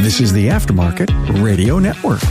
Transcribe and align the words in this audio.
This 0.00 0.20
is 0.20 0.32
the 0.32 0.48
Aftermarket 0.48 1.10
Radio 1.42 1.78
Network. 1.78 2.22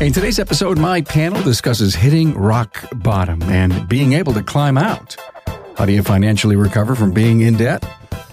In 0.00 0.12
today's 0.12 0.38
episode, 0.38 0.78
my 0.78 1.00
panel 1.00 1.42
discusses 1.42 1.94
hitting 1.94 2.34
rock 2.34 2.84
bottom 2.96 3.42
and 3.44 3.88
being 3.88 4.12
able 4.12 4.34
to 4.34 4.42
climb 4.42 4.76
out. 4.76 5.16
How 5.78 5.86
do 5.86 5.92
you 5.92 6.02
financially 6.02 6.56
recover 6.56 6.94
from 6.94 7.12
being 7.12 7.40
in 7.40 7.56
debt? 7.56 7.82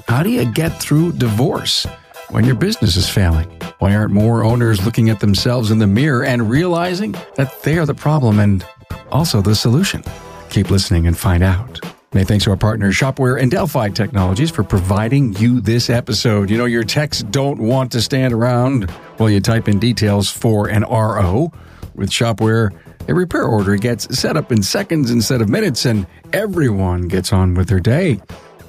How 0.10 0.24
do 0.24 0.30
you 0.30 0.52
get 0.52 0.82
through 0.82 1.14
divorce 1.14 1.88
when 2.32 2.44
your 2.44 2.56
business 2.56 2.98
is 2.98 3.08
failing? 3.08 3.50
Why 3.80 3.96
aren't 3.96 4.12
more 4.12 4.44
owners 4.44 4.84
looking 4.84 5.10
at 5.10 5.22
themselves 5.22 5.72
in 5.72 5.80
the 5.80 5.88
mirror 5.88 6.26
and 6.26 6.50
realizing 6.50 7.14
that 7.36 7.64
they 7.64 7.78
are 7.78 7.86
the 7.86 7.96
problem 7.96 8.40
and 8.40 8.66
also 9.10 9.42
the 9.42 9.56
solution? 9.56 10.04
Keep 10.52 10.70
listening 10.70 11.08
and 11.08 11.18
find 11.18 11.42
out. 11.44 11.80
Many 12.14 12.26
thanks 12.26 12.44
to 12.44 12.52
our 12.52 12.58
partners, 12.58 12.94
Shopware 12.94 13.42
and 13.42 13.50
Delphi 13.50 13.88
Technologies, 13.88 14.52
for 14.52 14.66
providing 14.66 15.34
you 15.38 15.62
this 15.62 15.90
episode. 15.90 16.50
You 16.50 16.58
know, 16.58 16.66
your 16.66 16.84
techs 16.84 17.24
don't 17.24 17.58
want 17.58 17.94
to 17.94 18.02
stand 18.02 18.34
around 18.34 18.90
while 19.16 19.30
you 19.30 19.40
type 19.40 19.70
in 19.70 19.80
details 19.80 20.30
for 20.30 20.68
an 20.68 20.84
RO. 20.84 21.54
With 21.96 22.10
Shopware, 22.10 22.78
a 23.08 23.14
repair 23.14 23.46
order 23.46 23.78
gets 23.78 24.20
set 24.20 24.36
up 24.36 24.52
in 24.52 24.62
seconds 24.62 25.10
instead 25.10 25.42
of 25.42 25.48
minutes, 25.48 25.86
and 25.86 26.06
everyone 26.34 27.08
gets 27.08 27.32
on 27.32 27.54
with 27.54 27.70
their 27.70 27.80
day. 27.80 28.20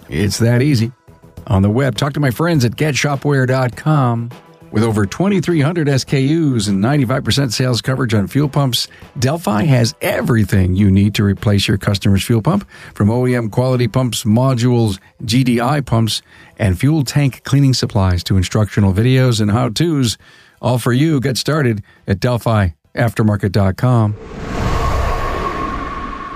It's 0.08 0.38
that 0.38 0.62
easy. 0.62 0.92
On 1.48 1.62
the 1.62 1.70
web, 1.70 1.96
talk 1.96 2.12
to 2.12 2.20
my 2.20 2.30
friends 2.30 2.64
at 2.64 2.72
getshopware.com. 2.72 4.30
With 4.72 4.82
over 4.84 5.04
2,300 5.04 5.86
SKUs 5.86 6.66
and 6.66 6.82
95% 6.82 7.52
sales 7.52 7.82
coverage 7.82 8.14
on 8.14 8.26
fuel 8.26 8.48
pumps, 8.48 8.88
Delphi 9.18 9.64
has 9.64 9.94
everything 10.00 10.74
you 10.74 10.90
need 10.90 11.14
to 11.16 11.24
replace 11.24 11.68
your 11.68 11.76
customer's 11.76 12.24
fuel 12.24 12.40
pump 12.40 12.66
from 12.94 13.08
OEM 13.08 13.52
quality 13.52 13.86
pumps, 13.86 14.24
modules, 14.24 14.98
GDI 15.22 15.84
pumps, 15.84 16.22
and 16.58 16.80
fuel 16.80 17.04
tank 17.04 17.44
cleaning 17.44 17.74
supplies 17.74 18.24
to 18.24 18.38
instructional 18.38 18.94
videos 18.94 19.42
and 19.42 19.50
how 19.50 19.68
to's. 19.68 20.16
All 20.62 20.78
for 20.78 20.92
you. 20.92 21.20
Get 21.20 21.36
started 21.36 21.82
at 22.06 22.20
DelphiAftermarket.com. 22.20 24.16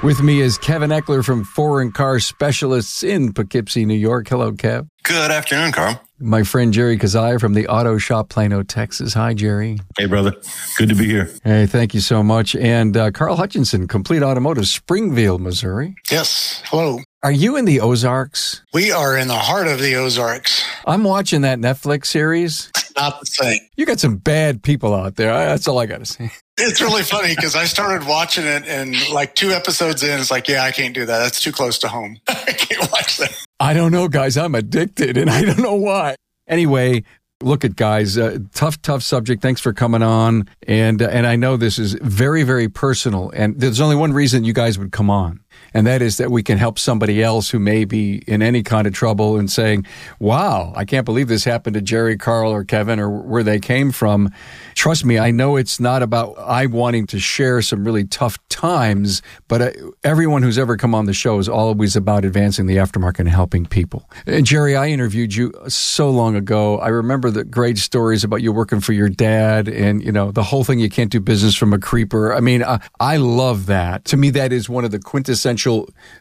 With 0.02 0.20
me 0.20 0.40
is 0.40 0.58
Kevin 0.58 0.90
Eckler 0.90 1.24
from 1.24 1.44
Foreign 1.44 1.90
Car 1.90 2.20
Specialists 2.20 3.02
in 3.02 3.32
Poughkeepsie, 3.32 3.86
New 3.86 3.94
York. 3.94 4.28
Hello, 4.28 4.52
Kev. 4.52 4.88
Good 5.04 5.30
afternoon, 5.30 5.72
Carl. 5.72 6.05
My 6.18 6.44
friend 6.44 6.72
Jerry 6.72 6.96
Kazaya 6.96 7.38
from 7.38 7.52
the 7.52 7.66
Auto 7.68 7.98
Shop 7.98 8.30
Plano, 8.30 8.62
Texas. 8.62 9.12
Hi, 9.12 9.34
Jerry. 9.34 9.78
Hey, 9.98 10.06
brother. 10.06 10.32
Good 10.78 10.88
to 10.88 10.94
be 10.94 11.04
here. 11.04 11.30
Hey, 11.44 11.66
thank 11.66 11.92
you 11.92 12.00
so 12.00 12.22
much. 12.22 12.56
And 12.56 12.96
uh, 12.96 13.10
Carl 13.10 13.36
Hutchinson, 13.36 13.86
Complete 13.86 14.22
Automotive, 14.22 14.66
Springfield, 14.66 15.42
Missouri. 15.42 15.94
Yes. 16.10 16.62
Hello. 16.66 17.00
Are 17.22 17.32
you 17.32 17.56
in 17.56 17.66
the 17.66 17.80
Ozarks? 17.80 18.62
We 18.72 18.92
are 18.92 19.16
in 19.16 19.28
the 19.28 19.34
heart 19.34 19.66
of 19.66 19.78
the 19.78 19.96
Ozarks. 19.96 20.64
I'm 20.86 21.04
watching 21.04 21.42
that 21.42 21.58
Netflix 21.58 22.06
series. 22.06 22.70
Not 22.96 23.20
the 23.20 23.26
same. 23.26 23.58
You 23.76 23.84
got 23.84 24.00
some 24.00 24.16
bad 24.16 24.62
people 24.62 24.94
out 24.94 25.16
there. 25.16 25.34
That's 25.34 25.68
all 25.68 25.78
I 25.78 25.86
got 25.86 25.98
to 25.98 26.06
say. 26.06 26.30
It's 26.58 26.80
really 26.80 27.02
funny 27.02 27.34
because 27.36 27.54
I 27.54 27.66
started 27.66 28.08
watching 28.08 28.46
it 28.46 28.66
and 28.66 28.96
like 29.10 29.34
two 29.34 29.50
episodes 29.50 30.02
in, 30.02 30.18
it's 30.18 30.30
like, 30.30 30.48
yeah, 30.48 30.64
I 30.64 30.70
can't 30.72 30.94
do 30.94 31.04
that. 31.04 31.18
That's 31.18 31.42
too 31.42 31.52
close 31.52 31.76
to 31.80 31.88
home. 31.88 32.18
I 32.56 32.64
can't 32.64 32.92
watch 32.92 33.18
that. 33.18 33.32
I 33.60 33.74
don't 33.74 33.92
know, 33.92 34.08
guys. 34.08 34.36
I'm 34.36 34.54
addicted 34.54 35.16
and 35.16 35.30
I 35.30 35.42
don't 35.42 35.58
know 35.60 35.74
why. 35.74 36.16
Anyway, 36.48 37.04
look 37.42 37.64
at 37.64 37.76
guys, 37.76 38.16
uh, 38.16 38.38
tough, 38.54 38.80
tough 38.82 39.02
subject. 39.02 39.42
Thanks 39.42 39.60
for 39.60 39.72
coming 39.72 40.02
on. 40.02 40.48
And, 40.66 41.02
uh, 41.02 41.08
and 41.08 41.26
I 41.26 41.36
know 41.36 41.56
this 41.56 41.78
is 41.78 41.94
very, 41.94 42.42
very 42.42 42.68
personal. 42.68 43.30
And 43.30 43.58
there's 43.60 43.80
only 43.80 43.96
one 43.96 44.12
reason 44.12 44.44
you 44.44 44.52
guys 44.52 44.78
would 44.78 44.92
come 44.92 45.10
on 45.10 45.40
and 45.76 45.86
that 45.86 46.00
is 46.00 46.16
that 46.16 46.30
we 46.30 46.42
can 46.42 46.56
help 46.56 46.78
somebody 46.78 47.22
else 47.22 47.50
who 47.50 47.58
may 47.58 47.84
be 47.84 48.22
in 48.26 48.40
any 48.40 48.62
kind 48.62 48.86
of 48.86 48.94
trouble 48.94 49.36
and 49.36 49.52
saying, 49.52 49.84
wow, 50.18 50.72
I 50.74 50.86
can't 50.86 51.04
believe 51.04 51.28
this 51.28 51.44
happened 51.44 51.74
to 51.74 51.82
Jerry, 51.82 52.16
Carl, 52.16 52.50
or 52.50 52.64
Kevin, 52.64 52.98
or 52.98 53.10
where 53.10 53.42
they 53.42 53.58
came 53.58 53.92
from. 53.92 54.32
Trust 54.74 55.04
me, 55.04 55.18
I 55.18 55.30
know 55.30 55.56
it's 55.56 55.78
not 55.78 56.02
about 56.02 56.38
I 56.38 56.64
wanting 56.64 57.06
to 57.08 57.18
share 57.18 57.60
some 57.60 57.84
really 57.84 58.04
tough 58.04 58.38
times, 58.48 59.20
but 59.48 59.60
uh, 59.60 59.70
everyone 60.02 60.42
who's 60.42 60.56
ever 60.56 60.78
come 60.78 60.94
on 60.94 61.04
the 61.04 61.12
show 61.12 61.38
is 61.38 61.46
always 61.46 61.94
about 61.94 62.24
advancing 62.24 62.64
the 62.64 62.76
aftermarket 62.76 63.18
and 63.18 63.28
helping 63.28 63.66
people. 63.66 64.08
And 64.26 64.46
Jerry, 64.46 64.76
I 64.76 64.86
interviewed 64.86 65.34
you 65.34 65.52
so 65.68 66.08
long 66.08 66.36
ago. 66.36 66.78
I 66.78 66.88
remember 66.88 67.30
the 67.30 67.44
great 67.44 67.76
stories 67.76 68.24
about 68.24 68.40
you 68.40 68.50
working 68.50 68.80
for 68.80 68.94
your 68.94 69.10
dad 69.10 69.68
and, 69.68 70.02
you 70.02 70.10
know, 70.10 70.32
the 70.32 70.42
whole 70.42 70.64
thing 70.64 70.78
you 70.78 70.88
can't 70.88 71.12
do 71.12 71.20
business 71.20 71.54
from 71.54 71.74
a 71.74 71.78
creeper. 71.78 72.32
I 72.32 72.40
mean, 72.40 72.64
I, 72.64 72.80
I 72.98 73.18
love 73.18 73.66
that. 73.66 74.06
To 74.06 74.16
me, 74.16 74.30
that 74.30 74.54
is 74.54 74.70
one 74.70 74.86
of 74.86 74.90
the 74.90 74.98
quintessential 74.98 75.65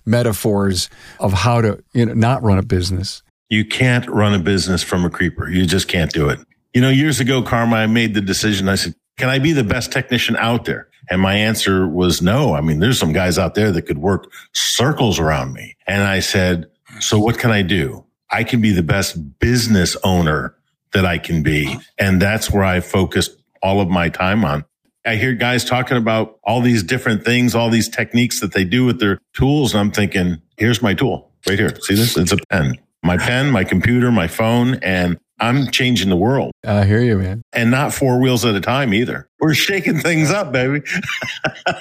metaphors 0.05 0.89
of 1.19 1.33
how 1.33 1.61
to 1.61 1.83
you 1.93 2.05
know 2.05 2.13
not 2.13 2.43
run 2.43 2.57
a 2.57 2.63
business. 2.63 3.23
You 3.49 3.65
can't 3.65 4.07
run 4.09 4.33
a 4.33 4.39
business 4.39 4.83
from 4.83 5.05
a 5.05 5.09
creeper. 5.09 5.49
You 5.49 5.65
just 5.65 5.87
can't 5.87 6.11
do 6.11 6.29
it. 6.29 6.39
You 6.73 6.81
know, 6.81 6.89
years 6.89 7.19
ago, 7.19 7.41
Carm, 7.41 7.73
I 7.73 7.87
made 7.87 8.13
the 8.13 8.21
decision. 8.21 8.67
I 8.67 8.75
said, 8.75 8.95
can 9.17 9.29
I 9.29 9.39
be 9.39 9.53
the 9.53 9.63
best 9.63 9.91
technician 9.91 10.35
out 10.35 10.65
there? 10.65 10.89
And 11.09 11.21
my 11.21 11.35
answer 11.35 11.87
was 11.87 12.21
no. 12.21 12.53
I 12.53 12.61
mean, 12.61 12.79
there's 12.79 12.99
some 12.99 13.13
guys 13.13 13.37
out 13.37 13.55
there 13.55 13.71
that 13.71 13.83
could 13.83 13.99
work 13.99 14.31
circles 14.53 15.19
around 15.19 15.53
me. 15.53 15.77
And 15.87 16.03
I 16.03 16.19
said, 16.19 16.65
so 16.99 17.19
what 17.19 17.37
can 17.37 17.51
I 17.51 17.61
do? 17.61 18.03
I 18.29 18.43
can 18.43 18.61
be 18.61 18.71
the 18.71 18.83
best 18.83 19.39
business 19.39 19.95
owner 20.03 20.55
that 20.93 21.05
I 21.05 21.17
can 21.17 21.43
be. 21.43 21.77
And 21.97 22.21
that's 22.21 22.49
where 22.49 22.63
I 22.63 22.79
focused 22.79 23.37
all 23.61 23.81
of 23.81 23.89
my 23.89 24.09
time 24.09 24.43
on. 24.43 24.65
I 25.05 25.15
hear 25.15 25.33
guys 25.33 25.63
talking 25.65 25.97
about 25.97 26.39
all 26.43 26.61
these 26.61 26.83
different 26.83 27.23
things, 27.23 27.53
all 27.55 27.69
these 27.69 27.89
techniques 27.89 28.39
that 28.39 28.53
they 28.53 28.63
do 28.63 28.85
with 28.85 28.99
their 28.99 29.19
tools. 29.33 29.73
And 29.73 29.81
I'm 29.81 29.91
thinking, 29.91 30.41
here's 30.57 30.81
my 30.81 30.93
tool 30.93 31.31
right 31.47 31.59
here. 31.59 31.75
See 31.81 31.95
this? 31.95 32.17
It's 32.17 32.31
a 32.31 32.37
pen. 32.49 32.75
My 33.03 33.17
pen, 33.17 33.51
my 33.51 33.63
computer, 33.63 34.11
my 34.11 34.27
phone, 34.27 34.75
and 34.81 35.19
I'm 35.39 35.69
changing 35.69 36.09
the 36.09 36.15
world. 36.15 36.51
I 36.65 36.85
hear 36.85 37.01
you, 37.01 37.19
man. 37.19 37.43
And 37.53 37.69
not 37.69 37.93
four 37.93 38.19
wheels 38.19 38.45
at 38.45 38.55
a 38.55 38.61
time 38.61 38.93
either. 38.93 39.27
We're 39.39 39.53
shaking 39.53 39.99
things 39.99 40.31
up, 40.31 40.51
baby. 40.51 40.81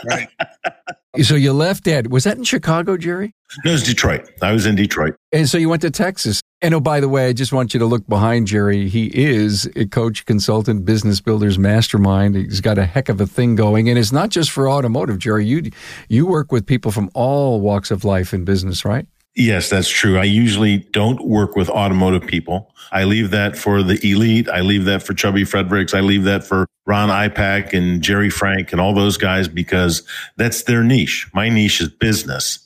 right. 0.09 0.29
So 1.23 1.37
you 1.37 1.53
left 1.53 1.85
Dad. 1.85 2.11
Was 2.11 2.25
that 2.25 2.39
in 2.39 2.43
Chicago, 2.43 2.97
Jerry? 2.97 3.33
No, 3.65 3.71
it 3.71 3.75
was 3.75 3.85
Detroit. 3.85 4.29
I 4.43 4.51
was 4.51 4.67
in 4.67 4.75
Detroit. 4.75 5.15
And 5.31 5.49
so 5.49 5.59
you 5.59 5.69
went 5.69 5.83
to 5.83 5.91
Texas. 5.93 6.41
And 6.65 6.73
oh, 6.73 6.81
by 6.81 7.01
the 7.01 7.11
way, 7.11 7.29
I 7.29 7.35
just 7.35 7.53
want 7.53 7.75
you 7.75 7.81
to 7.81 7.85
look 7.85 8.09
behind 8.09 8.47
Jerry. 8.47 8.89
He 8.89 9.11
is 9.15 9.71
a 9.77 9.85
coach, 9.85 10.25
consultant, 10.25 10.87
business 10.87 11.21
builders 11.21 11.59
mastermind. 11.59 12.37
He's 12.37 12.63
got 12.63 12.79
a 12.79 12.87
heck 12.87 13.11
of 13.11 13.21
a 13.21 13.27
thing 13.27 13.55
going. 13.55 13.91
And 13.91 13.99
it's 13.99 14.13
not 14.13 14.31
just 14.31 14.51
for 14.51 14.67
automotive, 14.67 15.19
Jerry. 15.19 15.45
You, 15.45 15.71
you 16.09 16.25
work 16.25 16.53
with 16.53 16.65
people 16.65 16.91
from 16.91 17.11
all 17.13 17.61
walks 17.61 17.91
of 17.91 18.03
life 18.03 18.33
in 18.33 18.47
business, 18.47 18.83
right? 18.83 19.07
Yes, 19.37 19.69
that's 19.69 19.91
true. 19.91 20.17
I 20.17 20.25
usually 20.25 20.79
don't 20.79 21.23
work 21.29 21.55
with 21.55 21.69
automotive 21.69 22.27
people. 22.27 22.73
I 22.93 23.05
leave 23.05 23.31
that 23.33 23.59
for 23.59 23.83
the 23.83 24.01
elite. 24.03 24.49
I 24.49 24.63
leave 24.63 24.87
that 24.87 25.03
for 25.03 25.13
Chubby 25.13 25.45
Fredericks. 25.45 25.93
I 25.93 26.01
leave 26.01 26.25
that 26.25 26.45
for 26.45 26.67
Ron 26.87 27.11
Ipach 27.11 27.75
and 27.75 28.01
Jerry 28.01 28.31
Frank 28.31 28.73
and 28.73 28.81
all 28.81 28.95
those 28.95 29.19
guys 29.19 29.49
because 29.49 30.03
that's 30.39 30.63
their 30.63 30.83
niche. 30.83 31.29
My 31.35 31.51
niche 31.51 31.83
is 31.83 31.91
business. 31.91 32.59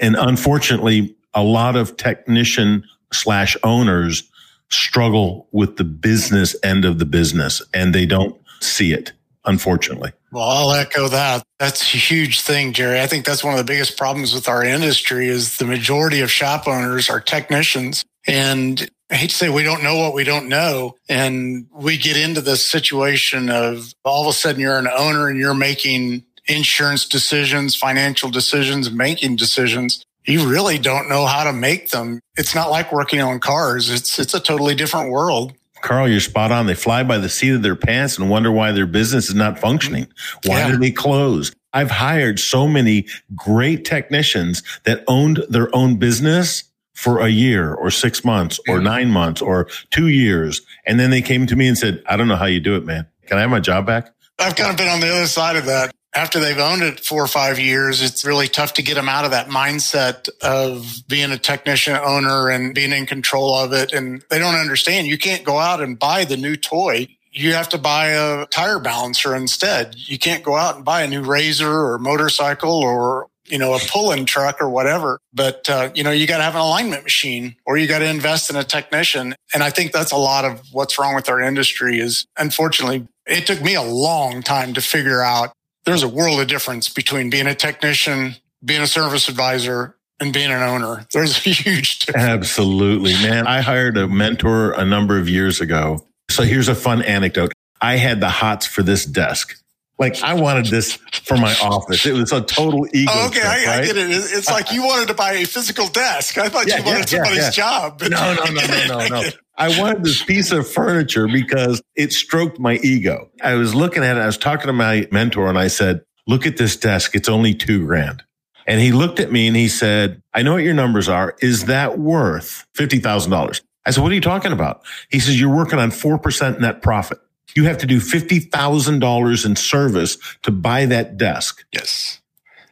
And 0.00 0.16
unfortunately, 0.16 1.14
a 1.34 1.44
lot 1.44 1.76
of 1.76 1.96
technician 1.96 2.84
slash 3.14 3.56
owners 3.62 4.24
struggle 4.70 5.48
with 5.52 5.76
the 5.76 5.84
business 5.84 6.56
end 6.62 6.84
of 6.84 6.98
the 6.98 7.04
business 7.04 7.62
and 7.72 7.94
they 7.94 8.06
don't 8.06 8.36
see 8.60 8.92
it, 8.92 9.12
unfortunately. 9.44 10.12
Well, 10.32 10.48
I'll 10.48 10.72
echo 10.72 11.08
that. 11.08 11.44
That's 11.58 11.94
a 11.94 11.96
huge 11.96 12.40
thing, 12.40 12.72
Jerry. 12.72 13.00
I 13.00 13.06
think 13.06 13.24
that's 13.24 13.44
one 13.44 13.54
of 13.54 13.58
the 13.58 13.64
biggest 13.64 13.96
problems 13.96 14.34
with 14.34 14.48
our 14.48 14.64
industry 14.64 15.28
is 15.28 15.58
the 15.58 15.64
majority 15.64 16.20
of 16.20 16.30
shop 16.30 16.66
owners 16.66 17.08
are 17.08 17.20
technicians. 17.20 18.04
And 18.26 18.90
I 19.10 19.16
hate 19.16 19.30
to 19.30 19.36
say 19.36 19.48
we 19.48 19.62
don't 19.62 19.84
know 19.84 19.98
what 19.98 20.14
we 20.14 20.24
don't 20.24 20.48
know. 20.48 20.96
And 21.08 21.66
we 21.72 21.98
get 21.98 22.16
into 22.16 22.40
this 22.40 22.66
situation 22.66 23.48
of 23.48 23.92
all 24.04 24.22
of 24.22 24.28
a 24.28 24.32
sudden 24.32 24.60
you're 24.60 24.78
an 24.78 24.88
owner 24.88 25.28
and 25.28 25.38
you're 25.38 25.54
making 25.54 26.24
insurance 26.46 27.06
decisions, 27.06 27.76
financial 27.76 28.30
decisions, 28.30 28.90
making 28.90 29.36
decisions. 29.36 30.04
You 30.26 30.48
really 30.48 30.78
don't 30.78 31.08
know 31.08 31.26
how 31.26 31.44
to 31.44 31.52
make 31.52 31.90
them. 31.90 32.20
It's 32.36 32.54
not 32.54 32.70
like 32.70 32.92
working 32.92 33.20
on 33.20 33.40
cars. 33.40 33.90
It's, 33.90 34.18
it's 34.18 34.34
a 34.34 34.40
totally 34.40 34.74
different 34.74 35.10
world. 35.10 35.52
Carl, 35.82 36.08
you're 36.08 36.20
spot 36.20 36.50
on. 36.50 36.66
They 36.66 36.74
fly 36.74 37.02
by 37.02 37.18
the 37.18 37.28
seat 37.28 37.50
of 37.50 37.62
their 37.62 37.76
pants 37.76 38.16
and 38.16 38.30
wonder 38.30 38.50
why 38.50 38.72
their 38.72 38.86
business 38.86 39.28
is 39.28 39.34
not 39.34 39.58
functioning. 39.58 40.06
Why 40.46 40.60
yeah. 40.60 40.70
did 40.70 40.80
they 40.80 40.90
close? 40.90 41.52
I've 41.74 41.90
hired 41.90 42.38
so 42.38 42.66
many 42.66 43.06
great 43.34 43.84
technicians 43.84 44.62
that 44.84 45.04
owned 45.08 45.44
their 45.50 45.74
own 45.76 45.96
business 45.96 46.64
for 46.94 47.20
a 47.20 47.28
year 47.28 47.74
or 47.74 47.90
six 47.90 48.24
months 48.24 48.58
or 48.66 48.76
mm-hmm. 48.76 48.84
nine 48.84 49.10
months 49.10 49.42
or 49.42 49.68
two 49.90 50.08
years. 50.08 50.62
And 50.86 50.98
then 50.98 51.10
they 51.10 51.20
came 51.20 51.46
to 51.48 51.56
me 51.56 51.68
and 51.68 51.76
said, 51.76 52.02
I 52.06 52.16
don't 52.16 52.28
know 52.28 52.36
how 52.36 52.46
you 52.46 52.60
do 52.60 52.76
it, 52.76 52.86
man. 52.86 53.06
Can 53.26 53.36
I 53.36 53.42
have 53.42 53.50
my 53.50 53.60
job 53.60 53.84
back? 53.84 54.10
I've 54.38 54.56
kind 54.56 54.70
of 54.70 54.76
been 54.76 54.88
on 54.88 55.00
the 55.00 55.10
other 55.10 55.26
side 55.26 55.56
of 55.56 55.66
that 55.66 55.92
after 56.14 56.38
they've 56.38 56.58
owned 56.58 56.82
it 56.82 57.00
four 57.00 57.22
or 57.22 57.26
five 57.26 57.58
years, 57.58 58.00
it's 58.00 58.24
really 58.24 58.48
tough 58.48 58.74
to 58.74 58.82
get 58.82 58.94
them 58.94 59.08
out 59.08 59.24
of 59.24 59.32
that 59.32 59.48
mindset 59.48 60.28
of 60.40 61.02
being 61.08 61.32
a 61.32 61.38
technician 61.38 61.96
owner 61.96 62.48
and 62.50 62.74
being 62.74 62.92
in 62.92 63.06
control 63.06 63.54
of 63.56 63.72
it. 63.72 63.92
And 63.92 64.24
they 64.30 64.38
don't 64.38 64.54
understand 64.54 65.06
you 65.06 65.18
can't 65.18 65.44
go 65.44 65.58
out 65.58 65.82
and 65.82 65.98
buy 65.98 66.24
the 66.24 66.36
new 66.36 66.56
toy. 66.56 67.08
You 67.32 67.54
have 67.54 67.68
to 67.70 67.78
buy 67.78 68.10
a 68.10 68.46
tire 68.46 68.78
balancer 68.78 69.34
instead. 69.34 69.96
You 69.96 70.18
can't 70.18 70.44
go 70.44 70.54
out 70.54 70.76
and 70.76 70.84
buy 70.84 71.02
a 71.02 71.08
new 71.08 71.22
razor 71.22 71.68
or 71.68 71.98
motorcycle 71.98 72.78
or 72.78 73.26
you 73.46 73.58
know, 73.58 73.74
a 73.74 73.78
pulling 73.78 74.24
truck 74.24 74.60
or 74.60 74.68
whatever. 74.68 75.20
But, 75.32 75.68
uh, 75.68 75.90
you 75.94 76.02
know, 76.02 76.10
you 76.10 76.26
got 76.26 76.38
to 76.38 76.44
have 76.44 76.54
an 76.54 76.62
alignment 76.62 77.02
machine 77.02 77.56
or 77.66 77.76
you 77.76 77.86
got 77.86 77.98
to 77.98 78.08
invest 78.08 78.50
in 78.50 78.56
a 78.56 78.64
technician. 78.64 79.34
And 79.52 79.62
I 79.62 79.70
think 79.70 79.92
that's 79.92 80.12
a 80.12 80.16
lot 80.16 80.44
of 80.44 80.62
what's 80.72 80.98
wrong 80.98 81.14
with 81.14 81.28
our 81.28 81.40
industry 81.40 81.98
is 81.98 82.26
unfortunately, 82.38 83.06
it 83.26 83.46
took 83.46 83.60
me 83.60 83.74
a 83.74 83.82
long 83.82 84.42
time 84.42 84.74
to 84.74 84.80
figure 84.80 85.22
out 85.22 85.52
there's 85.86 86.02
a 86.02 86.08
world 86.08 86.40
of 86.40 86.46
difference 86.48 86.88
between 86.88 87.30
being 87.30 87.46
a 87.46 87.54
technician, 87.54 88.34
being 88.64 88.82
a 88.82 88.86
service 88.86 89.28
advisor, 89.28 89.96
and 90.20 90.32
being 90.32 90.50
an 90.50 90.62
owner. 90.62 91.06
There's 91.12 91.36
a 91.46 91.50
huge 91.50 92.00
difference. 92.00 92.26
Absolutely, 92.26 93.12
man. 93.14 93.46
I 93.46 93.60
hired 93.60 93.96
a 93.96 94.06
mentor 94.08 94.72
a 94.72 94.84
number 94.84 95.18
of 95.18 95.28
years 95.28 95.60
ago. 95.60 96.06
So 96.30 96.42
here's 96.44 96.68
a 96.68 96.74
fun 96.74 97.02
anecdote. 97.02 97.52
I 97.80 97.96
had 97.96 98.20
the 98.20 98.30
hots 98.30 98.66
for 98.66 98.82
this 98.82 99.04
desk. 99.04 99.60
Like 99.98 100.22
I 100.22 100.34
wanted 100.34 100.66
this 100.66 100.94
for 101.24 101.36
my 101.36 101.54
office. 101.62 102.04
It 102.04 102.14
was 102.14 102.32
a 102.32 102.40
total 102.40 102.86
ego. 102.92 103.12
Oh, 103.14 103.26
okay, 103.28 103.40
trip, 103.40 103.52
I, 103.68 103.78
I 103.80 103.84
get 103.86 103.96
it. 103.96 104.10
It's 104.10 104.50
like 104.50 104.72
you 104.72 104.82
wanted 104.82 105.06
to 105.08 105.14
buy 105.14 105.34
a 105.34 105.44
physical 105.44 105.86
desk. 105.88 106.36
I 106.36 106.48
thought 106.48 106.66
Yeah, 106.66 106.78
you 106.78 106.84
wanted 106.84 107.12
yeah, 107.12 107.22
somebody's 107.22 107.38
yeah. 107.44 107.50
job. 107.50 108.00
No, 108.02 108.34
no, 108.34 108.44
no, 108.44 108.66
no, 108.66 108.86
no, 108.86 109.08
no. 109.08 109.22
I 109.56 109.78
wanted 109.78 110.04
this 110.04 110.22
piece 110.26 110.52
of 110.52 110.68
furniture 110.68 111.26
because 111.28 111.82
it 111.94 112.12
stroked 112.12 112.58
my 112.58 112.76
ego. 112.76 113.30
I 113.42 113.54
was 113.54 113.74
looking 113.74 114.02
at 114.04 114.16
it. 114.16 114.20
I 114.20 114.26
was 114.26 114.38
talking 114.38 114.66
to 114.66 114.72
my 114.72 115.06
mentor 115.10 115.48
and 115.48 115.58
I 115.58 115.68
said, 115.68 116.02
look 116.26 116.46
at 116.46 116.56
this 116.56 116.76
desk. 116.76 117.14
It's 117.14 117.28
only 117.28 117.54
two 117.54 117.86
grand. 117.86 118.22
And 118.66 118.80
he 118.80 118.92
looked 118.92 119.20
at 119.20 119.30
me 119.30 119.46
and 119.46 119.56
he 119.56 119.68
said, 119.68 120.22
I 120.32 120.42
know 120.42 120.54
what 120.54 120.62
your 120.64 120.74
numbers 120.74 121.08
are. 121.08 121.36
Is 121.40 121.66
that 121.66 121.98
worth 121.98 122.66
$50,000? 122.76 123.60
I 123.86 123.90
said, 123.90 124.02
what 124.02 124.10
are 124.10 124.14
you 124.14 124.20
talking 124.20 124.52
about? 124.52 124.82
He 125.10 125.20
says, 125.20 125.38
you're 125.38 125.54
working 125.54 125.78
on 125.78 125.90
4% 125.90 126.60
net 126.60 126.80
profit. 126.80 127.18
You 127.54 127.64
have 127.64 127.78
to 127.78 127.86
do 127.86 128.00
$50,000 128.00 129.46
in 129.46 129.56
service 129.56 130.16
to 130.42 130.50
buy 130.50 130.86
that 130.86 131.16
desk. 131.16 131.64
Yes. 131.72 132.20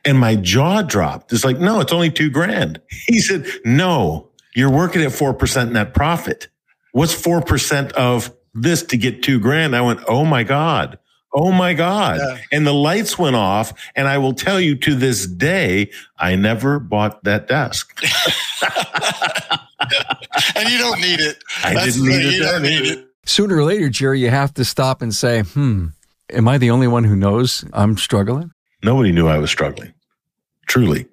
And 0.05 0.19
my 0.19 0.35
jaw 0.35 0.83
dropped. 0.83 1.33
It's 1.33 1.45
like, 1.45 1.59
no, 1.59 1.81
it's 1.81 1.93
only 1.93 2.11
two 2.11 2.31
grand. 2.31 2.81
He 3.07 3.21
said, 3.21 3.47
no, 3.65 4.31
you're 4.57 4.71
working 4.71 5.03
at 5.03 5.11
4% 5.11 5.73
net 5.73 5.95
profit. 5.95 6.49
What's 6.93 7.15
4% 7.15 7.93
of 7.93 8.33
this 8.55 8.83
to 8.85 8.97
get 8.97 9.23
two 9.23 9.41
grand? 9.41 9.75
I 9.75 9.81
went, 9.83 10.01
oh 10.09 10.25
my 10.25 10.45
God. 10.45 10.99
Oh 11.35 11.51
my 11.51 11.73
God. 11.73 12.21
Yeah. 12.21 12.39
And 12.53 12.67
the 12.67 12.75
lights 12.75 13.19
went 13.19 13.37
off. 13.37 13.73
And 13.97 14.07
I 14.07 14.19
will 14.19 14.35
tell 14.35 14.61
you 14.61 14.77
to 14.77 14.95
this 14.95 15.27
day, 15.27 15.91
I 16.19 16.37
never 16.37 16.79
bought 16.79 17.25
that 17.25 17.49
desk. 17.49 17.99
And 20.57 20.69
you 20.69 20.79
don't 20.79 21.01
need 21.01 21.21
it. 21.21 21.43
I 21.65 21.75
That's 21.75 21.95
didn't 21.95 22.09
need 22.09 22.17
thing, 22.17 22.27
it 22.29 22.33
You 22.35 22.43
don't 22.43 22.63
need 22.63 22.87
it. 22.87 23.07
Sooner 23.27 23.57
or 23.57 23.65
later, 23.65 23.89
Jerry, 23.89 24.21
you 24.21 24.31
have 24.31 24.55
to 24.55 24.65
stop 24.65 25.03
and 25.03 25.15
say, 25.15 25.43
hmm, 25.43 25.89
am 26.31 26.49
I 26.49 26.59
the 26.59 26.71
only 26.71 26.89
one 26.89 27.05
who 27.05 27.17
knows 27.17 27.65
I'm 27.73 27.97
struggling? 27.97 28.53
Nobody 28.83 29.13
knew 29.13 29.29
I 29.29 29.39
was 29.39 29.51
struggling. 29.51 29.93
Truly. 30.67 31.07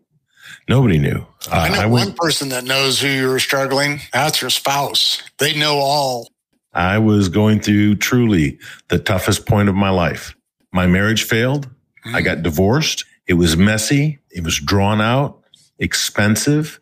Nobody 0.68 0.98
knew. 0.98 1.26
Uh, 1.47 1.56
I 1.56 1.69
know 1.69 1.80
I 1.80 1.86
one 1.86 2.13
person 2.13 2.50
that 2.50 2.63
knows 2.63 3.00
who 3.00 3.07
you're 3.07 3.39
struggling. 3.39 4.01
That's 4.12 4.41
your 4.41 4.50
spouse. 4.50 5.21
They 5.38 5.57
know 5.57 5.77
all. 5.77 6.27
I 6.74 6.97
was 6.97 7.30
going 7.30 7.62
through 7.62 7.95
truly 7.95 8.59
the 8.89 9.00
toughest 9.00 9.45
point 9.45 9.69
of 9.69 9.75
my 9.75 9.89
life. 9.89 10.36
My 10.71 10.86
marriage 10.86 11.24
failed. 11.24 11.69
I 12.06 12.21
got 12.21 12.44
divorced. 12.44 13.06
It 13.27 13.33
was 13.33 13.57
messy. 13.57 14.19
It 14.31 14.44
was 14.44 14.59
drawn 14.59 15.01
out, 15.01 15.44
expensive, 15.80 16.80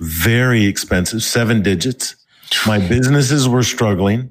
very 0.00 0.66
expensive, 0.66 1.22
seven 1.22 1.62
digits. 1.62 2.16
My 2.66 2.78
businesses 2.88 3.48
were 3.48 3.62
struggling. 3.62 4.30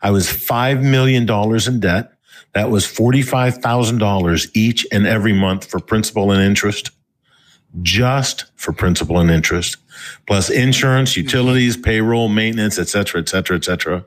I 0.00 0.10
was 0.10 0.28
$5 0.28 0.82
million 0.82 1.28
in 1.28 1.80
debt. 1.80 2.12
That 2.54 2.70
was 2.70 2.86
$45,000 2.86 4.50
each 4.54 4.86
and 4.90 5.06
every 5.06 5.32
month 5.32 5.64
for 5.66 5.80
principal 5.80 6.30
and 6.30 6.42
interest, 6.42 6.90
just 7.82 8.46
for 8.56 8.72
principal 8.72 9.18
and 9.18 9.30
interest, 9.30 9.76
plus 10.26 10.50
insurance, 10.50 11.12
mm-hmm. 11.12 11.22
utilities, 11.22 11.76
payroll, 11.76 12.28
maintenance, 12.28 12.78
et 12.78 12.88
cetera, 12.88 13.20
et 13.20 13.28
cetera, 13.28 13.56
et 13.56 13.64
cetera. 13.64 14.04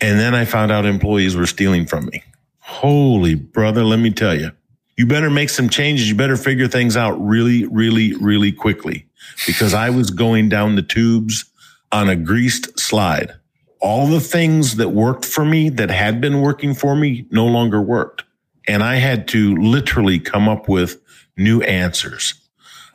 And 0.00 0.18
then 0.18 0.34
I 0.34 0.44
found 0.44 0.72
out 0.72 0.84
employees 0.84 1.36
were 1.36 1.46
stealing 1.46 1.86
from 1.86 2.06
me. 2.06 2.22
Holy 2.58 3.34
brother, 3.34 3.84
let 3.84 3.98
me 3.98 4.10
tell 4.10 4.34
you, 4.34 4.50
you 4.96 5.06
better 5.06 5.30
make 5.30 5.50
some 5.50 5.68
changes. 5.68 6.08
You 6.08 6.14
better 6.14 6.36
figure 6.36 6.68
things 6.68 6.96
out 6.96 7.12
really, 7.12 7.66
really, 7.66 8.14
really 8.14 8.52
quickly 8.52 9.06
because 9.46 9.72
I 9.72 9.90
was 9.90 10.10
going 10.10 10.48
down 10.48 10.74
the 10.74 10.82
tubes 10.82 11.44
on 11.92 12.08
a 12.08 12.16
greased 12.16 12.78
slide. 12.78 13.32
All 13.80 14.06
the 14.06 14.20
things 14.20 14.76
that 14.76 14.88
worked 14.88 15.24
for 15.24 15.44
me 15.44 15.68
that 15.68 15.90
had 15.90 16.20
been 16.20 16.40
working 16.40 16.74
for 16.74 16.96
me 16.96 17.26
no 17.30 17.46
longer 17.46 17.80
worked. 17.80 18.24
And 18.66 18.82
I 18.82 18.96
had 18.96 19.28
to 19.28 19.54
literally 19.56 20.18
come 20.18 20.48
up 20.48 20.68
with 20.68 21.00
new 21.36 21.62
answers. 21.62 22.34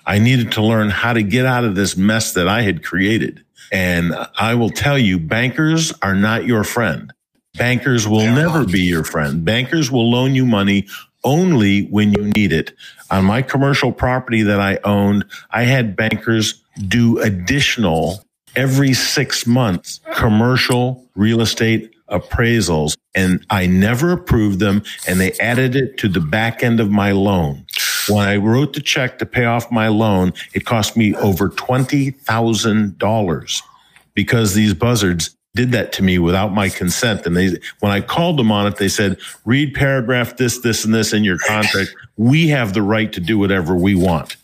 I 0.05 0.19
needed 0.19 0.51
to 0.53 0.61
learn 0.63 0.89
how 0.89 1.13
to 1.13 1.23
get 1.23 1.45
out 1.45 1.63
of 1.63 1.75
this 1.75 1.95
mess 1.97 2.33
that 2.33 2.47
I 2.47 2.61
had 2.63 2.83
created. 2.83 3.43
And 3.71 4.13
I 4.37 4.55
will 4.55 4.69
tell 4.69 4.97
you, 4.97 5.19
bankers 5.19 5.93
are 6.01 6.15
not 6.15 6.45
your 6.45 6.63
friend. 6.63 7.13
Bankers 7.57 8.07
will 8.07 8.19
They're 8.19 8.35
never 8.35 8.59
not. 8.59 8.71
be 8.71 8.81
your 8.81 9.03
friend. 9.03 9.43
Bankers 9.45 9.91
will 9.91 10.09
loan 10.09 10.35
you 10.35 10.45
money 10.45 10.87
only 11.23 11.83
when 11.87 12.11
you 12.13 12.23
need 12.35 12.51
it. 12.53 12.73
On 13.11 13.25
my 13.25 13.41
commercial 13.41 13.91
property 13.91 14.41
that 14.43 14.59
I 14.59 14.79
owned, 14.83 15.25
I 15.51 15.63
had 15.63 15.95
bankers 15.95 16.61
do 16.87 17.19
additional 17.19 18.23
every 18.55 18.93
six 18.93 19.45
months 19.47 19.99
commercial 20.15 21.05
real 21.15 21.41
estate 21.41 21.93
appraisals 22.09 22.97
and 23.15 23.45
I 23.49 23.65
never 23.67 24.11
approved 24.11 24.59
them 24.59 24.83
and 25.07 25.19
they 25.19 25.31
added 25.39 25.75
it 25.75 25.97
to 25.99 26.09
the 26.09 26.19
back 26.19 26.61
end 26.63 26.79
of 26.81 26.89
my 26.91 27.11
loan. 27.13 27.65
When 28.09 28.27
I 28.27 28.37
wrote 28.37 28.73
the 28.73 28.81
check 28.81 29.19
to 29.19 29.25
pay 29.25 29.45
off 29.45 29.71
my 29.71 29.87
loan, 29.87 30.33
it 30.53 30.65
cost 30.65 30.97
me 30.97 31.15
over 31.15 31.49
$20,000 31.49 33.61
because 34.13 34.53
these 34.53 34.73
buzzards 34.73 35.37
did 35.53 35.71
that 35.71 35.91
to 35.93 36.03
me 36.03 36.17
without 36.17 36.53
my 36.53 36.69
consent. 36.69 37.25
And 37.25 37.35
they, 37.35 37.57
when 37.79 37.91
I 37.91 38.01
called 38.01 38.37
them 38.37 38.51
on 38.51 38.67
it, 38.67 38.77
they 38.77 38.87
said, 38.87 39.19
read 39.45 39.73
paragraph 39.73 40.37
this, 40.37 40.59
this, 40.59 40.85
and 40.85 40.93
this 40.93 41.13
in 41.13 41.23
your 41.23 41.37
contract. 41.39 41.93
We 42.17 42.47
have 42.49 42.73
the 42.73 42.81
right 42.81 43.11
to 43.13 43.19
do 43.19 43.37
whatever 43.37 43.75
we 43.75 43.95
want. 43.95 44.37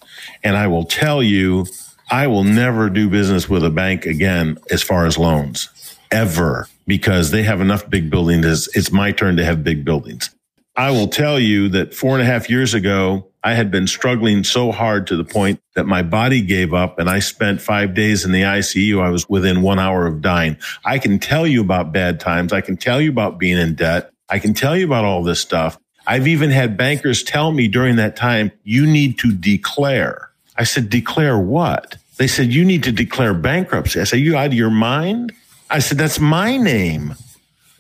And 0.43 0.57
I 0.57 0.67
will 0.67 0.83
tell 0.83 1.23
you, 1.23 1.65
I 2.11 2.27
will 2.27 2.43
never 2.43 2.89
do 2.89 3.09
business 3.09 3.49
with 3.49 3.63
a 3.63 3.69
bank 3.69 4.05
again 4.05 4.57
as 4.71 4.83
far 4.83 5.05
as 5.05 5.17
loans 5.17 5.69
ever 6.11 6.67
because 6.85 7.31
they 7.31 7.43
have 7.43 7.61
enough 7.61 7.89
big 7.89 8.09
buildings. 8.09 8.67
It's 8.73 8.91
my 8.91 9.11
turn 9.11 9.37
to 9.37 9.45
have 9.45 9.63
big 9.63 9.83
buildings. 9.83 10.29
I 10.75 10.91
will 10.91 11.07
tell 11.07 11.39
you 11.39 11.69
that 11.69 11.93
four 11.93 12.13
and 12.13 12.21
a 12.21 12.25
half 12.25 12.49
years 12.49 12.73
ago, 12.73 13.27
I 13.47 13.53
had 13.53 13.71
been 13.71 13.87
struggling 13.87 14.43
so 14.43 14.73
hard 14.73 15.07
to 15.07 15.15
the 15.15 15.23
point 15.23 15.61
that 15.73 15.85
my 15.85 16.01
body 16.01 16.41
gave 16.41 16.73
up 16.73 16.99
and 16.99 17.09
I 17.09 17.19
spent 17.19 17.61
five 17.61 17.93
days 17.93 18.25
in 18.25 18.33
the 18.33 18.41
ICU. 18.41 19.01
I 19.01 19.09
was 19.09 19.29
within 19.29 19.61
one 19.61 19.79
hour 19.79 20.05
of 20.05 20.21
dying. 20.21 20.57
I 20.83 20.99
can 20.99 21.17
tell 21.17 21.47
you 21.47 21.61
about 21.61 21.93
bad 21.93 22.19
times. 22.19 22.51
I 22.51 22.59
can 22.59 22.75
tell 22.75 22.99
you 22.99 23.09
about 23.09 23.39
being 23.39 23.57
in 23.57 23.75
debt. 23.75 24.11
I 24.27 24.39
can 24.39 24.53
tell 24.53 24.75
you 24.75 24.85
about 24.85 25.05
all 25.05 25.23
this 25.23 25.39
stuff. 25.39 25.77
I've 26.05 26.27
even 26.27 26.49
had 26.49 26.75
bankers 26.75 27.23
tell 27.23 27.53
me 27.53 27.69
during 27.69 27.95
that 27.95 28.17
time, 28.17 28.51
you 28.65 28.85
need 28.85 29.17
to 29.19 29.31
declare. 29.31 30.29
I 30.57 30.65
said, 30.65 30.89
declare 30.89 31.39
what? 31.39 31.95
They 32.17 32.27
said, 32.27 32.51
you 32.51 32.65
need 32.65 32.83
to 32.83 32.91
declare 32.91 33.33
bankruptcy. 33.33 34.01
I 34.01 34.03
said, 34.03 34.19
you 34.19 34.35
out 34.35 34.47
of 34.47 34.55
your 34.55 34.69
mind? 34.69 35.31
I 35.69 35.79
said, 35.79 35.97
that's 35.97 36.19
my 36.19 36.57
name. 36.57 37.15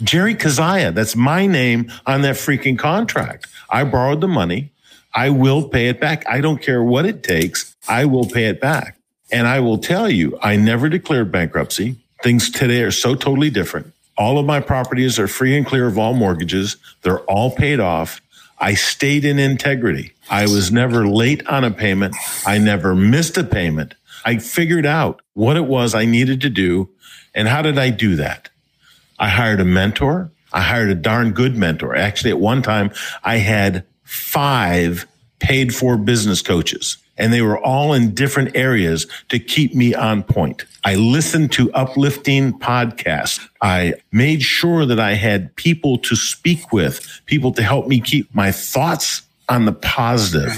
Jerry 0.01 0.33
Kazaya, 0.33 0.93
that's 0.93 1.17
my 1.17 1.45
name 1.45 1.91
on 2.05 2.21
that 2.21 2.35
freaking 2.35 2.79
contract. 2.79 3.47
I 3.69 3.83
borrowed 3.83 4.21
the 4.21 4.29
money. 4.29 4.71
I 5.17 5.31
will 5.31 5.67
pay 5.67 5.87
it 5.87 5.99
back. 5.99 6.29
I 6.29 6.41
don't 6.41 6.61
care 6.61 6.83
what 6.83 7.07
it 7.07 7.23
takes. 7.23 7.75
I 7.87 8.05
will 8.05 8.25
pay 8.29 8.45
it 8.45 8.61
back. 8.61 8.99
And 9.31 9.47
I 9.47 9.61
will 9.61 9.79
tell 9.79 10.07
you, 10.07 10.37
I 10.43 10.57
never 10.57 10.89
declared 10.89 11.31
bankruptcy. 11.31 11.95
Things 12.21 12.51
today 12.51 12.83
are 12.83 12.91
so 12.91 13.15
totally 13.15 13.49
different. 13.49 13.91
All 14.15 14.37
of 14.37 14.45
my 14.45 14.59
properties 14.59 15.17
are 15.17 15.27
free 15.27 15.57
and 15.57 15.65
clear 15.65 15.87
of 15.87 15.97
all 15.97 16.13
mortgages. 16.13 16.77
They're 17.01 17.21
all 17.21 17.49
paid 17.49 17.79
off. 17.79 18.21
I 18.59 18.75
stayed 18.75 19.25
in 19.25 19.39
integrity. 19.39 20.13
I 20.29 20.43
was 20.43 20.71
never 20.71 21.07
late 21.07 21.45
on 21.47 21.63
a 21.63 21.71
payment. 21.71 22.15
I 22.45 22.59
never 22.59 22.93
missed 22.93 23.37
a 23.37 23.43
payment. 23.43 23.95
I 24.23 24.37
figured 24.37 24.85
out 24.85 25.23
what 25.33 25.57
it 25.57 25.65
was 25.65 25.95
I 25.95 26.05
needed 26.05 26.41
to 26.41 26.49
do. 26.51 26.89
And 27.33 27.47
how 27.47 27.63
did 27.63 27.79
I 27.79 27.89
do 27.89 28.17
that? 28.17 28.49
I 29.17 29.29
hired 29.29 29.61
a 29.61 29.65
mentor. 29.65 30.29
I 30.53 30.61
hired 30.61 30.89
a 30.89 30.95
darn 30.95 31.31
good 31.31 31.57
mentor. 31.57 31.95
Actually, 31.95 32.31
at 32.31 32.39
one 32.39 32.61
time, 32.61 32.91
I 33.23 33.37
had 33.37 33.83
five 34.07 35.05
paid 35.39 35.75
for 35.75 35.97
business 35.97 36.41
coaches 36.41 36.97
and 37.17 37.33
they 37.33 37.41
were 37.41 37.57
all 37.57 37.93
in 37.93 38.13
different 38.13 38.55
areas 38.55 39.07
to 39.29 39.39
keep 39.39 39.73
me 39.73 39.93
on 39.93 40.23
point. 40.23 40.65
I 40.85 40.95
listened 40.95 41.51
to 41.53 41.71
uplifting 41.73 42.57
podcasts. 42.59 43.39
I 43.61 43.95
made 44.11 44.43
sure 44.43 44.85
that 44.85 44.99
I 44.99 45.13
had 45.13 45.55
people 45.55 45.97
to 45.99 46.15
speak 46.15 46.71
with, 46.71 47.21
people 47.25 47.51
to 47.53 47.63
help 47.63 47.87
me 47.87 47.99
keep 47.99 48.33
my 48.33 48.51
thoughts 48.51 49.23
on 49.49 49.65
the 49.65 49.73
positive. 49.73 50.53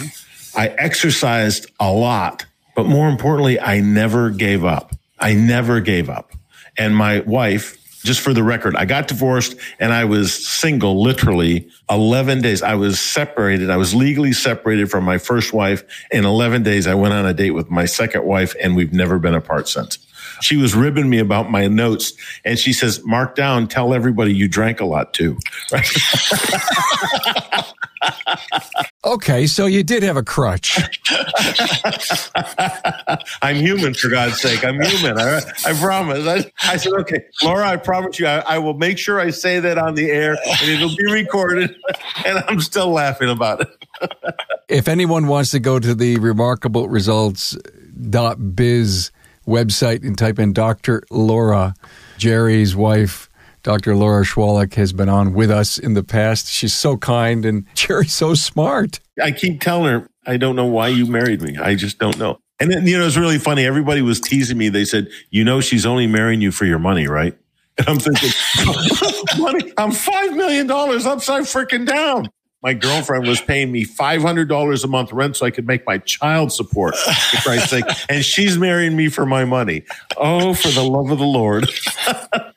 I 0.55 0.67
exercised 0.69 1.71
a 1.79 1.91
lot, 1.91 2.45
but 2.75 2.85
more 2.85 3.07
importantly, 3.07 3.59
I 3.59 3.79
never 3.79 4.29
gave 4.29 4.65
up. 4.65 4.93
I 5.19 5.33
never 5.33 5.79
gave 5.79 6.09
up. 6.09 6.33
And 6.77 6.95
my 6.95 7.19
wife, 7.21 7.77
just 8.03 8.21
for 8.21 8.33
the 8.33 8.43
record, 8.43 8.75
I 8.75 8.85
got 8.85 9.07
divorced 9.07 9.55
and 9.79 9.93
I 9.93 10.05
was 10.05 10.33
single 10.47 11.01
literally 11.01 11.69
11 11.89 12.41
days. 12.41 12.61
I 12.61 12.75
was 12.75 12.99
separated. 12.99 13.69
I 13.69 13.77
was 13.77 13.93
legally 13.93 14.33
separated 14.33 14.89
from 14.89 15.03
my 15.03 15.17
first 15.17 15.53
wife. 15.53 15.83
In 16.11 16.25
11 16.25 16.63
days, 16.63 16.87
I 16.87 16.95
went 16.95 17.13
on 17.13 17.25
a 17.25 17.33
date 17.33 17.51
with 17.51 17.69
my 17.69 17.85
second 17.85 18.23
wife 18.23 18.55
and 18.61 18.75
we've 18.75 18.93
never 18.93 19.19
been 19.19 19.35
apart 19.35 19.67
since. 19.67 19.97
She 20.41 20.55
was 20.55 20.73
ribbing 20.73 21.09
me 21.09 21.19
about 21.19 21.51
my 21.51 21.67
notes 21.67 22.13
and 22.45 22.57
she 22.57 22.71
says, 22.71 23.03
mark 23.05 23.35
down, 23.35 23.67
tell 23.67 23.93
everybody 23.93 24.33
you 24.33 24.47
drank 24.47 24.79
a 24.79 24.85
lot 24.85 25.13
too. 25.13 25.37
okay, 29.13 29.47
so 29.47 29.65
you 29.65 29.83
did 29.83 30.03
have 30.03 30.17
a 30.17 30.23
crutch. 30.23 30.77
I'm 33.41 33.55
human, 33.57 33.93
for 33.93 34.09
God's 34.09 34.39
sake. 34.39 34.63
I'm 34.63 34.79
human. 34.81 35.19
I, 35.19 35.41
I 35.65 35.73
promise. 35.73 36.25
I, 36.27 36.49
I, 36.63 36.77
said, 36.77 36.93
okay, 36.93 37.25
Laura, 37.43 37.67
I 37.67 37.75
promise 37.77 38.19
you, 38.19 38.27
I, 38.27 38.37
I, 38.39 38.59
will 38.59 38.75
make 38.75 38.97
sure 38.97 39.19
I 39.19 39.31
say 39.31 39.59
that 39.59 39.77
on 39.77 39.95
the 39.95 40.09
air 40.11 40.37
and 40.61 40.69
it'll 40.69 40.95
be 40.95 41.11
recorded. 41.11 41.75
And 42.25 42.43
I'm 42.47 42.59
still 42.59 42.91
laughing 42.91 43.29
about 43.29 43.61
it. 43.61 43.69
if 44.67 44.89
anyone 44.89 45.27
wants 45.27 45.51
to 45.51 45.59
go 45.59 45.79
to 45.79 45.95
the 45.95 46.17
remarkableresults.biz 46.17 49.11
website 49.47 50.03
and 50.03 50.17
type 50.17 50.37
in 50.37 50.51
Dr. 50.53 51.03
Laura, 51.09 51.75
Jerry's 52.17 52.75
wife, 52.75 53.28
Dr. 53.63 53.95
Laura 53.95 54.23
Schwalek 54.23 54.73
has 54.75 54.93
been 54.93 55.09
on 55.09 55.33
with 55.33 55.51
us 55.51 55.77
in 55.77 55.93
the 55.93 56.03
past. 56.03 56.47
She's 56.47 56.73
so 56.73 56.97
kind 56.97 57.45
and 57.45 57.65
Jerry's 57.75 58.13
so 58.13 58.33
smart. 58.33 58.99
I 59.21 59.31
keep 59.31 59.61
telling 59.61 59.91
her, 59.91 60.09
I 60.25 60.37
don't 60.37 60.55
know 60.55 60.65
why 60.65 60.89
you 60.89 61.05
married 61.05 61.41
me. 61.41 61.57
I 61.57 61.75
just 61.75 61.99
don't 61.99 62.17
know. 62.17 62.39
And 62.59 62.71
then, 62.71 62.85
you 62.85 62.97
know, 62.97 63.05
it's 63.05 63.17
really 63.17 63.39
funny. 63.39 63.65
Everybody 63.65 64.01
was 64.01 64.19
teasing 64.19 64.57
me. 64.57 64.69
They 64.69 64.85
said, 64.85 65.07
you 65.29 65.43
know, 65.43 65.61
she's 65.61 65.85
only 65.85 66.07
marrying 66.07 66.41
you 66.41 66.51
for 66.51 66.65
your 66.65 66.79
money, 66.79 67.07
right? 67.07 67.37
And 67.77 67.87
I'm 67.87 67.99
thinking, 67.99 68.29
money, 69.41 69.71
I'm 69.77 69.91
$5 69.91 70.35
million 70.35 70.69
upside 70.69 71.43
freaking 71.43 71.85
down 71.85 72.29
my 72.61 72.73
girlfriend 72.73 73.25
was 73.25 73.39
paying 73.41 73.71
me 73.71 73.85
$500 73.85 74.83
a 74.83 74.87
month 74.87 75.13
rent 75.13 75.37
so 75.37 75.45
I 75.45 75.51
could 75.51 75.65
make 75.65 75.85
my 75.85 75.97
child 75.99 76.51
support, 76.51 76.95
for 76.95 77.37
Christ's 77.37 77.69
sake. 77.69 77.85
And 78.09 78.23
she's 78.23 78.57
marrying 78.57 78.97
me 78.97 79.07
for 79.09 79.25
my 79.25 79.45
money. 79.45 79.83
Oh, 80.17 80.53
for 80.53 80.67
the 80.69 80.83
love 80.83 81.09
of 81.09 81.19
the 81.19 81.25
Lord. 81.25 81.69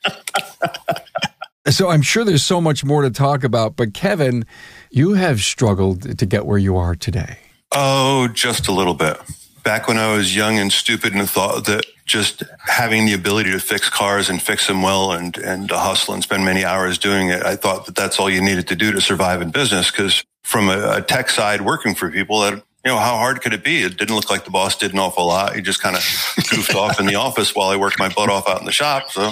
so 1.69 1.89
I'm 1.89 2.03
sure 2.03 2.25
there's 2.25 2.43
so 2.43 2.61
much 2.61 2.85
more 2.85 3.03
to 3.03 3.11
talk 3.11 3.45
about, 3.45 3.77
but 3.77 3.95
Kevin, 3.95 4.45
you 4.91 5.15
have 5.15 5.41
struggled 5.41 6.19
to 6.19 6.27
get 6.27 6.47
where 6.47 6.59
you 6.59 6.77
are 6.77 6.95
today. 6.95 7.39
Oh, 7.75 8.29
just 8.29 8.69
a 8.69 8.73
little 8.73 8.95
bit. 8.95 9.17
Back 9.63 9.87
when 9.87 9.97
I 9.97 10.15
was 10.15 10.35
young 10.35 10.59
and 10.59 10.73
stupid 10.73 11.15
and 11.15 11.29
thought 11.31 11.67
that 11.67 11.85
just 12.05 12.43
having 12.67 13.07
the 13.07 13.15
ability 13.15 13.53
to 13.53 13.61
fix 13.61 13.89
cars 13.89 14.29
and 14.29 14.43
fix 14.43 14.67
them 14.67 14.83
well 14.83 15.13
and 15.13 15.37
and 15.39 15.71
hustle 15.71 16.15
and 16.15 16.23
spend 16.23 16.45
many 16.45 16.65
hours 16.65 16.99
doing 16.99 17.29
it, 17.29 17.45
I 17.45 17.55
thought 17.55 17.87
that 17.87 17.95
that's 17.95 18.19
all 18.19 18.29
you 18.29 18.43
needed 18.43 18.67
to 18.69 18.77
do 18.77 18.91
to 18.93 19.01
survive 19.01 19.41
in 19.41 19.51
business. 19.51 19.91
Because 19.91 20.25
from 20.43 20.69
a, 20.69 20.97
a, 20.97 21.03
tech 21.03 21.31
side, 21.31 21.61
working 21.61 21.95
for 21.95 22.11
people, 22.11 22.41
that 22.41 22.63
you 22.85 22.91
know, 22.91 22.99
how 22.99 23.17
hard 23.17 23.41
could 23.41 23.53
it 23.53 23.63
be? 23.63 23.83
It 23.83 23.97
didn't 23.97 24.17
look 24.17 24.29
like 24.29 24.45
the 24.45 24.51
boss 24.51 24.77
did 24.77 24.93
an 24.93 24.99
awful 24.99 25.27
lot. 25.27 25.55
He 25.55 25.63
just 25.63 25.81
kind 25.81 25.97
of 25.97 26.03
goofed 26.51 26.75
off 26.75 26.99
in 26.99 27.07
the 27.07 27.15
office 27.15 27.55
while 27.55 27.71
I 27.71 27.77
worked 27.77 27.99
my 27.99 28.09
butt 28.09 28.29
off 28.29 28.49
out 28.49 28.61
in 28.61 28.67
the 28.67 28.73
shop. 28.73 29.11
So 29.11 29.31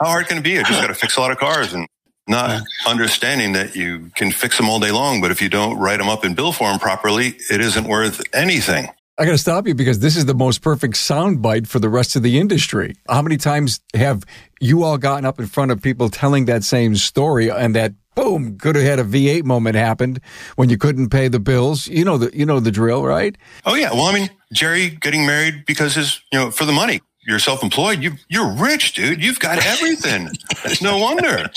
how 0.00 0.06
hard 0.06 0.28
can 0.28 0.38
it 0.38 0.44
be? 0.44 0.58
I 0.58 0.62
just 0.62 0.80
got 0.80 0.88
to 0.88 0.94
fix 0.94 1.16
a 1.16 1.20
lot 1.20 1.30
of 1.30 1.38
cars 1.38 1.72
and 1.72 1.88
not 2.28 2.62
understanding 2.86 3.52
that 3.52 3.74
you 3.74 4.10
can 4.14 4.30
fix 4.30 4.56
them 4.56 4.68
all 4.68 4.80
day 4.80 4.90
long, 4.90 5.20
but 5.20 5.30
if 5.30 5.42
you 5.42 5.48
don't 5.48 5.76
write 5.78 5.98
them 5.98 6.08
up 6.08 6.24
in 6.24 6.34
bill 6.34 6.52
form 6.52 6.78
properly, 6.78 7.36
it 7.50 7.60
isn't 7.60 7.86
worth 7.86 8.22
anything. 8.32 8.88
I 9.16 9.24
got 9.24 9.32
to 9.32 9.38
stop 9.38 9.68
you 9.68 9.74
because 9.74 10.00
this 10.00 10.16
is 10.16 10.26
the 10.26 10.34
most 10.34 10.60
perfect 10.60 10.94
soundbite 10.94 11.68
for 11.68 11.78
the 11.78 11.88
rest 11.88 12.16
of 12.16 12.22
the 12.22 12.38
industry. 12.38 12.94
How 13.08 13.22
many 13.22 13.36
times 13.36 13.78
have 13.94 14.24
you 14.60 14.82
all 14.82 14.98
gotten 14.98 15.24
up 15.24 15.38
in 15.38 15.46
front 15.46 15.70
of 15.70 15.80
people 15.80 16.08
telling 16.08 16.46
that 16.46 16.64
same 16.64 16.96
story 16.96 17.48
and 17.48 17.76
that 17.76 17.92
boom 18.14 18.58
could 18.58 18.76
have 18.76 18.84
had 18.84 18.98
a 18.98 19.04
V8 19.04 19.44
moment 19.44 19.76
happened 19.76 20.20
when 20.56 20.68
you 20.68 20.78
couldn't 20.78 21.10
pay 21.10 21.28
the 21.28 21.40
bills? 21.40 21.86
You 21.88 22.04
know 22.04 22.18
the 22.18 22.36
you 22.36 22.46
know 22.46 22.60
the 22.60 22.70
drill, 22.70 23.04
right? 23.04 23.36
Oh 23.64 23.74
yeah. 23.74 23.92
Well, 23.92 24.06
I 24.06 24.14
mean, 24.14 24.30
Jerry 24.52 24.90
getting 24.90 25.26
married 25.26 25.64
because 25.66 25.94
his 25.94 26.20
you 26.32 26.38
know 26.38 26.50
for 26.50 26.64
the 26.64 26.72
money 26.72 27.00
you're 27.26 27.38
self-employed, 27.38 28.02
you 28.02 28.12
you're 28.28 28.52
rich, 28.52 28.92
dude. 28.94 29.22
You've 29.22 29.38
got 29.38 29.64
everything. 29.64 30.28
It's 30.64 30.82
no 30.82 30.98
wonder, 30.98 31.50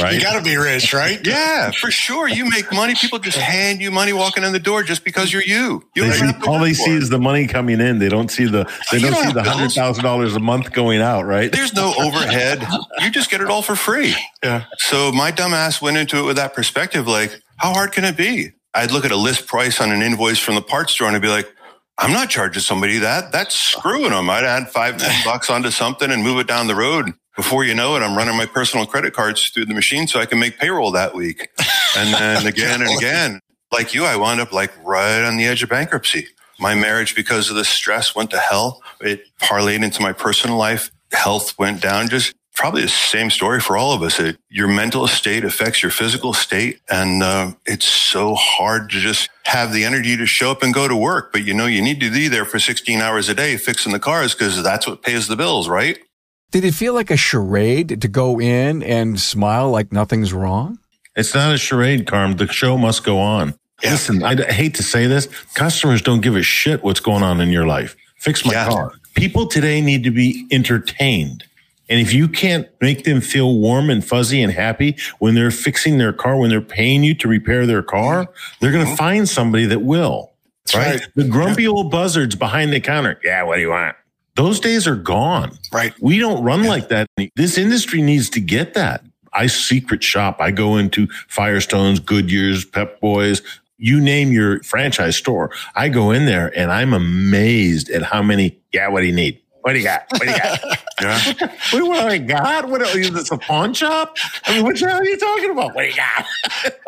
right? 0.00 0.14
You 0.14 0.20
got 0.20 0.38
to 0.38 0.42
be 0.42 0.56
rich, 0.56 0.92
right? 0.92 1.20
Yeah, 1.34 1.70
for 1.70 1.90
sure. 1.90 2.28
You 2.28 2.48
make 2.48 2.72
money. 2.72 2.94
People 2.94 3.18
just 3.18 3.38
hand 3.38 3.80
you 3.80 3.90
money 3.90 4.12
walking 4.12 4.44
in 4.44 4.52
the 4.52 4.58
door 4.58 4.82
just 4.82 5.04
because 5.04 5.32
you're 5.32 5.42
you. 5.42 5.82
you 5.94 6.04
they 6.04 6.12
see, 6.12 6.32
all 6.46 6.58
they 6.60 6.74
see 6.74 6.92
is 6.92 7.08
the 7.08 7.18
money 7.18 7.46
coming 7.46 7.80
in. 7.80 7.98
They 7.98 8.08
don't 8.08 8.30
see 8.30 8.44
the 8.44 8.64
they 8.92 8.98
don't, 8.98 9.12
don't 9.12 9.26
see 9.26 9.32
the 9.32 9.42
hundred 9.42 9.72
thousand 9.72 10.04
dollars 10.04 10.36
a 10.36 10.40
month 10.40 10.72
going 10.72 11.00
out, 11.00 11.24
right? 11.24 11.50
There's 11.50 11.74
no 11.74 11.94
overhead. 11.98 12.64
you 13.00 13.10
just 13.10 13.30
get 13.30 13.40
it 13.40 13.48
all 13.48 13.62
for 13.62 13.74
free. 13.74 14.14
Yeah. 14.42 14.64
So 14.78 15.12
my 15.12 15.32
dumbass 15.32 15.80
went 15.80 15.96
into 15.96 16.18
it 16.18 16.22
with 16.22 16.36
that 16.36 16.54
perspective, 16.54 17.06
like, 17.06 17.40
how 17.56 17.72
hard 17.72 17.92
can 17.92 18.04
it 18.04 18.16
be? 18.16 18.50
I'd 18.74 18.90
look 18.90 19.04
at 19.04 19.12
a 19.12 19.16
list 19.16 19.46
price 19.46 19.80
on 19.80 19.92
an 19.92 20.02
invoice 20.02 20.38
from 20.38 20.56
the 20.56 20.62
parts 20.62 20.92
store 20.92 21.06
and 21.06 21.16
I'd 21.16 21.22
be 21.22 21.28
like, 21.28 21.48
I'm 21.98 22.12
not 22.12 22.28
charging 22.28 22.62
somebody 22.62 22.98
that. 22.98 23.32
That's 23.32 23.54
screwing 23.54 24.10
them. 24.10 24.28
I'd 24.28 24.44
add 24.44 24.70
five, 24.70 24.98
ten 24.98 25.14
bucks 25.24 25.48
onto 25.50 25.70
something 25.70 26.10
and 26.10 26.22
move 26.22 26.38
it 26.40 26.46
down 26.46 26.66
the 26.66 26.74
road. 26.74 27.12
Before 27.36 27.64
you 27.64 27.74
know 27.74 27.96
it, 27.96 28.00
I'm 28.00 28.16
running 28.16 28.36
my 28.36 28.46
personal 28.46 28.86
credit 28.86 29.12
cards 29.12 29.50
through 29.50 29.66
the 29.66 29.74
machine 29.74 30.06
so 30.06 30.20
I 30.20 30.26
can 30.26 30.38
make 30.38 30.58
payroll 30.58 30.92
that 30.92 31.14
week. 31.14 31.48
And 31.96 32.14
then 32.14 32.46
again 32.48 32.80
and 32.80 32.96
again, 32.96 33.40
like 33.72 33.94
you, 33.94 34.04
I 34.04 34.16
wound 34.16 34.40
up 34.40 34.52
like 34.52 34.72
right 34.84 35.24
on 35.24 35.36
the 35.36 35.44
edge 35.44 35.62
of 35.62 35.68
bankruptcy. 35.68 36.28
My 36.60 36.74
marriage, 36.76 37.16
because 37.16 37.50
of 37.50 37.56
the 37.56 37.64
stress, 37.64 38.14
went 38.14 38.30
to 38.30 38.38
hell. 38.38 38.82
It 39.00 39.24
parlayed 39.40 39.82
into 39.84 40.00
my 40.00 40.12
personal 40.12 40.56
life. 40.56 40.90
Health 41.10 41.58
went 41.58 41.80
down. 41.82 42.08
Just 42.08 42.34
probably 42.54 42.82
the 42.82 42.88
same 42.88 43.30
story 43.30 43.60
for 43.60 43.76
all 43.76 43.92
of 43.92 44.02
us. 44.02 44.18
It, 44.20 44.38
your 44.48 44.68
mental 44.68 45.06
state 45.08 45.44
affects 45.44 45.82
your 45.82 45.90
physical 45.90 46.32
state. 46.32 46.80
And 46.88 47.22
uh, 47.22 47.52
it's 47.66 47.84
so 47.84 48.34
hard 48.34 48.90
to 48.90 49.00
just 49.00 49.28
have 49.44 49.72
the 49.72 49.84
energy 49.84 50.16
to 50.16 50.26
show 50.26 50.50
up 50.50 50.62
and 50.62 50.72
go 50.72 50.88
to 50.88 50.96
work. 50.96 51.32
But 51.32 51.44
you 51.44 51.52
know, 51.52 51.66
you 51.66 51.82
need 51.82 52.00
to 52.00 52.10
be 52.10 52.28
there 52.28 52.44
for 52.44 52.58
16 52.58 53.00
hours 53.00 53.28
a 53.28 53.34
day 53.34 53.56
fixing 53.56 53.92
the 53.92 53.98
cars 53.98 54.34
because 54.34 54.62
that's 54.62 54.86
what 54.86 55.02
pays 55.02 55.28
the 55.28 55.36
bills, 55.36 55.68
right? 55.68 55.98
Did 56.52 56.64
it 56.64 56.72
feel 56.72 56.94
like 56.94 57.10
a 57.10 57.16
charade 57.16 58.00
to 58.00 58.08
go 58.08 58.40
in 58.40 58.82
and 58.82 59.20
smile 59.20 59.70
like 59.70 59.92
nothing's 59.92 60.32
wrong? 60.32 60.78
It's 61.16 61.34
not 61.34 61.52
a 61.52 61.58
charade, 61.58 62.06
Carm. 62.06 62.36
The 62.36 62.46
show 62.46 62.78
must 62.78 63.04
go 63.04 63.18
on. 63.18 63.54
Yeah. 63.82 63.90
Listen, 63.92 64.22
I 64.22 64.36
hate 64.52 64.76
to 64.76 64.82
say 64.82 65.06
this. 65.06 65.26
Customers 65.54 66.00
don't 66.00 66.20
give 66.20 66.36
a 66.36 66.42
shit 66.42 66.82
what's 66.82 67.00
going 67.00 67.22
on 67.22 67.40
in 67.40 67.50
your 67.50 67.66
life. 67.66 67.96
Fix 68.16 68.44
my 68.44 68.52
yeah. 68.52 68.68
car. 68.68 68.92
People 69.14 69.46
today 69.46 69.80
need 69.80 70.04
to 70.04 70.10
be 70.10 70.46
entertained. 70.50 71.44
And 71.88 72.00
if 72.00 72.12
you 72.12 72.28
can't 72.28 72.68
make 72.80 73.04
them 73.04 73.20
feel 73.20 73.58
warm 73.58 73.90
and 73.90 74.04
fuzzy 74.04 74.42
and 74.42 74.52
happy 74.52 74.96
when 75.18 75.34
they're 75.34 75.50
fixing 75.50 75.98
their 75.98 76.12
car, 76.12 76.36
when 76.36 76.50
they're 76.50 76.60
paying 76.60 77.04
you 77.04 77.14
to 77.16 77.28
repair 77.28 77.66
their 77.66 77.82
car, 77.82 78.28
they're 78.60 78.72
going 78.72 78.84
to 78.84 78.90
mm-hmm. 78.90 78.96
find 78.96 79.28
somebody 79.28 79.66
that 79.66 79.82
will. 79.82 80.32
Right? 80.74 81.00
right? 81.00 81.08
The 81.14 81.28
grumpy 81.28 81.66
old 81.66 81.90
buzzards 81.90 82.36
behind 82.36 82.72
the 82.72 82.80
counter. 82.80 83.20
Yeah, 83.22 83.42
what 83.42 83.56
do 83.56 83.60
you 83.60 83.68
want? 83.68 83.96
Those 84.34 84.60
days 84.60 84.88
are 84.88 84.96
gone. 84.96 85.56
Right. 85.72 85.94
We 86.00 86.18
don't 86.18 86.42
run 86.42 86.64
yeah. 86.64 86.70
like 86.70 86.88
that. 86.88 87.08
This 87.36 87.58
industry 87.58 88.02
needs 88.02 88.30
to 88.30 88.40
get 88.40 88.74
that. 88.74 89.04
I 89.32 89.46
secret 89.46 90.02
shop. 90.02 90.40
I 90.40 90.50
go 90.52 90.76
into 90.76 91.06
Firestones, 91.28 92.04
Goodyear's, 92.04 92.64
Pep 92.64 93.00
Boys, 93.00 93.42
you 93.76 94.00
name 94.00 94.32
your 94.32 94.62
franchise 94.62 95.16
store. 95.16 95.50
I 95.74 95.88
go 95.88 96.10
in 96.10 96.26
there 96.26 96.56
and 96.58 96.70
I'm 96.70 96.94
amazed 96.94 97.90
at 97.90 98.02
how 98.02 98.22
many, 98.22 98.58
yeah, 98.72 98.88
what 98.88 99.00
do 99.00 99.06
you 99.06 99.14
need? 99.14 99.40
What 99.64 99.72
do 99.72 99.78
you 99.78 99.84
got? 99.84 100.04
What 100.10 100.20
do 100.20 100.30
you 100.30 100.36
got? 100.36 100.60
yeah. 101.00 101.48
what, 101.72 101.88
what 101.88 102.00
do 102.02 102.06
I 102.08 102.18
got? 102.18 102.68
What 102.68 102.82
is 102.82 103.10
this 103.12 103.30
a 103.30 103.38
pawn 103.38 103.72
shop? 103.72 104.14
I 104.44 104.56
mean, 104.56 104.62
what 104.62 104.78
the 104.78 104.86
hell 104.86 104.98
are 104.98 105.04
you 105.04 105.16
talking 105.16 105.50
about? 105.52 105.74
What 105.74 105.84
do 105.84 105.88
you 105.88 105.96
got? 105.96 106.26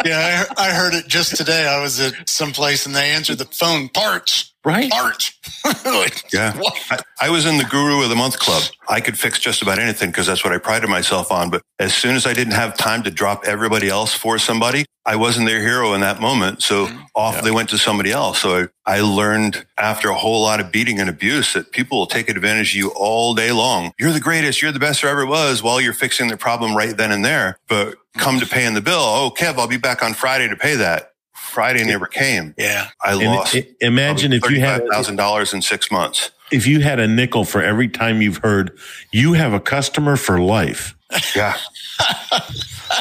yeah, 0.04 0.44
I, 0.58 0.66
I 0.66 0.74
heard 0.74 0.92
it 0.92 1.08
just 1.08 1.36
today. 1.36 1.66
I 1.66 1.80
was 1.80 1.98
at 2.00 2.28
some 2.28 2.52
place 2.52 2.84
and 2.84 2.94
they 2.94 3.12
answered 3.12 3.38
the 3.38 3.46
phone 3.46 3.88
parts. 3.88 4.52
Right. 4.62 4.92
Art. 4.92 5.32
like, 5.86 6.30
yeah. 6.34 6.52
I, 6.90 6.98
I, 7.22 7.30
was 7.30 7.46
in 7.46 7.56
the 7.56 7.64
Guru 7.64 8.02
of 8.02 8.10
the 8.10 8.16
Month 8.16 8.40
Club. 8.40 8.62
I 8.90 9.00
could 9.00 9.18
fix 9.18 9.38
just 9.38 9.62
about 9.62 9.78
anything 9.78 10.10
because 10.10 10.26
that's 10.26 10.44
what 10.44 10.52
I 10.52 10.58
prided 10.58 10.90
myself 10.90 11.32
on. 11.32 11.48
But 11.48 11.62
as 11.78 11.94
soon 11.94 12.14
as 12.14 12.26
I 12.26 12.34
didn't 12.34 12.54
have 12.54 12.76
time 12.76 13.04
to 13.04 13.10
drop 13.10 13.44
everybody 13.46 13.88
else 13.88 14.12
for 14.12 14.36
somebody, 14.38 14.84
I 15.06 15.14
wasn't 15.14 15.46
their 15.46 15.60
hero 15.60 15.94
in 15.94 16.00
that 16.00 16.20
moment. 16.20 16.62
So 16.62 16.86
mm-hmm. 16.86 17.02
off 17.14 17.36
yeah. 17.36 17.40
they 17.42 17.50
went 17.52 17.68
to 17.68 17.78
somebody 17.78 18.10
else. 18.10 18.40
So 18.40 18.68
I, 18.84 18.96
I 18.96 19.00
learned 19.00 19.64
after 19.78 20.10
a 20.10 20.14
whole 20.14 20.42
lot 20.42 20.58
of 20.58 20.72
beating 20.72 20.98
and 20.98 21.08
abuse 21.08 21.52
that 21.54 21.70
people 21.70 21.98
will 21.98 22.06
take 22.06 22.28
advantage 22.28 22.72
of 22.72 22.76
you 22.76 22.92
all 22.96 23.32
day 23.34 23.52
long. 23.52 23.92
You're 24.00 24.12
the 24.12 24.20
greatest. 24.20 24.60
You're 24.60 24.72
the 24.72 24.80
best 24.80 25.02
there 25.02 25.10
ever 25.10 25.24
was 25.24 25.62
while 25.62 25.80
you're 25.80 25.94
fixing 25.94 26.26
the 26.28 26.36
problem 26.36 26.76
right 26.76 26.96
then 26.96 27.12
and 27.12 27.24
there. 27.24 27.58
But 27.68 27.94
come 28.18 28.40
to 28.40 28.46
paying 28.46 28.74
the 28.74 28.80
bill. 28.80 28.98
Oh, 28.98 29.32
Kev, 29.34 29.58
I'll 29.58 29.68
be 29.68 29.76
back 29.76 30.02
on 30.02 30.12
Friday 30.12 30.48
to 30.48 30.56
pay 30.56 30.74
that. 30.74 31.12
Friday 31.32 31.84
never 31.84 32.06
came. 32.06 32.54
Yeah. 32.58 32.88
I 33.02 33.12
and 33.12 33.24
lost. 33.24 33.54
It, 33.54 33.76
imagine 33.80 34.32
if 34.32 34.50
you 34.50 34.60
had 34.60 34.86
thousand 34.88 35.16
dollars 35.16 35.54
in 35.54 35.62
six 35.62 35.90
months. 35.90 36.32
If 36.50 36.66
you 36.66 36.80
had 36.80 37.00
a 37.00 37.06
nickel 37.06 37.44
for 37.44 37.62
every 37.62 37.88
time 37.88 38.20
you've 38.20 38.38
heard 38.38 38.76
you 39.10 39.32
have 39.34 39.52
a 39.52 39.60
customer 39.60 40.16
for 40.16 40.38
life. 40.38 40.96
Yeah. 41.34 41.56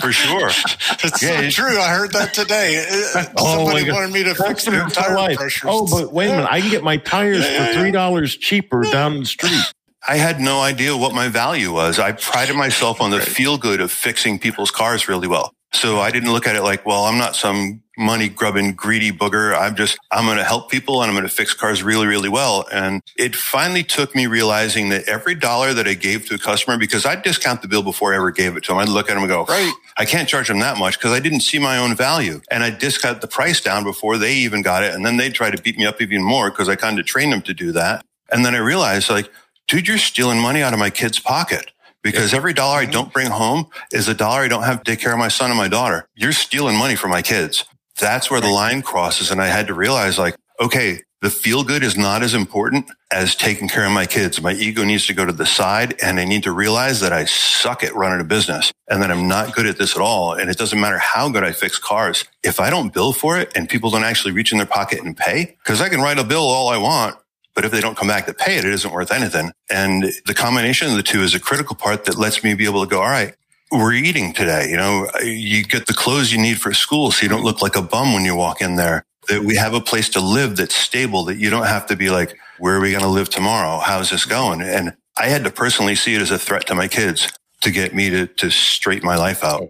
For 0.02 0.12
sure. 0.12 0.50
It's 0.50 1.22
yeah, 1.22 1.42
so 1.42 1.50
true. 1.50 1.80
I 1.80 1.90
heard 1.90 2.12
that 2.14 2.34
today. 2.34 2.86
Uh, 3.16 3.26
oh 3.38 3.66
Somebody 3.66 3.92
wanted 3.92 4.12
me 4.12 4.24
to 4.24 4.36
fix 4.36 4.66
their 4.66 4.88
tire 4.88 5.36
pressures. 5.36 5.70
Oh, 5.72 5.88
but 5.88 6.14
wait 6.14 6.28
a 6.28 6.32
minute. 6.32 6.48
I 6.50 6.62
can 6.62 6.70
get 6.70 6.84
my 6.84 6.98
tires 6.98 7.46
yeah, 7.46 7.74
for 7.74 7.80
$3 7.80 8.40
cheaper 8.40 8.84
down 8.84 9.20
the 9.20 9.26
street. 9.26 9.62
I 10.08 10.18
had 10.18 10.40
no 10.40 10.62
idea 10.62 10.96
what 10.96 11.16
my 11.16 11.30
value 11.30 11.74
was. 11.74 11.98
I 11.98 12.12
prided 12.12 12.56
myself 12.56 13.02
on 13.02 13.10
the 13.10 13.20
feel 13.20 13.58
good 13.58 13.82
of 13.82 13.92
fixing 13.92 14.38
people's 14.38 14.70
cars 14.70 15.08
really 15.08 15.28
well. 15.28 15.55
So 15.76 16.00
I 16.00 16.12
didn't 16.12 16.32
look 16.32 16.48
at 16.48 16.56
it 16.56 16.64
like, 16.64 16.86
well, 16.86 17.04
I'm 17.04 17.18
not 17.18 17.36
some 17.36 17.82
money 17.98 18.28
grubbing 18.28 18.74
greedy 18.74 19.12
booger. 19.12 19.58
I'm 19.58 19.76
just, 19.76 19.98
I'm 20.12 20.26
going 20.26 20.38
to 20.38 20.44
help 20.44 20.70
people 20.70 21.02
and 21.02 21.10
I'm 21.10 21.16
going 21.16 21.28
to 21.28 21.34
fix 21.34 21.54
cars 21.54 21.84
really, 21.84 22.08
really 22.08 22.30
well. 22.30 22.66
And 22.72 23.02
it 23.18 23.36
finally 23.36 23.84
took 23.84 24.16
me 24.16 24.28
realizing 24.28 24.90
that 24.90 25.08
every 25.08 25.36
dollar 25.36 25.74
that 25.74 25.88
I 25.88 25.94
gave 25.94 26.28
to 26.28 26.36
a 26.36 26.38
customer, 26.38 26.78
because 26.78 27.06
I'd 27.06 27.22
discount 27.24 27.62
the 27.62 27.68
bill 27.68 27.84
before 27.84 28.14
I 28.14 28.18
ever 28.18 28.32
gave 28.32 28.58
it 28.58 28.64
to 28.66 28.72
them. 28.72 28.80
I'd 28.80 28.90
look 28.90 29.10
at 29.10 29.14
them 29.14 29.24
and 29.24 29.30
go, 29.30 29.46
right, 29.46 29.74
I 29.98 30.06
can't 30.06 30.28
charge 30.28 30.48
them 30.48 30.60
that 30.60 30.78
much 30.78 30.98
because 30.98 31.12
I 31.12 31.20
didn't 31.20 31.42
see 31.42 31.60
my 31.60 31.78
own 31.78 31.96
value. 31.96 32.42
And 32.52 32.64
I 32.64 32.70
discount 32.70 33.22
the 33.22 33.28
price 33.28 33.62
down 33.62 33.84
before 33.84 34.18
they 34.18 34.34
even 34.36 34.62
got 34.62 34.84
it. 34.84 34.94
And 34.94 35.06
then 35.06 35.18
they'd 35.18 35.34
try 35.34 35.50
to 35.50 35.62
beat 35.62 35.78
me 35.78 35.86
up 35.86 36.02
even 36.02 36.24
more 36.24 36.50
because 36.50 36.70
I 36.70 36.76
kind 36.76 37.00
of 37.00 37.06
trained 37.06 37.32
them 37.32 37.42
to 37.44 37.54
do 37.54 37.72
that. 37.74 38.06
And 38.32 38.46
then 38.46 38.56
I 38.56 38.60
realized 38.60 39.10
like, 39.10 39.30
dude, 39.68 39.88
you're 39.88 39.98
stealing 39.98 40.42
money 40.42 40.62
out 40.62 40.74
of 40.74 40.80
my 40.80 40.90
kid's 40.90 41.20
pocket 41.20 41.72
because 42.06 42.36
every 42.36 42.54
dollar 42.54 42.78
I 42.78 42.86
don't 42.86 43.12
bring 43.12 43.30
home 43.32 43.66
is 43.92 44.08
a 44.08 44.14
dollar 44.14 44.42
I 44.42 44.48
don't 44.48 44.64
have 44.64 44.84
to 44.84 44.92
take 44.92 45.02
care 45.02 45.12
of 45.12 45.18
my 45.18 45.28
son 45.28 45.50
and 45.50 45.58
my 45.58 45.68
daughter. 45.68 46.08
You're 46.16 46.34
stealing 46.34 46.78
money 46.78 46.96
from 46.96 47.10
my 47.10 47.24
kids. 47.24 47.66
That's 48.00 48.30
where 48.30 48.40
the 48.40 48.48
line 48.50 48.84
crosses. 48.84 49.32
And 49.32 49.42
I 49.42 49.48
had 49.48 49.68
to 49.68 49.74
realize 49.74 50.20
like, 50.20 50.36
okay, 50.62 51.02
the 51.22 51.32
feel 51.32 51.64
good 51.64 51.82
is 51.84 51.98
not 51.98 52.22
as 52.22 52.36
important 52.36 52.92
as 53.12 53.36
taking 53.36 53.68
care 53.68 53.88
of 53.88 53.92
my 53.92 54.06
kids. 54.06 54.40
My 54.40 54.54
ego 54.54 54.84
needs 54.84 55.08
to 55.08 55.16
go 55.16 55.26
to 55.26 55.34
the 55.34 55.48
side 55.48 55.96
and 56.04 56.20
I 56.20 56.26
need 56.26 56.44
to 56.44 56.52
realize 56.52 57.00
that 57.00 57.12
I 57.12 57.26
suck 57.26 57.84
at 57.84 57.96
running 57.96 58.22
a 58.22 58.26
business 58.26 58.72
and 58.88 59.02
that 59.02 59.10
I'm 59.10 59.28
not 59.28 59.56
good 59.56 59.66
at 59.66 59.80
this 59.80 59.96
at 59.96 60.02
all. 60.02 60.34
And 60.36 60.52
it 60.52 60.60
doesn't 60.60 60.80
matter 60.80 61.00
how 61.00 61.30
good 61.30 61.44
I 61.44 61.54
fix 61.54 61.80
cars. 61.80 62.26
If 62.44 62.60
I 62.60 62.70
don't 62.70 62.94
bill 62.94 63.14
for 63.14 63.40
it 63.40 63.52
and 63.56 63.68
people 63.68 63.90
don't 63.90 64.04
actually 64.04 64.34
reach 64.34 64.52
in 64.52 64.60
their 64.60 64.68
pocket 64.68 65.02
and 65.04 65.18
pay, 65.18 65.58
because 65.64 65.82
I 65.82 65.90
can 65.90 66.02
write 66.02 66.20
a 66.20 66.24
bill 66.24 66.44
all 66.44 66.70
I 66.70 66.78
want, 66.78 67.18
but 67.56 67.66
if 67.66 67.72
they 67.72 67.82
don't 67.82 67.98
come 67.98 68.08
back 68.08 68.26
to 68.28 68.34
pay 68.34 68.58
it, 68.58 68.66
it 68.66 68.74
isn't 68.74 68.92
worth 68.92 69.12
anything. 69.12 69.52
And 69.70 70.12
the 70.26 70.34
combination 70.34 70.90
of 70.90 70.96
the 70.96 71.04
two 71.04 71.22
is 71.22 71.34
a 71.34 71.40
critical 71.40 71.76
part 71.76 72.06
that 72.06 72.18
lets 72.18 72.44
me 72.44 72.54
be 72.54 72.66
able 72.66 72.84
to 72.84 72.90
go, 72.90 73.02
all 73.02 73.10
right, 73.10 73.34
we're 73.72 73.94
eating 73.94 74.34
today. 74.34 74.70
You 74.70 74.78
know, 74.78 75.10
you 75.24 75.64
get 75.64 75.88
the 75.88 75.94
clothes 75.94 76.32
you 76.32 76.40
need 76.40 76.60
for 76.60 76.74
school 76.74 77.12
so 77.12 77.24
you 77.24 77.30
don't 77.30 77.44
look 77.44 77.62
like 77.62 77.76
a 77.76 77.82
bum 77.82 78.14
when 78.14 78.26
you 78.26 78.36
walk 78.36 78.62
in 78.62 78.76
there. 78.76 79.06
That 79.30 79.44
we 79.44 79.56
have 79.56 79.74
a 79.74 79.82
place 79.82 80.10
to 80.10 80.20
live 80.20 80.58
that's 80.58 80.76
stable, 80.76 81.26
that 81.26 81.38
you 81.38 81.50
don't 81.50 81.66
have 81.66 81.88
to 81.88 81.96
be 81.96 82.12
like, 82.12 82.38
where 82.60 82.76
are 82.76 82.80
we 82.80 82.92
going 82.92 83.04
to 83.04 83.10
live 83.10 83.30
tomorrow? 83.30 83.80
How's 83.80 84.12
this 84.12 84.26
going? 84.26 84.62
And 84.62 84.96
I 85.18 85.28
had 85.28 85.44
to 85.46 85.50
personally 85.50 85.96
see 85.96 86.14
it 86.14 86.22
as 86.22 86.30
a 86.30 86.38
threat 86.38 86.68
to 86.68 86.76
my 86.76 86.88
kids 86.88 87.32
to 87.62 87.72
get 87.72 87.96
me 87.96 88.12
to, 88.12 88.28
to 88.28 88.52
straighten 88.52 89.08
my 89.08 89.16
life 89.16 89.44
out. 89.44 89.70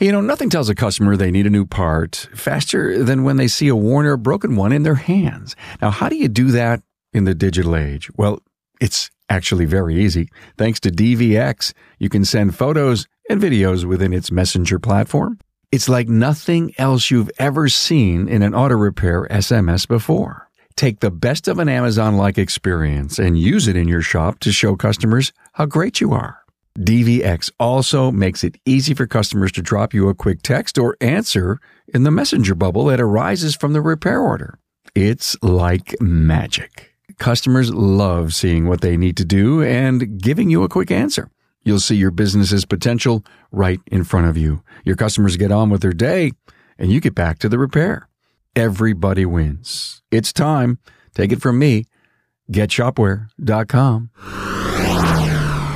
You 0.00 0.12
know, 0.12 0.20
nothing 0.20 0.48
tells 0.48 0.68
a 0.68 0.76
customer 0.76 1.16
they 1.16 1.32
need 1.32 1.48
a 1.48 1.50
new 1.50 1.66
part 1.66 2.28
faster 2.32 3.02
than 3.02 3.24
when 3.24 3.36
they 3.36 3.48
see 3.48 3.66
a 3.66 3.74
worn 3.74 4.06
or 4.06 4.16
broken 4.16 4.54
one 4.54 4.70
in 4.70 4.84
their 4.84 4.94
hands. 4.94 5.56
Now, 5.82 5.90
how 5.90 6.08
do 6.08 6.14
you 6.14 6.28
do 6.28 6.52
that 6.52 6.82
in 7.12 7.24
the 7.24 7.34
digital 7.34 7.74
age? 7.74 8.08
Well, 8.16 8.40
it's 8.80 9.10
actually 9.28 9.64
very 9.64 10.00
easy. 10.00 10.28
Thanks 10.56 10.78
to 10.80 10.90
DVX, 10.90 11.72
you 11.98 12.08
can 12.08 12.24
send 12.24 12.54
photos 12.54 13.08
and 13.28 13.42
videos 13.42 13.84
within 13.84 14.12
its 14.12 14.30
messenger 14.30 14.78
platform. 14.78 15.40
It's 15.72 15.88
like 15.88 16.08
nothing 16.08 16.74
else 16.78 17.10
you've 17.10 17.30
ever 17.40 17.68
seen 17.68 18.28
in 18.28 18.42
an 18.42 18.54
auto 18.54 18.76
repair 18.76 19.26
SMS 19.32 19.88
before. 19.88 20.48
Take 20.76 21.00
the 21.00 21.10
best 21.10 21.48
of 21.48 21.58
an 21.58 21.68
Amazon 21.68 22.16
like 22.16 22.38
experience 22.38 23.18
and 23.18 23.36
use 23.36 23.66
it 23.66 23.74
in 23.74 23.88
your 23.88 24.02
shop 24.02 24.38
to 24.40 24.52
show 24.52 24.76
customers 24.76 25.32
how 25.54 25.66
great 25.66 26.00
you 26.00 26.12
are. 26.12 26.38
DVX 26.78 27.50
also 27.58 28.12
makes 28.12 28.44
it 28.44 28.56
easy 28.64 28.94
for 28.94 29.06
customers 29.06 29.50
to 29.52 29.62
drop 29.62 29.92
you 29.92 30.08
a 30.08 30.14
quick 30.14 30.42
text 30.42 30.78
or 30.78 30.96
answer 31.00 31.58
in 31.92 32.04
the 32.04 32.10
messenger 32.10 32.54
bubble 32.54 32.84
that 32.84 33.00
arises 33.00 33.56
from 33.56 33.72
the 33.72 33.80
repair 33.80 34.20
order. 34.20 34.58
It's 34.94 35.36
like 35.42 36.00
magic. 36.00 36.94
Customers 37.18 37.72
love 37.72 38.32
seeing 38.32 38.68
what 38.68 38.80
they 38.80 38.96
need 38.96 39.16
to 39.16 39.24
do 39.24 39.60
and 39.62 40.22
giving 40.22 40.50
you 40.50 40.62
a 40.62 40.68
quick 40.68 40.92
answer. 40.92 41.30
You'll 41.64 41.80
see 41.80 41.96
your 41.96 42.12
business's 42.12 42.64
potential 42.64 43.24
right 43.50 43.80
in 43.88 44.04
front 44.04 44.28
of 44.28 44.36
you. 44.36 44.62
Your 44.84 44.94
customers 44.94 45.36
get 45.36 45.50
on 45.50 45.70
with 45.70 45.82
their 45.82 45.92
day 45.92 46.30
and 46.78 46.92
you 46.92 47.00
get 47.00 47.14
back 47.14 47.40
to 47.40 47.48
the 47.48 47.58
repair. 47.58 48.08
Everybody 48.54 49.26
wins. 49.26 50.02
It's 50.12 50.32
time. 50.32 50.78
Take 51.14 51.32
it 51.32 51.42
from 51.42 51.58
me. 51.58 51.86
GetShopware.com. 52.52 54.10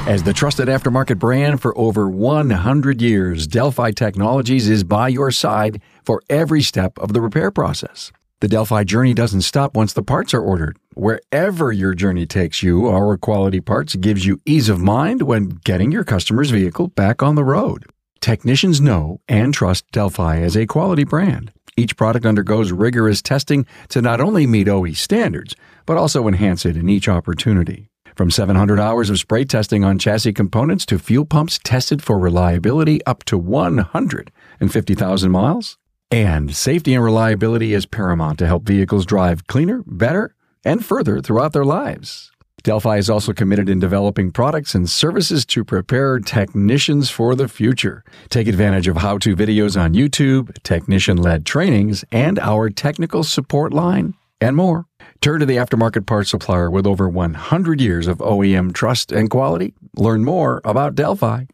As 0.04 0.24
the 0.24 0.32
trusted 0.32 0.66
aftermarket 0.66 1.20
brand 1.20 1.62
for 1.62 1.78
over 1.78 2.08
100 2.08 3.00
years, 3.00 3.46
Delphi 3.46 3.92
Technologies 3.92 4.68
is 4.68 4.82
by 4.82 5.06
your 5.06 5.30
side 5.30 5.80
for 6.02 6.20
every 6.28 6.60
step 6.60 6.98
of 6.98 7.12
the 7.12 7.20
repair 7.20 7.52
process. 7.52 8.10
The 8.40 8.48
Delphi 8.48 8.82
journey 8.82 9.14
doesn't 9.14 9.42
stop 9.42 9.76
once 9.76 9.92
the 9.92 10.02
parts 10.02 10.34
are 10.34 10.42
ordered. 10.42 10.76
Wherever 10.94 11.70
your 11.70 11.94
journey 11.94 12.26
takes 12.26 12.64
you, 12.64 12.88
our 12.88 13.16
quality 13.16 13.60
parts 13.60 13.94
gives 13.94 14.26
you 14.26 14.40
ease 14.44 14.68
of 14.68 14.80
mind 14.80 15.22
when 15.22 15.60
getting 15.64 15.92
your 15.92 16.02
customer's 16.02 16.50
vehicle 16.50 16.88
back 16.88 17.22
on 17.22 17.36
the 17.36 17.44
road. 17.44 17.86
Technicians 18.20 18.80
know 18.80 19.20
and 19.28 19.54
trust 19.54 19.88
Delphi 19.92 20.40
as 20.40 20.56
a 20.56 20.66
quality 20.66 21.04
brand. 21.04 21.52
Each 21.76 21.96
product 21.96 22.26
undergoes 22.26 22.72
rigorous 22.72 23.22
testing 23.22 23.66
to 23.90 24.02
not 24.02 24.20
only 24.20 24.48
meet 24.48 24.68
OE 24.68 24.94
standards, 24.94 25.54
but 25.86 25.96
also 25.96 26.26
enhance 26.26 26.66
it 26.66 26.76
in 26.76 26.88
each 26.88 27.08
opportunity. 27.08 27.91
From 28.16 28.30
700 28.30 28.78
hours 28.78 29.08
of 29.08 29.18
spray 29.18 29.44
testing 29.44 29.84
on 29.84 29.98
chassis 29.98 30.32
components 30.32 30.84
to 30.86 30.98
fuel 30.98 31.24
pumps 31.24 31.58
tested 31.62 32.02
for 32.02 32.18
reliability 32.18 33.04
up 33.06 33.24
to 33.24 33.38
150,000 33.38 35.30
miles. 35.30 35.78
And 36.10 36.54
safety 36.54 36.92
and 36.92 37.02
reliability 37.02 37.72
is 37.72 37.86
paramount 37.86 38.38
to 38.40 38.46
help 38.46 38.64
vehicles 38.64 39.06
drive 39.06 39.46
cleaner, 39.46 39.82
better, 39.86 40.34
and 40.62 40.84
further 40.84 41.22
throughout 41.22 41.54
their 41.54 41.64
lives. 41.64 42.30
Delphi 42.62 42.98
is 42.98 43.10
also 43.10 43.32
committed 43.32 43.68
in 43.68 43.80
developing 43.80 44.30
products 44.30 44.74
and 44.74 44.88
services 44.88 45.44
to 45.46 45.64
prepare 45.64 46.20
technicians 46.20 47.10
for 47.10 47.34
the 47.34 47.48
future. 47.48 48.04
Take 48.28 48.46
advantage 48.46 48.86
of 48.86 48.98
how 48.98 49.18
to 49.18 49.34
videos 49.34 49.80
on 49.80 49.94
YouTube, 49.94 50.62
technician 50.62 51.16
led 51.16 51.44
trainings, 51.44 52.04
and 52.12 52.38
our 52.38 52.70
technical 52.70 53.24
support 53.24 53.72
line, 53.72 54.14
and 54.40 54.54
more. 54.54 54.86
Turn 55.22 55.38
to 55.38 55.46
the 55.46 55.56
aftermarket 55.56 56.04
parts 56.04 56.28
supplier 56.30 56.68
with 56.68 56.84
over 56.84 57.08
100 57.08 57.80
years 57.80 58.08
of 58.08 58.18
OEM 58.18 58.74
trust 58.74 59.12
and 59.12 59.30
quality. 59.30 59.72
Learn 59.96 60.24
more 60.24 60.60
about 60.64 60.96
Delphi. 60.96 61.44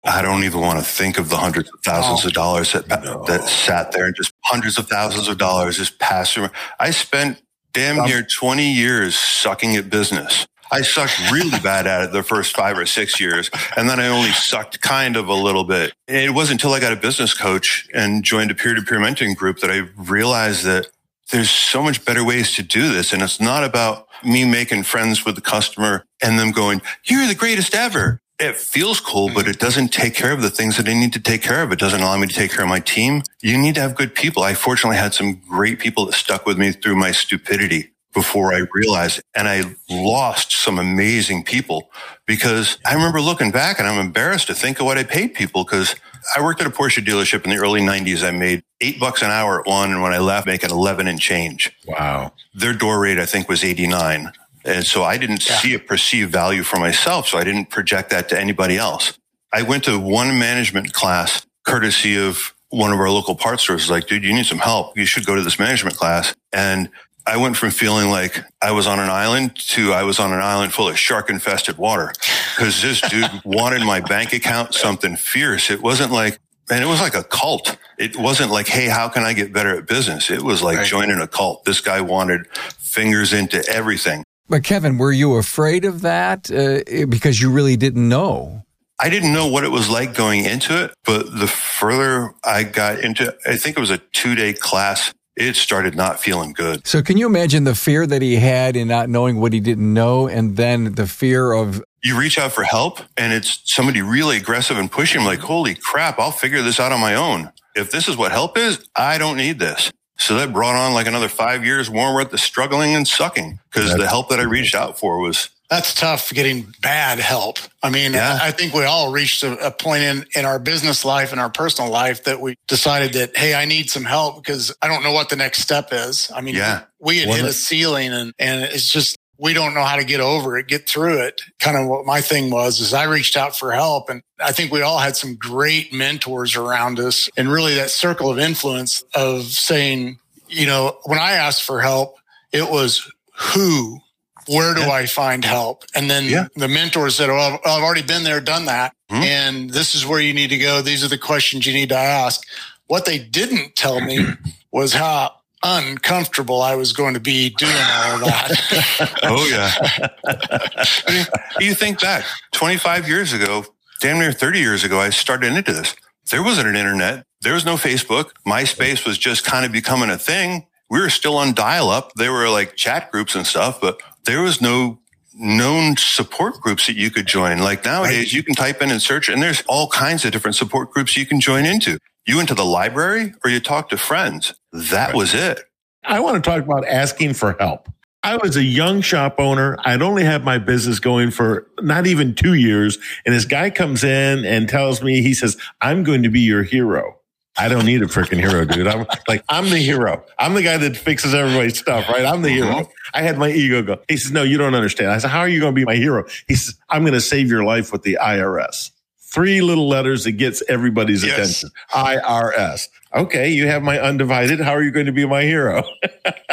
I 0.05 0.23
don't 0.23 0.45
even 0.45 0.63
want 0.63 0.79
to 0.79 0.85
think 0.85 1.19
of 1.19 1.29
the 1.29 1.37
hundreds 1.37 1.69
of 1.69 1.81
thousands 1.85 2.25
oh, 2.25 2.29
of 2.29 2.33
dollars 2.33 2.73
that 2.73 2.89
no. 2.89 3.23
that 3.25 3.47
sat 3.47 3.93
there 3.93 4.07
and 4.07 4.17
just 4.17 4.30
hundreds 4.51 4.79
of 4.79 4.89
thousands 4.89 5.29
of 5.29 5.39
dollars 5.39 5.77
just 5.77 5.99
passed 6.01 6.35
through. 6.35 6.49
I 6.81 6.91
spent 6.91 7.41
damn 7.73 8.01
um, 8.01 8.07
near 8.07 8.23
20 8.23 8.73
years 8.73 9.17
sucking 9.17 9.77
at 9.77 9.89
business. 9.89 10.47
I 10.73 10.83
sucked 10.83 11.31
really 11.31 11.59
bad 11.63 11.87
at 11.87 12.03
it 12.03 12.13
the 12.13 12.25
first 12.25 12.57
five 12.57 12.77
or 12.77 12.85
six 12.85 13.21
years. 13.21 13.49
And 13.77 13.89
then 13.89 14.01
I 14.01 14.09
only 14.09 14.31
sucked 14.31 14.81
kind 14.81 15.17
of 15.17 15.29
a 15.29 15.35
little 15.35 15.65
bit. 15.65 15.93
It 16.09 16.35
wasn't 16.35 16.61
until 16.61 16.75
I 16.75 16.81
got 16.81 16.93
a 16.93 16.97
business 16.97 17.33
coach 17.33 17.89
and 17.95 18.25
joined 18.25 18.51
a 18.51 18.55
peer 18.55 18.75
to 18.75 18.83
peer 18.83 18.99
mentoring 18.99 19.37
group 19.37 19.61
that 19.61 19.71
I 19.71 19.89
realized 19.97 20.65
that 20.65 20.89
there's 21.31 21.51
so 21.51 21.81
much 21.81 22.05
better 22.05 22.25
ways 22.25 22.57
to 22.57 22.63
do 22.65 22.93
this. 22.93 23.13
And 23.13 23.23
it's 23.23 23.41
not 23.41 23.63
about 23.63 24.09
me 24.25 24.45
making 24.45 24.83
friends 24.83 25.25
with 25.25 25.37
the 25.37 25.41
customer 25.41 26.05
and 26.21 26.39
them 26.39 26.51
going, 26.51 26.83
you're 27.05 27.29
the 27.29 27.37
greatest 27.37 27.73
ever 27.73 28.21
it 28.41 28.57
feels 28.57 29.01
cool, 29.01 29.31
but 29.33 29.47
it 29.47 29.59
doesn't 29.59 29.93
take 29.93 30.15
care 30.15 30.33
of 30.33 30.43
the 30.43 30.51
things 30.51 30.77
that 30.79 30.89
I 30.89 30.95
need 30.95 31.13
to 31.13 31.21
take 31.21 31.43
care 31.43 31.63
of. 31.63 31.73
It 31.73 31.79
doesn't 31.79 32.01
allow 32.01 32.17
me 32.17 32.27
to 32.27 32.35
take 32.35 32.51
care 32.51 32.63
of 32.63 32.69
my 32.69 32.81
team. 32.81 33.23
You 33.43 33.59
need 33.59 33.75
to 33.75 33.81
have 33.83 33.95
good 33.95 34.15
people. 34.15 34.43
I 34.43 34.55
fortunately 34.55 34.97
had 34.97 35.15
some 35.15 35.35
great 35.49 35.79
people 35.79 36.07
that 36.07 36.15
stuck 36.15 36.47
with 36.47 36.59
me 36.59 36.73
through 36.73 36.97
my 36.97 37.13
stupidity 37.13 37.93
before 38.15 38.53
I 38.53 38.63
realized. 38.73 39.21
And 39.35 39.47
I 39.47 39.77
lost 39.89 40.53
some 40.53 40.79
amazing 40.79 41.45
people 41.45 41.91
because 42.27 42.79
I 42.87 42.95
remember 42.95 43.21
looking 43.21 43.51
back 43.51 43.79
and 43.79 43.87
I'm 43.87 44.01
embarrassed 44.01 44.49
to 44.49 44.55
think 44.55 44.81
of 44.81 44.87
what 44.87 44.99
I 44.99 45.05
paid 45.05 45.35
people 45.35 45.65
because 45.65 45.95
I 46.37 46.43
worked 46.43 46.61
at 46.61 46.67
a 46.67 46.71
Porsche 46.71 47.05
dealership 47.05 47.45
in 47.45 47.51
the 47.51 47.57
early 47.59 47.81
90s. 47.81 48.27
I 48.27 48.31
made 48.31 48.63
eight 48.81 48.99
bucks 48.99 49.23
an 49.23 49.31
hour 49.31 49.61
at 49.61 49.67
one. 49.67 49.93
And 49.93 50.03
when 50.03 50.13
I 50.13 50.19
left, 50.19 50.47
making 50.47 50.71
11 50.71 51.07
and 51.07 51.21
change. 51.21 51.73
Wow. 51.87 52.33
Their 52.55 52.73
door 52.73 53.01
rate, 53.01 53.19
I 53.19 53.27
think, 53.27 53.49
was 53.49 53.63
89. 53.65 54.33
And 54.65 54.85
so 54.87 55.03
I 55.03 55.17
didn't 55.17 55.49
yeah. 55.49 55.59
see 55.59 55.75
a 55.75 55.79
perceived 55.79 56.33
value 56.33 56.63
for 56.63 56.79
myself. 56.79 57.29
So 57.29 57.39
I 57.39 57.45
didn't 57.45 57.71
project 57.71 58.11
that 58.11 58.29
to 58.31 58.39
anybody 58.39 58.77
else. 58.77 59.19
I 59.53 59.63
went 59.63 59.85
to 59.85 59.99
one 59.99 60.39
management 60.39 60.93
class 60.93 61.47
courtesy 61.65 62.17
of 62.17 62.55
one 62.69 62.93
of 62.93 62.99
our 62.99 63.11
local 63.11 63.35
parts 63.35 63.65
stores. 63.65 63.91
Like, 63.91 64.07
dude, 64.07 64.25
you 64.25 64.33
need 64.33 64.47
some 64.47 64.59
help. 64.59 64.97
You 64.97 65.07
should 65.07 65.27
go 65.27 65.35
to 65.35 65.43
this 65.43 65.59
management 65.59 65.97
class. 65.97 66.35
And 66.53 66.89
I 67.27 67.37
went 67.37 67.57
from 67.57 67.71
feeling 67.71 68.11
like 68.11 68.43
I 68.63 68.73
was 68.73 68.87
on 68.87 68.99
an 68.99 69.11
island 69.11 69.57
to 69.71 69.93
I 69.93 70.05
was 70.05 70.19
on 70.19 70.33
an 70.33 70.41
island 70.41 70.73
full 70.73 70.89
of 70.89 70.99
shark 70.99 71.31
infested 71.31 71.77
water 71.77 72.13
because 72.57 72.81
this 72.81 73.01
dude 73.03 73.29
wanted 73.45 73.83
my 73.83 74.01
bank 74.01 74.33
account 74.33 74.75
something 74.75 75.17
fierce. 75.17 75.71
It 75.71 75.83
wasn't 75.83 76.13
like, 76.13 76.39
and 76.71 76.83
it 76.83 76.87
was 76.87 77.01
like 77.01 77.15
a 77.15 77.25
cult. 77.25 77.77
It 77.99 78.17
wasn't 78.17 78.51
like, 78.51 78.69
Hey, 78.69 78.87
how 78.87 79.09
can 79.09 79.25
I 79.25 79.33
get 79.33 79.53
better 79.53 79.77
at 79.77 79.87
business? 79.87 80.31
It 80.31 80.43
was 80.43 80.63
like 80.63 80.79
right. 80.79 80.87
joining 80.87 81.21
a 81.21 81.27
cult. 81.27 81.65
This 81.65 81.81
guy 81.81 82.01
wanted 82.01 82.47
fingers 82.57 83.33
into 83.33 83.63
everything. 83.69 84.25
But 84.51 84.65
Kevin, 84.65 84.99
were 84.99 85.13
you 85.13 85.37
afraid 85.37 85.85
of 85.85 86.01
that 86.03 86.51
uh, 86.51 87.07
because 87.07 87.41
you 87.41 87.53
really 87.53 87.77
didn't 87.77 88.09
know? 88.09 88.65
I 88.99 89.09
didn't 89.09 89.33
know 89.33 89.47
what 89.47 89.63
it 89.63 89.71
was 89.71 89.89
like 89.89 90.13
going 90.13 90.45
into 90.45 90.85
it, 90.85 90.93
but 91.05 91.39
the 91.39 91.47
further 91.47 92.35
I 92.45 92.65
got 92.65 92.99
into 92.99 93.35
I 93.47 93.57
think 93.57 93.79
it 93.79 93.81
was 93.81 93.91
a 93.91 93.99
two 93.99 94.35
day 94.35 94.53
class, 94.53 95.15
it 95.37 95.55
started 95.55 95.95
not 95.95 96.19
feeling 96.19 96.53
good. 96.53 96.85
So 96.85 97.01
can 97.01 97.17
you 97.17 97.27
imagine 97.27 97.63
the 97.63 97.77
fear 97.77 98.07
that 98.09 98.23
he 98.23 98.37
had 98.37 98.77
in 98.77 98.89
not 98.89 99.09
knowing 99.09 99.41
what 99.41 99.53
he 99.53 99.61
didn't 99.61 99.95
know 99.95 100.27
and 100.27 100.57
then 100.57 100.97
the 100.97 101.07
fear 101.07 101.53
of 101.53 101.83
you 102.03 102.19
reach 102.19 102.37
out 102.37 102.51
for 102.51 102.65
help 102.65 102.99
and 103.17 103.33
it's 103.33 103.61
somebody 103.65 104.03
really 104.03 104.37
aggressive 104.37 104.77
and 104.77 104.91
pushing 104.91 105.21
him 105.21 105.27
like, 105.27 105.39
holy 105.39 105.77
crap, 105.77 106.19
I'll 106.19 106.33
figure 106.33 106.61
this 106.61 106.81
out 106.81 106.91
on 106.91 107.01
my 107.01 107.15
own. 107.15 107.53
If 107.77 107.93
this 107.93 108.09
is 108.09 108.17
what 108.17 108.33
help 108.33 108.59
is, 108.59 108.85
I 108.97 109.17
don't 109.17 109.37
need 109.37 109.61
this. 109.61 109.93
So 110.21 110.37
that 110.37 110.53
brought 110.53 110.77
on 110.77 110.93
like 110.93 111.07
another 111.07 111.29
five 111.29 111.65
years 111.65 111.91
more 111.91 112.21
at 112.21 112.31
the 112.31 112.37
struggling 112.39 112.95
and 112.95 113.09
sucking 113.09 113.59
because 113.73 113.97
the 113.97 114.07
help 114.07 114.29
that 114.29 114.39
I 114.39 114.43
reached 114.43 114.75
out 114.75 114.99
for 114.99 115.19
was 115.19 115.49
that's 115.71 115.95
tough 115.95 116.33
getting 116.35 116.75
bad 116.83 117.21
help. 117.21 117.59
I 117.81 117.91
mean, 117.91 118.13
yeah. 118.13 118.41
I 118.43 118.51
think 118.51 118.75
we 118.75 118.85
all 118.85 119.13
reached 119.13 119.45
a, 119.45 119.69
a, 119.69 119.71
point 119.71 120.03
in, 120.03 120.27
in 120.35 120.45
our 120.45 120.59
business 120.59 121.05
life 121.05 121.31
and 121.31 121.41
our 121.41 121.49
personal 121.49 121.93
life 121.93 122.25
that 122.25 122.41
we 122.41 122.57
decided 122.67 123.13
that, 123.13 123.37
Hey, 123.37 123.55
I 123.55 123.67
need 123.67 123.89
some 123.89 124.05
help 124.05 124.43
because 124.43 124.75
I 124.83 124.89
don't 124.89 125.05
know 125.05 125.13
what 125.13 125.29
the 125.29 125.37
next 125.37 125.61
step 125.61 125.91
is. 125.93 126.29
I 126.35 126.41
mean, 126.41 126.57
yeah. 126.57 126.83
we 126.99 127.19
had 127.21 127.29
hit 127.29 127.45
a 127.45 127.53
ceiling 127.53 128.13
and, 128.13 128.35
and 128.41 128.65
it's 128.65 128.91
just, 128.91 129.17
we 129.41 129.55
don't 129.55 129.75
know 129.75 129.85
how 129.85 129.97
to 129.97 130.05
get 130.05 130.21
over 130.21 130.59
it, 130.59 130.69
get 130.69 130.89
through 130.89 131.19
it. 131.23 131.41
Kind 131.59 131.77
of 131.77 131.87
what 131.87 132.05
my 132.05 132.21
thing 132.21 132.51
was 132.51 132.81
is 132.81 132.93
I 132.93 133.05
reached 133.05 133.37
out 133.37 133.57
for 133.57 133.73
help 133.73 134.11
and 134.11 134.23
I 134.39 134.53
think 134.53 134.71
we 134.71 134.83
all 134.83 134.99
had 134.99 135.17
some 135.17 135.37
great 135.37 135.93
mentors 135.93 136.57
around 136.57 137.01
us 137.01 137.31
and 137.37 137.51
really 137.51 137.75
that 137.75 137.91
circle 137.91 138.31
of 138.31 138.39
influence 138.39 139.03
of 139.15 139.45
saying, 139.45 140.19
you 140.49 140.67
know, 140.67 140.99
when 141.05 141.19
I 141.19 141.33
asked 141.33 141.63
for 141.63 141.81
help, 141.81 142.17
it 142.53 142.71
was 142.71 143.11
who 143.35 144.01
where 144.47 144.75
do 144.75 144.81
yeah. 144.81 144.91
I 144.91 145.07
find 145.07 145.45
help? 145.45 145.85
And 145.95 146.11
then 146.11 146.25
yeah. 146.25 146.49
the 146.57 146.69
mentors 146.69 147.15
said, 147.15 147.29
well, 147.29 147.61
I've 147.65 147.83
already 147.83 148.03
been 148.03 148.25
there, 148.25 148.41
done 148.41 148.65
that. 148.67 148.95
Mm-hmm. 149.11 149.23
And 149.23 149.71
this 149.71 149.95
is 149.95 150.05
where 150.05 150.21
you 150.21 150.35
need 150.35 150.51
to 150.51 150.59
go. 150.59 150.83
These 150.83 151.05
are 151.05 151.09
the 151.09 151.19
questions 151.19 151.67
you 151.67 151.73
need 151.73 151.91
to 151.91 151.97
ask. 151.97 152.43
What 152.89 153.05
they 153.05 153.19
didn't 153.19 153.77
tell 153.77 154.01
me 154.01 154.27
was 154.73 154.93
how 154.93 155.35
uncomfortable 155.63 156.63
I 156.63 156.75
was 156.75 156.93
going 156.93 157.15
to 157.15 157.21
be 157.21 157.51
doing 157.51 157.73
all 157.73 158.15
of 158.15 158.21
that. 158.25 159.19
oh 159.25 159.47
yeah. 159.47 161.05
I 161.07 161.13
mean, 161.13 161.27
you 161.61 161.75
think 161.75 162.01
back 162.01 162.25
25 162.53 163.09
years 163.09 163.33
ago, 163.33 163.65
damn 164.01 164.19
near 164.19 164.33
30 164.33 164.59
years 164.61 164.85
ago, 164.85 165.01
I 165.01 165.11
started 165.11 165.53
into 165.53 165.73
this. 165.73 165.95
There 166.31 166.43
wasn't 166.43 166.69
an 166.69 166.77
internet. 166.77 167.25
There 167.43 167.55
was 167.55 167.65
no 167.65 167.77
Facebook. 167.77 168.31
MySpace 168.47 169.07
was 169.07 169.19
just 169.19 169.45
kind 169.45 169.65
of 169.65 169.73
becoming 169.73 170.11
a 170.11 170.19
thing. 170.19 170.67
We 170.89 171.01
were 171.01 171.11
still 171.11 171.37
on 171.37 171.55
dial 171.55 171.89
up. 171.89 172.13
There 172.15 172.33
were 172.33 172.49
like 172.49 172.77
chat 172.77 173.11
groups 173.11 173.35
and 173.35 173.47
stuff, 173.47 173.81
but 173.81 174.01
there 174.25 174.43
was 174.43 174.61
no 174.61 175.01
known 175.35 175.97
support 175.97 176.61
groups 176.61 176.87
that 176.87 176.97
you 176.97 177.11
could 177.11 177.27
join. 177.27 177.59
Like 177.59 177.85
nowadays, 177.85 178.17
right. 178.17 178.33
you 178.33 178.43
can 178.43 178.55
type 178.55 178.83
in 178.83 178.91
and 178.91 179.01
search, 179.01 179.29
and 179.29 179.43
there's 179.43 179.63
all 179.69 179.89
kinds 179.89 180.25
of 180.25 180.33
different 180.33 180.57
support 180.57 180.91
groups 180.91 181.17
you 181.17 181.27
can 181.27 181.41
join 181.41 181.65
into. 181.65 181.99
You 182.27 182.37
went 182.37 182.49
to 182.49 182.55
the 182.55 182.65
library 182.65 183.33
or 183.45 183.51
you 183.51 183.61
talked 183.61 183.91
to 183.91 183.97
friends. 183.97 184.55
That 184.73 185.09
right. 185.09 185.15
was 185.15 185.35
it. 185.35 185.61
I 186.05 186.21
want 186.21 186.43
to 186.43 186.51
talk 186.51 186.63
about 186.63 186.87
asking 186.87 187.35
for 187.35 187.57
help. 187.59 187.89
I 188.23 188.37
was 188.37 188.57
a 188.57 188.63
young 188.63 189.01
shop 189.01 189.37
owner. 189.39 189.77
I'd 189.85 190.03
only 190.03 190.25
had 190.25 190.45
my 190.45 190.59
business 190.59 190.99
going 190.99 191.31
for 191.31 191.67
not 191.81 192.07
even 192.07 192.35
two 192.35 192.55
years. 192.55 192.99
And 193.25 193.35
this 193.35 193.47
guy 193.47 193.71
comes 193.71 194.05
in 194.05 194.45
and 194.45 194.69
tells 194.69 195.03
me, 195.03 195.23
he 195.23 195.33
says, 195.33 195.57
I'm 195.81 196.05
going 196.05 196.23
to 196.25 196.29
be 196.29 196.41
your 196.41 196.63
hero. 196.63 197.17
I 197.57 197.69
don't 197.69 197.85
need 197.85 198.03
a 198.03 198.07
freaking 198.07 198.39
hero, 198.39 198.65
dude. 198.65 198.87
I'm 198.87 199.07
like, 199.29 199.45
I'm 199.49 199.71
the 199.71 199.79
hero. 199.79 200.25
I'm 200.39 200.55
the 200.55 200.63
guy 200.63 200.77
that 200.77 200.97
fixes 200.97 201.35
everybody's 201.35 201.79
stuff, 201.79 202.09
right? 202.09 202.25
I'm 202.25 202.43
the 202.43 202.51
hero. 202.51 202.69
Mm-hmm. 202.69 202.91
I 203.15 203.23
had 203.23 203.39
my 203.39 203.51
ego 203.51 203.83
go. 203.83 204.01
He 204.09 204.19
says, 204.19 204.33
no, 204.33 204.43
you 204.43 204.59
don't 204.59 204.75
understand. 204.75 205.11
I 205.11 205.19
said, 205.19 205.31
how 205.31 205.41
are 205.41 205.49
you 205.49 205.61
going 205.61 205.75
to 205.75 205.79
be 205.79 205.85
my 205.85 205.97
hero? 205.97 206.25
He 206.47 206.55
says, 206.55 206.75
I'm 206.89 207.03
going 207.03 207.15
to 207.15 207.21
save 207.21 207.49
your 207.49 207.65
life 207.65 207.91
with 207.91 208.03
the 208.03 208.19
IRS. 208.21 208.91
Three 209.19 209.63
little 209.63 209.89
letters 209.89 210.25
that 210.25 210.33
gets 210.33 210.63
everybody's 210.69 211.25
yes. 211.25 211.63
attention. 211.63 211.71
IRS. 211.93 212.89
Okay. 213.15 213.51
You 213.51 213.67
have 213.67 213.83
my 213.83 213.99
undivided. 213.99 214.61
How 214.61 214.73
are 214.73 214.83
you 214.83 214.91
going 214.91 215.07
to 215.07 215.13
be 215.13 215.27
my 215.27 215.43
hero? 215.43 215.83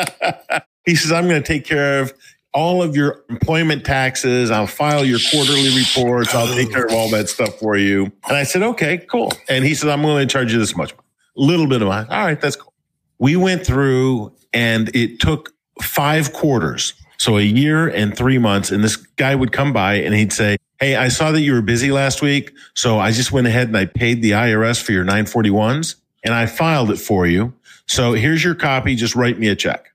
he 0.85 0.95
says, 0.95 1.11
I'm 1.11 1.27
going 1.27 1.41
to 1.41 1.47
take 1.47 1.65
care 1.65 1.99
of 1.99 2.13
all 2.53 2.81
of 2.81 2.95
your 2.95 3.23
employment 3.29 3.85
taxes. 3.85 4.49
I'll 4.49 4.65
file 4.65 5.05
your 5.05 5.19
quarterly 5.31 5.75
reports. 5.77 6.33
I'll 6.33 6.53
take 6.53 6.71
care 6.71 6.85
of 6.85 6.93
all 6.93 7.09
that 7.11 7.29
stuff 7.29 7.59
for 7.59 7.77
you. 7.77 8.11
And 8.27 8.35
I 8.35 8.43
said, 8.43 8.63
okay, 8.63 8.97
cool. 9.09 9.31
And 9.47 9.63
he 9.63 9.75
said, 9.75 9.89
I'm 9.89 10.01
going 10.01 10.27
to 10.27 10.31
charge 10.31 10.51
you 10.51 10.59
this 10.59 10.75
much. 10.75 10.93
A 10.93 10.95
little 11.35 11.67
bit 11.67 11.83
of 11.83 11.87
money. 11.89 12.07
All 12.09 12.25
right, 12.25 12.39
that's 12.41 12.55
cool. 12.55 12.73
We 13.19 13.35
went 13.35 13.65
through 13.65 14.33
and 14.53 14.89
it 14.95 15.19
took 15.19 15.53
five 15.81 16.33
quarters. 16.33 16.93
So 17.19 17.37
a 17.37 17.41
year 17.43 17.87
and 17.87 18.17
three 18.17 18.39
months. 18.39 18.71
And 18.71 18.83
this 18.83 18.95
guy 18.95 19.35
would 19.35 19.51
come 19.51 19.73
by 19.73 19.95
and 19.95 20.15
he'd 20.15 20.33
say, 20.33 20.57
Hey, 20.79 20.95
I 20.95 21.07
saw 21.07 21.31
that 21.31 21.41
you 21.41 21.53
were 21.53 21.61
busy 21.61 21.91
last 21.91 22.21
week. 22.21 22.55
So 22.75 22.99
I 22.99 23.11
just 23.11 23.31
went 23.31 23.47
ahead 23.47 23.67
and 23.67 23.77
I 23.77 23.85
paid 23.85 24.21
the 24.21 24.31
IRS 24.31 24.81
for 24.81 24.91
your 24.91 25.03
941s 25.05 25.95
and 26.23 26.33
I 26.33 26.45
filed 26.45 26.91
it 26.91 26.97
for 26.97 27.25
you. 27.25 27.53
So 27.85 28.13
here's 28.13 28.43
your 28.43 28.55
copy. 28.55 28.95
Just 28.95 29.15
write 29.15 29.39
me 29.39 29.47
a 29.47 29.55
check. 29.55 29.93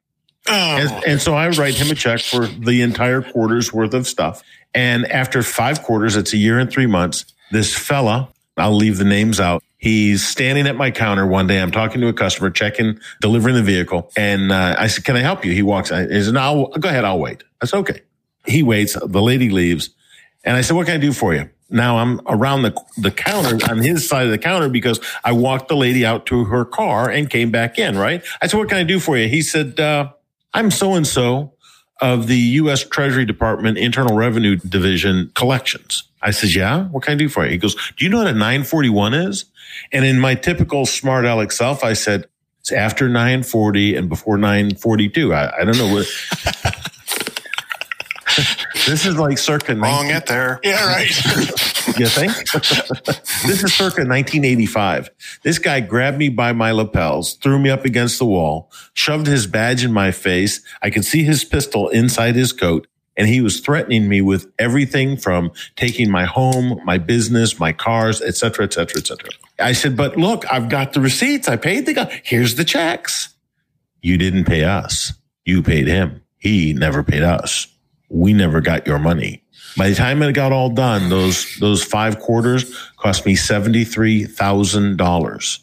Oh. 0.48 0.52
And, 0.52 1.04
and, 1.04 1.20
so 1.20 1.35
I 1.35 1.50
write 1.50 1.74
him 1.74 1.90
a 1.90 1.94
check 1.94 2.20
for 2.20 2.46
the 2.46 2.82
entire 2.82 3.22
quarter's 3.22 3.72
worth 3.72 3.94
of 3.94 4.08
stuff. 4.08 4.42
And 4.74 5.06
after 5.06 5.42
five 5.42 5.82
quarters, 5.82 6.16
it's 6.16 6.32
a 6.32 6.37
year 6.37 6.58
and 6.58 6.70
three 6.70 6.87
months, 6.87 7.26
this 7.52 7.76
fella, 7.76 8.28
I'll 8.56 8.74
leave 8.74 8.98
the 8.98 9.04
names 9.04 9.38
out. 9.38 9.62
He's 9.78 10.26
standing 10.26 10.66
at 10.66 10.76
my 10.76 10.90
counter 10.90 11.26
one 11.26 11.46
day. 11.46 11.61
I'm 11.61 11.70
talking 11.70 12.00
to 12.00 12.08
a 12.08 12.12
customer, 12.12 12.50
checking, 12.50 12.98
delivering 13.20 13.54
the 13.54 13.62
vehicle. 13.62 14.11
And 14.16 14.52
uh, 14.52 14.76
I 14.78 14.87
said, 14.87 15.04
Can 15.04 15.16
I 15.16 15.20
help 15.20 15.44
you? 15.44 15.52
He 15.52 15.62
walks 15.62 15.90
I, 15.90 16.06
He 16.06 16.22
said, 16.22 16.35
No, 16.35 16.72
go 16.78 16.88
ahead. 16.88 17.04
I'll 17.04 17.18
wait. 17.18 17.44
I 17.61 17.66
said, 17.66 17.78
Okay. 17.78 18.02
He 18.46 18.62
waits. 18.62 18.94
The 18.94 19.22
lady 19.22 19.50
leaves. 19.50 19.90
And 20.44 20.57
I 20.57 20.61
said, 20.61 20.76
What 20.76 20.87
can 20.87 20.96
I 20.96 20.98
do 20.98 21.12
for 21.12 21.35
you? 21.35 21.48
Now 21.70 21.98
I'm 21.98 22.20
around 22.26 22.62
the, 22.62 22.76
the 22.98 23.11
counter 23.11 23.59
on 23.70 23.78
his 23.78 24.07
side 24.07 24.26
of 24.26 24.31
the 24.31 24.38
counter 24.38 24.68
because 24.68 25.00
I 25.24 25.33
walked 25.33 25.68
the 25.68 25.76
lady 25.76 26.05
out 26.05 26.26
to 26.26 26.44
her 26.44 26.64
car 26.64 27.09
and 27.09 27.31
came 27.31 27.50
back 27.50 27.78
in, 27.78 27.96
right? 27.96 28.22
I 28.42 28.46
said, 28.46 28.59
What 28.59 28.68
can 28.68 28.78
I 28.78 28.85
do 28.85 29.00
for 29.00 29.16
you? 29.16 29.28
He 29.28 29.42
said, 29.42 29.81
uh, 29.81 30.11
I'm 30.55 30.70
so 30.70 30.94
and 30.94 31.07
so 31.07 31.55
of 32.00 32.26
the 32.26 32.37
U.S. 32.37 32.85
Treasury 32.85 33.24
Department 33.24 33.78
Internal 33.78 34.16
Revenue 34.16 34.57
Division 34.57 35.31
collections. 35.35 36.02
I 36.20 36.31
said, 36.31 36.50
yeah, 36.55 36.85
what 36.87 37.05
can 37.05 37.12
I 37.12 37.16
do 37.16 37.28
for 37.28 37.44
you? 37.44 37.50
He 37.50 37.59
goes, 37.59 37.74
do 37.96 38.05
you 38.05 38.11
know 38.11 38.18
what 38.18 38.26
a 38.26 38.33
941 38.33 39.14
is? 39.14 39.44
And 39.92 40.05
in 40.05 40.20
my 40.20 40.35
typical 40.35 40.87
smart 40.87 41.24
aleck 41.24 41.52
self, 41.52 41.83
I 41.85 41.94
said, 41.94 42.26
it's 42.61 42.70
after 42.70 43.09
940 43.09 43.96
and 43.96 44.09
before 44.09 44.38
942. 44.38 45.35
I, 45.35 45.61
I 45.61 45.64
don't 45.64 45.78
know 45.78 45.92
what. 45.92 46.07
this 48.86 49.06
is 49.06 49.16
like 49.16 49.38
circa. 49.38 49.74
Wrong 49.74 50.06
19- 50.06 50.16
it 50.16 50.26
there. 50.26 50.60
Yeah, 50.62 50.86
right. 50.86 51.08
you 51.98 52.06
think? 52.06 52.32
this 53.46 53.62
is 53.64 53.74
circa 53.74 54.04
1985. 54.04 55.10
This 55.42 55.58
guy 55.58 55.80
grabbed 55.80 56.18
me 56.18 56.28
by 56.28 56.52
my 56.52 56.72
lapels, 56.72 57.34
threw 57.34 57.58
me 57.58 57.70
up 57.70 57.84
against 57.84 58.18
the 58.18 58.24
wall, 58.26 58.70
shoved 58.94 59.26
his 59.26 59.46
badge 59.46 59.84
in 59.84 59.92
my 59.92 60.10
face. 60.10 60.60
I 60.82 60.90
could 60.90 61.04
see 61.04 61.22
his 61.24 61.44
pistol 61.44 61.88
inside 61.88 62.34
his 62.34 62.52
coat. 62.52 62.86
And 63.14 63.28
he 63.28 63.42
was 63.42 63.60
threatening 63.60 64.08
me 64.08 64.22
with 64.22 64.50
everything 64.58 65.18
from 65.18 65.52
taking 65.76 66.10
my 66.10 66.24
home, 66.24 66.80
my 66.84 66.96
business, 66.96 67.60
my 67.60 67.72
cars, 67.72 68.22
et 68.22 68.36
cetera, 68.36 68.64
et 68.64 68.72
cetera, 68.72 69.00
et 69.00 69.06
cetera. 69.06 69.28
I 69.58 69.72
said, 69.72 69.98
but 69.98 70.16
look, 70.16 70.50
I've 70.50 70.70
got 70.70 70.94
the 70.94 71.00
receipts. 71.00 71.46
I 71.46 71.56
paid 71.56 71.84
the 71.84 71.92
guy. 71.92 72.22
Here's 72.24 72.54
the 72.54 72.64
checks. 72.64 73.28
You 74.00 74.16
didn't 74.16 74.44
pay 74.44 74.64
us. 74.64 75.12
You 75.44 75.62
paid 75.62 75.88
him. 75.88 76.22
He 76.38 76.72
never 76.72 77.02
paid 77.02 77.22
us. 77.22 77.66
We 78.12 78.35
never 78.35 78.61
got 78.61 78.87
your 78.87 78.98
money. 78.98 79.42
By 79.77 79.88
the 79.88 79.94
time 79.94 80.22
it 80.22 80.33
got 80.35 80.53
all 80.53 80.68
done, 80.68 81.09
those 81.09 81.57
those 81.57 81.83
five 81.83 82.18
quarters 82.18 82.90
cost 82.98 83.25
me 83.25 83.35
seventy 83.35 83.85
three 83.85 84.25
thousand 84.25 84.98
dollars, 84.98 85.61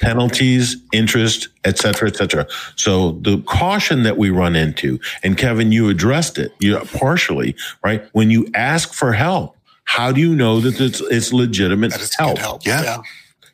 penalties, 0.00 0.76
interest, 0.92 1.48
et 1.64 1.76
cetera, 1.78 2.08
et 2.08 2.16
cetera. 2.16 2.46
So 2.76 3.12
the 3.20 3.42
caution 3.42 4.04
that 4.04 4.16
we 4.16 4.30
run 4.30 4.56
into, 4.56 4.98
and 5.22 5.36
Kevin, 5.36 5.70
you 5.70 5.90
addressed 5.90 6.38
it, 6.38 6.54
you 6.60 6.78
partially 6.78 7.54
right 7.84 8.02
when 8.12 8.30
you 8.30 8.48
ask 8.54 8.94
for 8.94 9.12
help. 9.12 9.56
How 9.84 10.12
do 10.12 10.20
you 10.20 10.34
know 10.34 10.60
that 10.60 10.80
it's, 10.80 11.00
it's 11.00 11.32
legitimate 11.32 11.92
it's 11.94 12.16
help? 12.16 12.38
help? 12.38 12.64
Yeah. 12.64 12.82
yeah. 12.82 12.98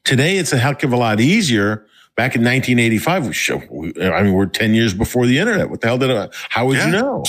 Today, 0.05 0.37
it's 0.37 0.53
a 0.53 0.59
heck 0.59 0.85
of 0.85 0.93
a 0.93 0.97
lot 0.97 1.21
easier 1.21 1.87
back 2.15 2.35
in 2.35 2.43
1985 2.43 3.27
we 3.29 3.33
show, 3.33 3.59
i 4.13 4.23
mean 4.23 4.33
we're 4.33 4.47
10 4.47 4.75
years 4.75 4.93
before 4.93 5.25
the 5.25 5.39
internet 5.39 5.71
what 5.71 5.81
the 5.81 5.87
hell 5.87 5.99
did 5.99 6.11
i 6.11 6.29
how 6.49 6.67
would 6.67 6.77
yeah. 6.77 6.87
you 6.87 6.93
know 6.93 7.23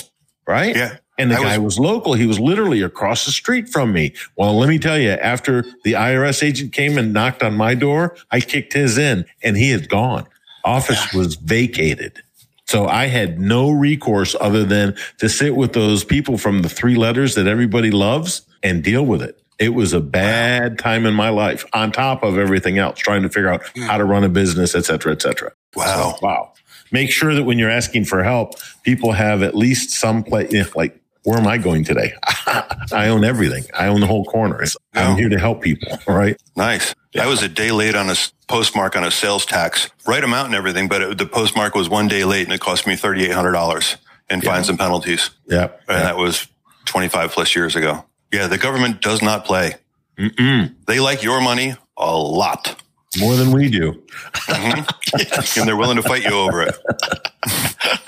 right 0.50 0.76
yeah 0.76 0.98
and 1.20 1.32
the 1.32 1.36
I 1.36 1.44
guy 1.44 1.58
was, 1.58 1.78
was, 1.78 1.80
local. 1.80 2.14
He 2.14 2.26
was 2.26 2.40
literally 2.40 2.82
across 2.82 3.26
the 3.26 3.32
street 3.32 3.68
from 3.68 3.92
me. 3.92 4.14
Well, 4.38 4.58
let 4.58 4.70
me 4.70 4.80
tell 4.80 4.98
you, 4.98 5.10
after 5.10 5.64
the 5.84 5.94
IRS 5.94 6.42
agent 6.42 6.72
came 6.72 6.98
and 6.98 7.14
knocked 7.14 7.44
on 7.44 7.56
my 7.56 7.76
door, 7.76 8.16
I 8.32 8.40
kicked 8.40 8.72
his 8.72 8.98
in 8.98 9.26
and 9.44 9.58
he 9.58 9.70
had 9.70 9.90
gone. 9.90 10.26
Office 10.64 11.14
was 11.14 11.36
vacated. 11.36 12.24
So 12.68 12.88
I 12.88 13.08
had 13.08 13.40
no 13.40 13.70
recourse 13.70 14.36
other 14.40 14.64
than 14.64 14.96
to 15.18 15.28
sit 15.28 15.56
with 15.56 15.74
those 15.74 16.04
people 16.04 16.38
from 16.38 16.62
the 16.62 16.70
three 16.70 16.96
letters 16.96 17.36
that 17.36 17.48
everybody 17.48 17.92
loves 17.92 18.44
and 18.64 18.84
deal 18.84 19.06
with 19.06 19.22
it. 19.22 19.42
It 19.60 19.74
was 19.74 19.92
a 19.92 20.00
bad 20.00 20.80
time 20.80 21.06
in 21.06 21.14
my 21.14 21.30
life 21.30 21.66
on 21.74 21.92
top 21.92 22.24
of 22.24 22.38
everything 22.38 22.78
else, 22.78 22.98
trying 22.98 23.24
to 23.24 23.30
figure 23.30 23.50
out 23.50 23.64
how 23.76 23.98
to 23.98 24.06
run 24.06 24.24
a 24.24 24.30
business, 24.30 24.74
et 24.74 24.86
cetera, 24.86 25.12
et 25.12 25.22
cetera. 25.22 25.52
Wow. 25.76 26.14
So, 26.14 26.26
wow. 26.26 26.54
Make 26.92 27.12
sure 27.12 27.34
that 27.34 27.44
when 27.44 27.60
you're 27.60 27.70
asking 27.70 28.06
for 28.06 28.24
help, 28.24 28.56
people 28.84 29.12
have 29.12 29.44
at 29.44 29.56
least 29.56 29.92
some 29.92 30.24
place, 30.24 30.54
eh, 30.54 30.58
you 30.58 30.64
know, 30.64 30.70
like, 30.76 31.00
where 31.24 31.38
am 31.38 31.48
I 31.48 31.58
going 31.58 31.84
today? 31.84 32.14
I 32.94 33.10
own 33.10 33.24
everything. 33.24 33.64
I 33.78 33.88
own 33.88 34.00
the 34.00 34.08
whole 34.08 34.26
corner. 34.26 34.64
I'm 34.94 35.18
here 35.18 35.30
to 35.30 35.38
help 35.38 35.62
people. 35.62 36.00
Right. 36.08 36.42
Nice. 36.56 36.96
I 37.20 37.28
was 37.28 37.44
a 37.44 37.50
day 37.50 37.72
late 37.72 37.96
on 37.96 38.10
a 38.10 38.16
postmark 38.48 38.96
on 38.96 39.04
a 39.04 39.12
sales 39.12 39.46
tax, 39.46 39.90
right 40.08 40.24
amount 40.24 40.48
and 40.48 40.56
everything, 40.56 40.88
but 40.88 41.02
it, 41.02 41.18
the 41.18 41.26
postmark 41.26 41.76
was 41.76 41.90
one 41.90 42.08
day 42.08 42.24
late 42.24 42.46
and 42.46 42.54
it 42.54 42.62
cost 42.62 42.88
me 42.88 42.96
$3,800 42.96 43.98
in 44.30 44.42
fines 44.42 44.70
and 44.70 44.80
penalties. 44.80 45.32
Yeah. 45.46 45.70
And 45.88 46.04
that 46.04 46.18
was 46.18 46.48
25 46.86 47.32
plus 47.32 47.56
years 47.56 47.76
ago. 47.76 48.06
Yeah. 48.32 48.48
The 48.48 48.58
government 48.58 49.02
does 49.02 49.22
not 49.22 49.46
play. 49.46 49.76
Mm-mm. 50.18 50.76
They 50.86 51.00
like 51.00 51.22
your 51.22 51.42
money 51.42 51.76
a 51.98 52.18
lot. 52.18 52.82
More 53.18 53.36
than 53.36 53.52
we 53.52 53.70
do. 53.70 54.04
And 54.48 55.68
they're 55.68 55.76
willing 55.76 55.98
to 55.98 56.04
fight 56.04 56.24
you 56.24 56.32
over 56.32 56.62
it. 56.62 56.76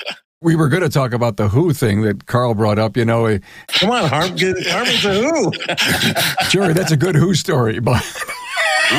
We 0.43 0.55
were 0.55 0.69
going 0.69 0.81
to 0.81 0.89
talk 0.89 1.13
about 1.13 1.37
the 1.37 1.49
Who 1.49 1.71
thing 1.71 2.01
that 2.01 2.25
Carl 2.25 2.55
brought 2.55 2.79
up. 2.79 2.97
You 2.97 3.05
know, 3.05 3.27
eh, 3.27 3.37
Come 3.67 3.91
on, 3.91 4.09
Harm. 4.09 4.35
Get 4.35 4.55
Harmon's 4.65 5.05
a 5.05 5.13
who. 5.13 5.51
Jerry, 6.49 6.73
that's 6.73 6.91
a 6.91 6.97
good 6.97 7.13
Who 7.13 7.35
story, 7.35 7.79
but 7.79 8.01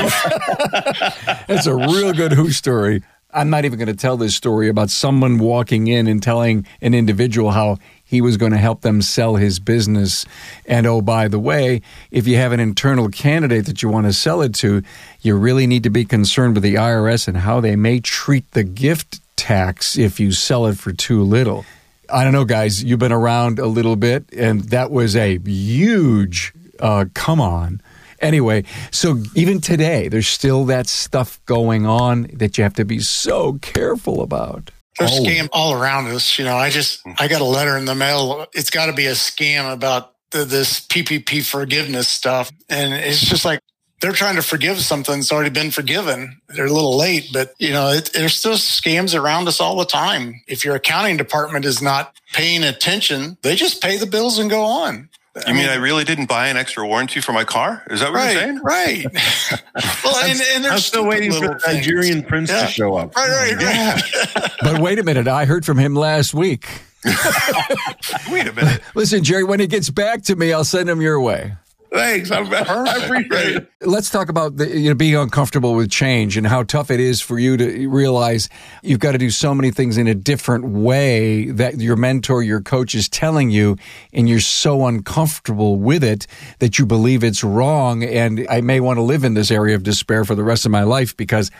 that's 1.49 1.67
a 1.67 1.75
real 1.75 2.13
good 2.13 2.31
Who 2.31 2.53
story. 2.53 3.03
I'm 3.35 3.51
not 3.51 3.65
even 3.65 3.77
going 3.77 3.89
to 3.89 3.97
tell 3.97 4.17
this 4.17 4.37
story 4.37 4.69
about 4.69 4.91
someone 4.91 5.39
walking 5.39 5.89
in 5.89 6.07
and 6.07 6.23
telling 6.23 6.65
an 6.81 6.95
individual 6.95 7.51
how 7.51 7.79
he 8.13 8.21
was 8.21 8.37
going 8.37 8.53
to 8.53 8.59
help 8.59 8.83
them 8.83 9.01
sell 9.01 9.37
his 9.37 9.59
business. 9.59 10.27
And 10.67 10.87
oh, 10.87 11.01
by 11.01 11.29
the 11.29 11.39
way, 11.39 11.81
if 12.11 12.29
you 12.29 12.37
have 12.37 12.53
an 12.53 12.61
internal 12.61 13.09
candidate 13.09 13.65
that 13.65 13.83
you 13.83 13.89
want 13.89 14.07
to 14.07 14.13
sell 14.13 14.43
it 14.43 14.55
to, 14.57 14.83
you 15.23 15.35
really 15.35 15.67
need 15.67 15.83
to 15.85 15.91
be 15.91 16.05
concerned 16.05 16.55
with 16.55 16.63
the 16.63 16.75
IRS 16.75 17.27
and 17.27 17.39
how 17.39 17.61
they 17.61 17.75
may 17.75 18.01
treat 18.01 18.49
the 18.51 18.65
gift 18.65 19.23
tax 19.35 19.97
if 19.97 20.21
you 20.21 20.31
sell 20.31 20.67
it 20.67 20.77
for 20.77 20.93
too 20.93 21.23
little. 21.23 21.65
I 22.11 22.23
don't 22.23 22.35
know, 22.35 22.45
guys. 22.45 22.85
You've 22.85 22.99
been 22.99 23.13
around 23.13 23.59
a 23.59 23.67
little 23.67 23.97
bit, 23.97 24.27
and 24.37 24.61
that 24.65 24.91
was 24.91 25.17
a 25.17 25.39
huge 25.39 26.53
uh, 26.81 27.07
come 27.15 27.41
on. 27.41 27.81
Anyway, 28.21 28.65
so 28.91 29.23
even 29.35 29.59
today, 29.59 30.09
there's 30.09 30.29
still 30.29 30.67
that 30.67 30.87
stuff 30.87 31.41
going 31.47 31.87
on 31.87 32.29
that 32.35 32.59
you 32.59 32.63
have 32.65 32.75
to 32.75 32.85
be 32.85 32.99
so 32.99 33.55
careful 33.63 34.21
about. 34.21 34.71
There's 34.99 35.13
Oh. 35.13 35.23
scam 35.23 35.49
all 35.53 35.73
around 35.73 36.09
us. 36.09 36.39
You 36.39 36.45
know, 36.45 36.57
I 36.57 36.71
just 36.71 37.01
hmm. 37.03 37.13
I 37.19 37.29
got 37.29 37.41
a 37.41 37.45
letter 37.45 37.77
in 37.77 37.85
the 37.85 37.95
mail. 37.95 38.47
It's 38.53 38.71
got 38.71 38.87
to 38.87 38.93
be 38.93 39.07
a 39.07 39.13
scam 39.13 39.73
about 39.73 40.13
the, 40.31 40.45
this 40.45 40.81
PPP 40.87 41.45
forgiveness 41.45 42.09
stuff, 42.09 42.51
and 42.69 42.93
it's 42.95 43.21
just 43.21 43.45
like 43.45 43.61
they're 44.01 44.13
trying 44.13 44.35
to 44.37 44.43
forgive 44.43 44.81
something 44.81 45.15
that's 45.15 45.31
already 45.31 45.51
been 45.51 45.71
forgiven. 45.71 46.41
They're 46.49 46.67
a 46.67 46.73
little 46.73 46.97
late, 46.97 47.29
but 47.33 47.55
you 47.59 47.71
know, 47.71 47.91
it, 47.91 48.11
there's 48.13 48.37
still 48.37 48.55
scams 48.55 49.19
around 49.19 49.47
us 49.49 49.61
all 49.61 49.77
the 49.77 49.85
time. 49.85 50.41
If 50.49 50.65
your 50.65 50.75
accounting 50.75 51.17
department 51.17 51.65
is 51.65 51.81
not 51.81 52.17
paying 52.33 52.65
attention, 52.65 53.39
they 53.43 53.55
just 53.55 53.81
pay 53.81 53.97
the 53.99 54.07
bills 54.07 54.39
and 54.39 54.51
go 54.51 54.63
on. 54.65 55.09
You 55.47 55.55
mean 55.55 55.69
I 55.69 55.77
really 55.77 56.05
didn't 56.05 56.27
buy 56.27 56.49
an 56.49 56.59
extra 56.59 56.87
warranty 56.87 57.21
for 57.23 57.33
my 57.33 57.45
car? 57.45 57.83
Is 57.89 58.01
that 58.01 58.13
what 58.13 58.21
you're 58.33 58.43
saying? 58.43 58.61
right, 58.63 59.05
right. 59.05 59.63
well, 60.05 60.17
and, 60.25 60.39
and 60.55 60.67
I'm 60.67 60.79
still 60.79 61.07
waiting 61.07 61.33
for 61.33 61.41
little 61.41 61.55
the 61.55 61.61
things. 61.61 61.87
Nigerian 61.87 62.23
prince 62.23 62.51
Yeah. 62.51 62.67
to 62.67 62.71
show 62.71 62.95
up. 62.97 63.17
Right, 63.17 63.55
right, 63.55 64.03
right. 64.37 64.53
But 64.63 64.81
wait 64.81 64.99
a 64.99 65.03
minute, 65.03 65.27
I 65.29 65.47
heard 65.47 65.65
from 65.65 65.79
him 65.79 65.95
last 65.95 66.35
week. 66.35 66.69
Wait 68.31 68.47
a 68.47 68.53
minute. 68.53 68.81
Listen, 68.95 69.25
Jerry, 69.25 69.43
when 69.43 69.59
he 69.59 69.67
gets 69.67 69.91
back 69.91 70.23
to 70.25 70.37
me, 70.37 70.53
I'll 70.53 70.63
send 70.63 70.89
him 70.89 71.01
your 71.01 71.21
way. 71.21 71.55
Thanks. 71.93 72.31
I'm, 72.31 72.53
I 72.53 73.05
appreciate 73.05 73.57
it. 73.57 73.69
Let's 73.83 74.09
talk 74.09 74.31
about 74.31 74.57
the, 74.57 74.79
you 74.79 74.89
know, 74.89 74.95
being 74.95 75.15
uncomfortable 75.15 75.75
with 75.75 75.91
change 75.91 76.39
and 76.39 76.47
how 76.47 76.63
tough 76.63 76.91
it 76.91 77.01
is 77.01 77.21
for 77.21 77.39
you 77.39 77.59
to 77.59 77.87
realize 77.89 78.49
you've 78.83 78.99
got 78.99 79.13
to 79.13 79.19
do 79.19 79.29
so 79.29 79.55
many 79.55 79.71
things 79.71 79.99
in 79.99 80.07
a 80.07 80.15
different 80.15 80.65
way 80.65 81.51
that 81.51 81.81
your 81.81 81.97
mentor, 81.97 82.43
your 82.43 82.63
coach 82.63 82.95
is 82.95 83.11
telling 83.11 83.51
you, 83.51 83.77
and 84.15 84.27
you're 84.27 84.41
so 84.41 84.87
uncomfortable 84.87 85.77
with 85.77 86.03
it 86.03 86.27
that 86.61 86.79
you 86.79 86.87
believe 86.87 87.23
it's 87.23 87.45
wrong. 87.45 88.03
And 88.03 88.47
I 88.49 88.63
may 88.63 88.81
want 88.81 88.97
to 88.97 89.03
live 89.03 89.23
in 89.23 89.35
this 89.35 89.51
area 89.51 89.75
of 89.75 89.83
despair 89.83 90.25
for 90.25 90.35
the 90.35 90.45
rest 90.45 90.65
of 90.65 90.71
my 90.71 90.85
life 90.85 91.15
because 91.15 91.51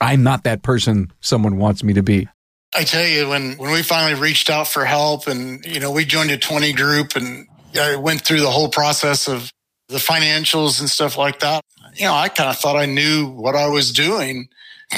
I'm 0.00 0.22
not 0.22 0.44
that 0.44 0.62
person 0.62 1.12
someone 1.20 1.56
wants 1.56 1.82
me 1.82 1.94
to 1.94 2.02
be. 2.02 2.28
I 2.72 2.84
tell 2.84 3.04
you, 3.04 3.28
when, 3.28 3.54
when 3.54 3.72
we 3.72 3.82
finally 3.82 4.20
reached 4.20 4.50
out 4.50 4.68
for 4.68 4.84
help 4.84 5.26
and, 5.26 5.64
you 5.64 5.80
know, 5.80 5.90
we 5.90 6.04
joined 6.04 6.30
a 6.30 6.38
20 6.38 6.72
group 6.74 7.16
and 7.16 7.48
I 7.74 7.96
went 7.96 8.20
through 8.20 8.40
the 8.40 8.50
whole 8.50 8.68
process 8.68 9.26
of 9.26 9.52
the 9.90 9.98
financials 9.98 10.80
and 10.80 10.88
stuff 10.88 11.18
like 11.18 11.40
that, 11.40 11.64
you 11.94 12.04
know, 12.04 12.14
I 12.14 12.28
kind 12.28 12.48
of 12.50 12.56
thought 12.56 12.76
I 12.76 12.86
knew 12.86 13.26
what 13.28 13.56
I 13.56 13.68
was 13.68 13.92
doing 13.92 14.48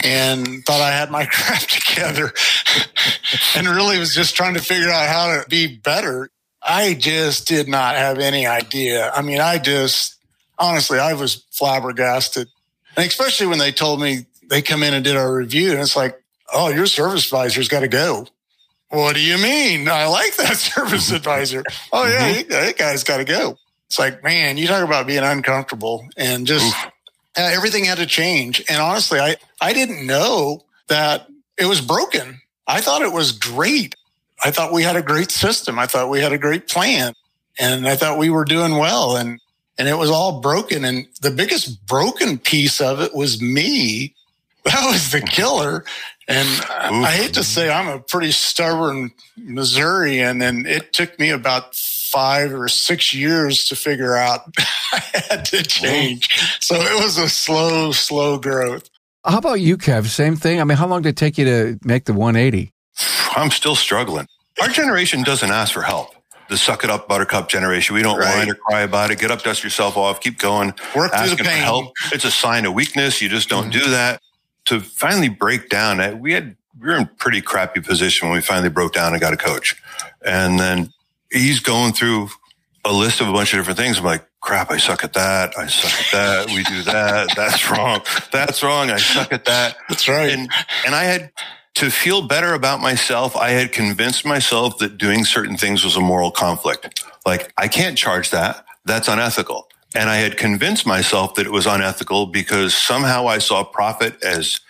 and 0.05 0.65
thought 0.65 0.81
I 0.81 0.91
had 0.93 1.11
my 1.11 1.25
crap 1.31 1.61
together 1.63 2.33
and 3.57 3.67
really 3.69 3.99
was 3.99 4.15
just 4.15 4.37
trying 4.37 4.55
to 4.55 4.61
figure 4.61 4.89
out 4.89 5.09
how 5.09 5.41
to 5.41 5.49
be 5.49 5.77
better. 5.77 6.31
I 6.63 6.95
just 6.95 7.49
did 7.49 7.69
not 7.69 7.97
have 7.97 8.19
any 8.19 8.47
idea. 8.47 9.11
I 9.11 9.23
mean, 9.23 9.41
I 9.41 9.59
just, 9.59 10.17
honestly, 10.59 10.99
I 10.99 11.15
was 11.15 11.45
flabbergasted. 11.51 12.49
And 12.97 13.07
especially 13.07 13.47
when 13.49 13.59
they 13.59 13.73
told 13.73 14.01
me 14.01 14.27
they 14.49 14.63
come 14.63 14.83
in 14.83 14.95
and 14.95 15.03
did 15.03 15.17
our 15.17 15.35
review 15.35 15.73
and 15.73 15.81
it's 15.81 15.97
like, 15.97 16.23
oh, 16.53 16.69
your 16.69 16.87
service 16.87 17.25
advisor's 17.25 17.69
got 17.69 17.81
to 17.81 17.89
go. 17.89 18.27
What 18.91 19.15
do 19.15 19.21
you 19.23 19.39
mean? 19.39 19.89
I 19.89 20.07
like 20.07 20.37
that 20.37 20.57
service 20.59 21.11
advisor. 21.11 21.65
Oh 21.93 22.07
yeah, 22.07 22.29
he- 22.29 22.43
that 22.45 22.77
guy's 22.77 23.05
got 23.05 23.17
to 23.17 23.25
go. 23.25 23.57
It's 23.93 23.99
like, 23.99 24.25
man, 24.25 24.57
you 24.57 24.67
talk 24.67 24.83
about 24.83 25.07
being 25.07 25.23
uncomfortable 25.23 26.09
and 26.17 26.47
just 26.47 26.75
uh, 26.83 26.87
everything 27.37 27.85
had 27.85 27.99
to 27.99 28.07
change. 28.07 28.65
And 28.71 28.81
honestly, 28.81 29.21
I, 29.21 29.37
I 29.61 29.75
didn't 29.75 30.07
know 30.07 30.65
that 30.89 31.27
it 31.59 31.67
was 31.67 31.83
broken. 31.83 32.41
I 32.67 32.81
thought 32.81 33.03
it 33.03 33.13
was 33.13 33.33
great. 33.33 33.95
I 34.43 34.51
thought 34.51 34.73
we 34.73 34.83
had 34.83 34.97
a 34.97 35.03
great 35.03 35.31
system. 35.31 35.79
I 35.79 35.85
thought 35.85 36.09
we 36.09 36.23
had 36.23 36.33
a 36.33 36.39
great 36.39 36.69
plan 36.69 37.13
and 37.59 37.87
I 37.87 37.97
thought 37.97 38.17
we 38.17 38.31
were 38.31 38.47
doing 38.47 38.79
well 38.79 39.15
and, 39.15 39.39
and 39.77 39.87
it 39.87 39.99
was 39.99 40.09
all 40.09 40.41
broken. 40.41 40.87
And 40.87 41.07
the 41.21 41.31
biggest 41.31 41.87
broken 41.87 42.39
piece 42.39 42.81
of 42.81 42.99
it 43.03 43.15
was 43.15 43.43
me. 43.43 44.15
That 44.65 44.91
was 44.91 45.11
the 45.11 45.21
killer. 45.21 45.85
And 46.33 47.05
I, 47.05 47.09
I 47.09 47.11
hate 47.13 47.35
to 47.35 47.45
say 47.45 47.71
I'm 47.71 47.89
a 47.89 47.99
pretty 47.99 48.33
stubborn 48.33 49.13
Missourian, 49.37 50.41
and 50.41 50.67
it 50.67 50.93
took 50.93 51.19
me 51.19 51.31
about 51.31 51.75
five 51.75 52.55
or 52.55 52.69
six 52.69 53.13
years 53.15 53.67
to 53.67 53.77
figure 53.77 54.17
out 54.17 54.41
I 54.93 55.03
had 55.29 55.45
to 55.47 55.63
change. 55.63 56.29
So 56.61 56.77
it 56.77 57.03
was 57.03 57.19
a 57.19 57.29
slow, 57.29 57.93
slow 57.93 58.39
growth. 58.39 58.89
How 59.25 59.39
about 59.39 59.61
you, 59.61 59.77
Kev? 59.77 60.07
Same 60.07 60.37
thing. 60.37 60.61
I 60.61 60.65
mean, 60.65 60.79
how 60.79 60.87
long 60.87 61.03
did 61.03 61.11
it 61.11 61.17
take 61.17 61.39
you 61.39 61.45
to 61.45 61.79
make 61.85 62.07
the 62.07 62.13
180? 62.13 62.73
I'm 63.37 63.51
still 63.51 63.77
struggling. 63.77 64.27
Our 64.61 64.69
generation 64.69 65.23
doesn't 65.23 65.51
ask 65.51 65.73
for 65.73 65.83
help. 65.83 66.15
The 66.49 66.57
suck 66.59 66.85
it 66.85 66.91
up 66.91 67.09
buttercup 67.09 67.49
generation. 67.49 67.95
We 67.95 68.03
don't 68.03 68.19
Right. 68.19 68.37
whine 68.37 68.51
or 68.51 68.55
cry 68.55 68.83
about 68.83 69.11
it. 69.11 69.19
Get 69.19 69.31
up, 69.31 69.43
dust 69.43 69.65
yourself 69.65 69.97
off, 69.97 70.21
keep 70.21 70.39
going. 70.39 70.75
Work 70.95 71.13
through 71.13 71.21
the 71.21 71.33
Asking 71.33 71.39
for 71.39 71.45
pain. 71.45 71.63
help. 71.63 71.93
It's 72.13 72.25
a 72.25 72.31
sign 72.31 72.67
of 72.67 72.75
weakness. 72.75 73.23
You 73.23 73.29
just 73.29 73.49
don't 73.49 73.71
mm-hmm. 73.71 73.85
do 73.85 73.91
that. 73.91 74.21
To 74.67 74.81
finally 74.81 75.29
break 75.29 75.69
down, 75.69 76.21
we 76.21 76.33
had 76.33 76.57
we 76.81 76.89
were 76.89 76.97
in 76.97 77.03
a 77.03 77.11
pretty 77.19 77.41
crappy 77.41 77.81
position 77.81 78.29
when 78.29 78.37
we 78.37 78.43
finally 78.43 78.69
broke 78.71 78.93
down 78.93 79.13
and 79.13 79.21
got 79.21 79.33
a 79.33 79.37
coach. 79.37 79.81
And 80.25 80.59
then 80.59 80.93
he's 81.31 81.61
going 81.61 81.93
through 81.93 82.29
a 82.85 82.93
list 82.93 83.21
of 83.21 83.29
a 83.29 83.33
bunch 83.33 83.53
of 83.53 83.59
different 83.61 83.79
things. 83.79 83.99
I'm 83.99 84.05
like, 84.05 84.27
crap, 84.41 84.71
I 84.71 84.79
suck 84.79 85.05
at 85.05 85.13
that. 85.13 85.57
I 85.59 85.67
suck 85.67 85.93
at 86.07 86.13
that. 86.13 86.47
We 86.55 86.63
do 86.65 86.83
that. 86.83 87.33
That's 87.37 87.71
wrong. 87.71 88.01
That's 88.33 88.63
wrong. 88.63 88.91
I 88.91 88.97
suck 88.99 89.33
at 89.33 89.45
that 89.47 89.77
That's 89.89 90.09
right. 90.09 90.31
and 90.33 90.51
and 90.87 90.95
I 90.95 91.05
had 91.05 91.31
to 91.75 91.91
feel 91.91 92.23
better 92.27 92.53
about 92.55 92.81
myself. 92.81 93.37
I 93.37 93.51
had 93.51 93.73
convinced 93.73 94.25
myself 94.27 94.79
that 94.79 94.99
doing 94.99 95.25
certain 95.25 95.57
things 95.57 95.85
was 95.85 95.97
a 95.97 96.01
moral 96.01 96.31
conflict. 96.31 97.03
Like 97.25 97.53
I 97.57 97.69
can't 97.69 97.97
charge 97.97 98.31
that. 98.31 98.65
That's 98.85 99.09
unethical. 99.09 99.69
And 99.95 100.09
I 100.09 100.17
had 100.17 100.37
convinced 100.37 100.87
myself 100.87 101.35
that 101.35 101.47
it 101.47 101.53
was 101.53 101.67
unethical 101.67 102.27
because 102.27 102.75
somehow 102.75 103.27
I 103.29 103.39
saw 103.39 103.63
profit 103.65 104.23
as 104.23 104.61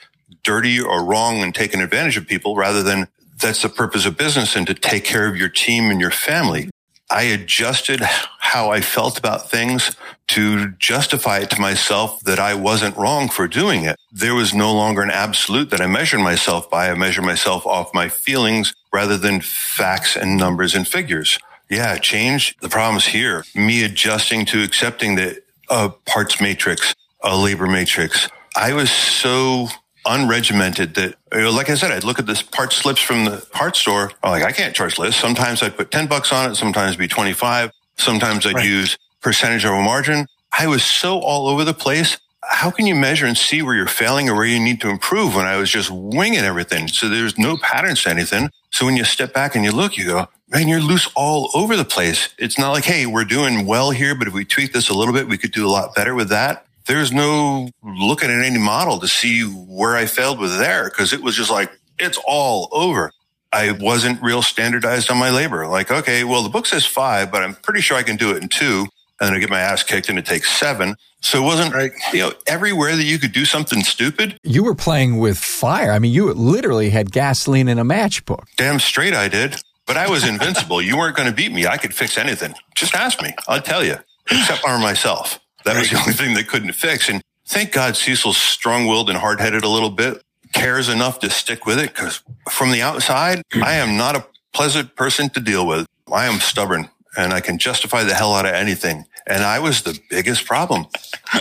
dirty 0.42 0.80
or 0.80 1.04
wrong 1.04 1.42
and 1.42 1.54
taking 1.54 1.80
advantage 1.80 2.16
of 2.16 2.26
people 2.26 2.56
rather 2.56 2.82
than 2.82 3.08
that's 3.40 3.62
the 3.62 3.68
purpose 3.68 4.06
of 4.06 4.16
business 4.16 4.56
and 4.56 4.66
to 4.66 4.74
take 4.74 5.04
care 5.04 5.26
of 5.28 5.36
your 5.36 5.48
team 5.48 5.90
and 5.90 6.00
your 6.00 6.10
family. 6.10 6.70
I 7.10 7.24
adjusted 7.24 8.00
how 8.00 8.70
I 8.70 8.80
felt 8.80 9.18
about 9.18 9.50
things 9.50 9.94
to 10.28 10.70
justify 10.78 11.40
it 11.40 11.50
to 11.50 11.60
myself 11.60 12.20
that 12.24 12.38
I 12.38 12.54
wasn't 12.54 12.96
wrong 12.96 13.28
for 13.28 13.46
doing 13.46 13.84
it. 13.84 13.96
There 14.10 14.34
was 14.34 14.54
no 14.54 14.72
longer 14.72 15.02
an 15.02 15.10
absolute 15.10 15.70
that 15.70 15.80
I 15.82 15.86
measured 15.86 16.20
myself 16.20 16.70
by. 16.70 16.90
I 16.90 16.94
measured 16.94 17.24
myself 17.24 17.66
off 17.66 17.92
my 17.92 18.08
feelings 18.08 18.72
rather 18.92 19.18
than 19.18 19.42
facts 19.42 20.16
and 20.16 20.38
numbers 20.38 20.74
and 20.74 20.88
figures. 20.88 21.38
Yeah, 21.72 21.96
change. 21.96 22.54
The 22.60 22.68
problem's 22.68 23.06
here. 23.06 23.44
Me 23.54 23.82
adjusting 23.84 24.44
to 24.46 24.62
accepting 24.62 25.14
that 25.16 25.38
a 25.70 25.88
parts 25.88 26.38
matrix, 26.40 26.94
a 27.24 27.34
labor 27.36 27.66
matrix. 27.66 28.28
I 28.54 28.74
was 28.74 28.90
so 28.90 29.68
unregimented 30.06 30.94
that, 30.96 31.14
you 31.32 31.40
know, 31.40 31.50
like 31.50 31.70
I 31.70 31.74
said, 31.76 31.90
I'd 31.90 32.04
look 32.04 32.18
at 32.18 32.26
this 32.26 32.42
part 32.42 32.74
slips 32.74 33.00
from 33.00 33.24
the 33.24 33.38
parts 33.52 33.80
store. 33.80 34.12
I'm 34.22 34.32
like, 34.32 34.42
I 34.44 34.52
can't 34.52 34.74
charge 34.74 34.98
list. 34.98 35.18
Sometimes 35.18 35.62
I'd 35.62 35.76
put 35.76 35.90
10 35.90 36.08
bucks 36.08 36.30
on 36.30 36.50
it. 36.50 36.56
Sometimes 36.56 36.90
it'd 36.90 36.98
be 36.98 37.08
25. 37.08 37.70
Sometimes 37.96 38.44
I'd 38.44 38.56
Right. 38.56 38.66
use 38.66 38.98
percentage 39.22 39.64
of 39.64 39.72
a 39.72 39.80
margin. 39.80 40.26
I 40.58 40.66
was 40.66 40.84
so 40.84 41.20
all 41.20 41.48
over 41.48 41.64
the 41.64 41.72
place. 41.74 42.18
How 42.44 42.70
can 42.70 42.86
you 42.86 42.94
measure 42.94 43.26
and 43.26 43.36
see 43.36 43.62
where 43.62 43.74
you're 43.74 43.86
failing 43.86 44.28
or 44.28 44.34
where 44.34 44.44
you 44.44 44.60
need 44.60 44.80
to 44.80 44.90
improve 44.90 45.34
when 45.36 45.46
I 45.46 45.56
was 45.56 45.70
just 45.70 45.90
winging 45.90 46.40
everything? 46.40 46.88
So 46.88 47.08
there's 47.08 47.38
no 47.38 47.56
patterns 47.56 48.02
to 48.02 48.10
anything. 48.10 48.50
So 48.70 48.86
when 48.86 48.96
you 48.96 49.04
step 49.04 49.32
back 49.32 49.54
and 49.54 49.64
you 49.64 49.72
look, 49.72 49.96
you 49.96 50.06
go, 50.06 50.28
man, 50.48 50.68
you're 50.68 50.80
loose 50.80 51.08
all 51.14 51.50
over 51.54 51.76
the 51.76 51.84
place. 51.84 52.30
It's 52.38 52.58
not 52.58 52.72
like, 52.72 52.84
hey, 52.84 53.06
we're 53.06 53.24
doing 53.24 53.66
well 53.66 53.90
here, 53.90 54.14
but 54.14 54.28
if 54.28 54.34
we 54.34 54.44
tweak 54.44 54.72
this 54.72 54.88
a 54.88 54.94
little 54.94 55.14
bit, 55.14 55.28
we 55.28 55.38
could 55.38 55.52
do 55.52 55.66
a 55.66 55.70
lot 55.70 55.94
better 55.94 56.14
with 56.14 56.30
that. 56.30 56.66
There's 56.86 57.12
no 57.12 57.70
looking 57.82 58.30
at 58.30 58.44
any 58.44 58.58
model 58.58 58.98
to 58.98 59.08
see 59.08 59.42
where 59.42 59.96
I 59.96 60.06
failed 60.06 60.40
with 60.40 60.58
there 60.58 60.84
because 60.90 61.12
it 61.12 61.22
was 61.22 61.36
just 61.36 61.50
like, 61.50 61.70
it's 61.98 62.18
all 62.26 62.68
over. 62.72 63.12
I 63.52 63.72
wasn't 63.72 64.22
real 64.22 64.42
standardized 64.42 65.10
on 65.10 65.18
my 65.18 65.30
labor. 65.30 65.66
Like, 65.66 65.90
okay, 65.90 66.24
well, 66.24 66.42
the 66.42 66.48
book 66.48 66.66
says 66.66 66.86
five, 66.86 67.30
but 67.30 67.42
I'm 67.42 67.54
pretty 67.54 67.82
sure 67.82 67.96
I 67.96 68.02
can 68.02 68.16
do 68.16 68.30
it 68.30 68.42
in 68.42 68.48
two. 68.48 68.86
And 69.22 69.28
then 69.28 69.36
I 69.36 69.38
get 69.38 69.50
my 69.50 69.60
ass 69.60 69.84
kicked 69.84 70.08
and 70.08 70.18
it 70.18 70.26
takes 70.26 70.50
seven. 70.50 70.96
So 71.20 71.40
it 71.40 71.46
wasn't, 71.46 71.72
right. 71.72 71.92
you 72.12 72.18
know, 72.18 72.32
everywhere 72.48 72.96
that 72.96 73.04
you 73.04 73.20
could 73.20 73.30
do 73.30 73.44
something 73.44 73.84
stupid. 73.84 74.36
You 74.42 74.64
were 74.64 74.74
playing 74.74 75.18
with 75.18 75.38
fire. 75.38 75.92
I 75.92 76.00
mean, 76.00 76.12
you 76.12 76.32
literally 76.32 76.90
had 76.90 77.12
gasoline 77.12 77.68
in 77.68 77.78
a 77.78 77.84
matchbook. 77.84 78.46
Damn 78.56 78.80
straight 78.80 79.14
I 79.14 79.28
did. 79.28 79.62
But 79.86 79.96
I 79.96 80.10
was 80.10 80.26
invincible. 80.26 80.82
you 80.82 80.96
weren't 80.96 81.14
going 81.14 81.28
to 81.28 81.34
beat 81.34 81.52
me. 81.52 81.68
I 81.68 81.76
could 81.76 81.94
fix 81.94 82.18
anything. 82.18 82.54
Just 82.74 82.96
ask 82.96 83.22
me. 83.22 83.32
I'll 83.46 83.62
tell 83.62 83.84
you, 83.84 83.96
except 84.28 84.64
arm 84.64 84.82
myself. 84.82 85.38
That 85.64 85.78
was 85.78 85.90
the 85.90 86.00
only 86.00 86.14
thing 86.14 86.34
they 86.34 86.42
couldn't 86.42 86.72
fix. 86.72 87.08
And 87.08 87.22
thank 87.46 87.70
God 87.70 87.96
Cecil's 87.96 88.36
strong 88.36 88.86
willed 88.88 89.08
and 89.08 89.16
hard 89.16 89.40
headed 89.40 89.62
a 89.62 89.68
little 89.68 89.90
bit, 89.90 90.20
cares 90.52 90.88
enough 90.88 91.20
to 91.20 91.30
stick 91.30 91.64
with 91.64 91.78
it. 91.78 91.94
Cause 91.94 92.22
from 92.50 92.72
the 92.72 92.82
outside, 92.82 93.42
I 93.54 93.74
am 93.74 93.96
not 93.96 94.16
a 94.16 94.26
pleasant 94.52 94.96
person 94.96 95.28
to 95.30 95.40
deal 95.40 95.64
with. 95.64 95.86
I 96.12 96.26
am 96.26 96.40
stubborn 96.40 96.90
and 97.16 97.32
I 97.32 97.40
can 97.40 97.58
justify 97.58 98.04
the 98.04 98.14
hell 98.14 98.34
out 98.34 98.46
of 98.46 98.54
anything. 98.54 99.04
And 99.26 99.42
I 99.44 99.58
was 99.58 99.82
the 99.82 99.98
biggest 100.10 100.46
problem. 100.46 100.86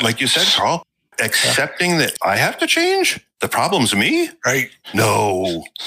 Like 0.01 0.21
you 0.21 0.27
said, 0.27 0.47
Carl, 0.55 0.83
accepting 1.19 1.97
that 1.99 2.13
I 2.23 2.37
have 2.37 2.57
to 2.59 2.67
change. 2.67 3.19
The 3.39 3.47
problem's 3.47 3.95
me, 3.95 4.29
right? 4.45 4.69
No. 4.93 5.63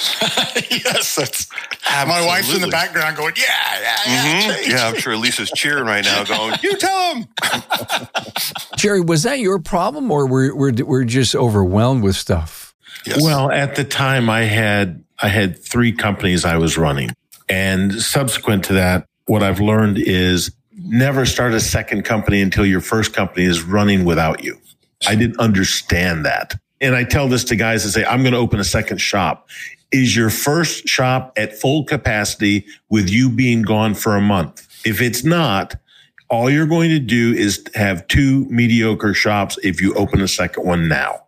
yes, 0.71 1.15
that's 1.15 1.49
Absolutely. 1.87 2.07
my 2.07 2.27
wife's 2.27 2.53
in 2.53 2.61
the 2.61 2.69
background 2.69 3.17
going, 3.17 3.35
"Yeah, 3.37 3.45
yeah, 3.81 3.97
yeah." 4.07 4.53
Mm-hmm. 4.53 4.71
Yeah, 4.71 4.89
I'm 4.89 4.97
sure 4.97 5.17
Lisa's 5.17 5.53
cheering 5.55 5.85
right 5.85 6.05
now, 6.05 6.25
going, 6.25 6.57
"You 6.63 6.77
tell 6.77 7.15
him." 7.15 7.29
Jerry, 8.77 9.01
was 9.01 9.23
that 9.23 9.39
your 9.39 9.61
problem, 9.61 10.11
or 10.11 10.27
were 10.27 10.55
we're 10.55 10.73
we're 10.85 11.05
just 11.05 11.37
overwhelmed 11.37 12.03
with 12.03 12.17
stuff? 12.17 12.75
Yes. 13.07 13.23
Well, 13.23 13.53
at 13.53 13.77
the 13.77 13.85
time, 13.85 14.29
I 14.29 14.43
had 14.43 15.05
I 15.21 15.29
had 15.29 15.63
three 15.63 15.93
companies 15.93 16.45
I 16.45 16.57
was 16.57 16.77
running, 16.77 17.11
and 17.49 18.03
subsequent 18.03 18.65
to 18.65 18.73
that, 18.75 19.07
what 19.27 19.45
I've 19.45 19.61
learned 19.61 19.99
is 19.99 20.51
never 20.85 21.27
start 21.27 21.55
a 21.55 21.61
second 21.61 22.05
company 22.05 22.41
until 22.41 22.67
your 22.67 22.81
first 22.81 23.13
company 23.13 23.45
is 23.47 23.63
running 23.63 24.05
without 24.05 24.45
you. 24.45 24.59
I 25.07 25.15
didn't 25.15 25.41
understand 25.41 26.25
that. 26.27 26.55
And 26.81 26.95
I 26.95 27.05
tell 27.05 27.29
this 27.29 27.45
to 27.45 27.57
guys 27.57 27.85
and 27.85 27.93
say, 27.93 28.05
I'm 28.05 28.23
going 28.23 28.33
to 28.33 28.39
open 28.39 28.61
a 28.61 28.65
second 28.65 28.99
shop. 28.99 29.49
Is 29.93 30.15
your 30.17 30.31
first 30.31 30.89
shop 30.89 31.33
at 31.37 31.57
full 31.57 31.85
capacity 31.85 32.67
with 32.91 33.09
you 33.09 33.31
being 33.31 33.63
gone 33.63 33.95
for 33.95 34.17
a 34.17 34.21
month? 34.21 34.67
If 34.85 35.01
it's 35.01 35.25
not, 35.25 35.77
all 36.29 36.51
you're 36.51 36.67
going 36.67 36.91
to 36.91 36.99
do 36.99 37.33
is 37.33 37.65
have 37.75 38.07
two 38.09 38.45
mediocre 38.47 39.15
shops 39.15 39.59
if 39.63 39.81
you 39.81 39.95
open 39.95 40.21
a 40.21 40.29
second 40.29 40.67
one 40.67 40.89
now. 40.89 41.23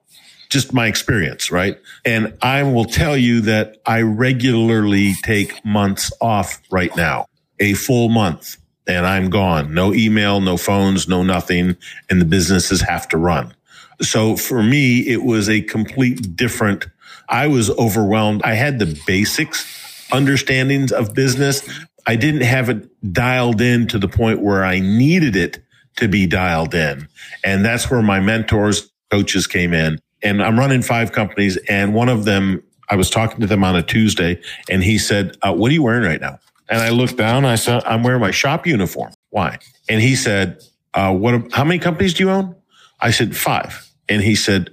Just 0.49 0.73
my 0.73 0.87
experience, 0.87 1.51
right? 1.51 1.79
And 2.05 2.37
I 2.43 2.63
will 2.63 2.85
tell 2.85 3.17
you 3.17 3.41
that 3.43 3.81
I 3.87 4.03
regularly 4.03 5.15
take 5.23 5.65
months 5.65 6.13
off 6.21 6.61
right 6.71 6.95
now, 6.97 7.27
a 7.59 7.75
full 7.75 8.09
month, 8.09 8.57
and 8.87 9.07
I'm 9.07 9.31
gone. 9.31 9.75
No 9.75 9.93
email, 9.93 10.41
no 10.41 10.57
phones, 10.57 11.09
no 11.09 11.23
nothing. 11.23 11.77
And 12.09 12.21
the 12.21 12.25
businesses 12.25 12.81
have 12.83 13.09
to 13.09 13.17
run. 13.17 13.55
So 14.01 14.37
for 14.37 14.63
me, 14.63 15.01
it 15.01 15.25
was 15.25 15.49
a 15.49 15.63
complete 15.63 16.37
different, 16.37 16.87
I 17.29 17.47
was 17.47 17.71
overwhelmed. 17.71 18.43
I 18.43 18.55
had 18.55 18.79
the 18.79 19.01
basics 19.07 19.65
understandings 20.13 20.93
of 20.93 21.15
business. 21.15 21.69
I 22.07 22.17
didn't 22.17 22.43
have 22.43 22.69
it 22.69 23.13
dialed 23.13 23.61
in 23.61 23.89
to 23.89 23.99
the 23.99 24.09
point 24.09 24.43
where 24.43 24.65
I 24.65 24.79
needed 24.79 25.35
it 25.35 25.63
to 25.97 26.09
be 26.09 26.27
dialed 26.27 26.75
in. 26.75 27.09
And 27.45 27.65
that's 27.65 27.91
where 27.91 28.03
my 28.03 28.21
mentors, 28.21 28.91
coaches 29.11 29.47
came 29.47 29.73
in. 29.73 29.99
And 30.23 30.43
I'm 30.43 30.59
running 30.59 30.83
five 30.83 31.13
companies 31.13 31.57
and 31.69 31.95
one 31.95 32.09
of 32.09 32.25
them, 32.25 32.63
I 32.89 32.97
was 32.97 33.11
talking 33.11 33.41
to 33.41 33.47
them 33.47 33.65
on 33.65 33.75
a 33.75 33.83
Tuesday 33.83 34.41
and 34.71 34.83
he 34.83 34.99
said, 34.99 35.37
uh, 35.43 35.53
what 35.53 35.71
are 35.71 35.75
you 35.75 35.83
wearing 35.83 36.05
right 36.05 36.21
now? 36.21 36.39
And 36.69 36.81
I 36.81 36.91
looked 36.91 37.17
down, 37.17 37.45
I 37.45 37.55
said, 37.57 37.83
I'm 37.85 38.03
wearing 38.03 38.21
my 38.21 38.31
shop 38.31 38.67
uniform. 38.67 39.13
Why? 39.31 39.59
And 39.89 40.01
he 40.01 40.17
said, 40.17 40.61
uh, 40.95 41.15
what, 41.15 41.53
how 41.53 41.65
many 41.65 41.79
companies 41.79 42.15
do 42.15 42.25
you 42.25 42.31
own? 42.31 42.57
I 43.01 43.11
said, 43.11 43.37
five. 43.37 43.89
And 44.09 44.23
he 44.23 44.35
said, 44.35 44.71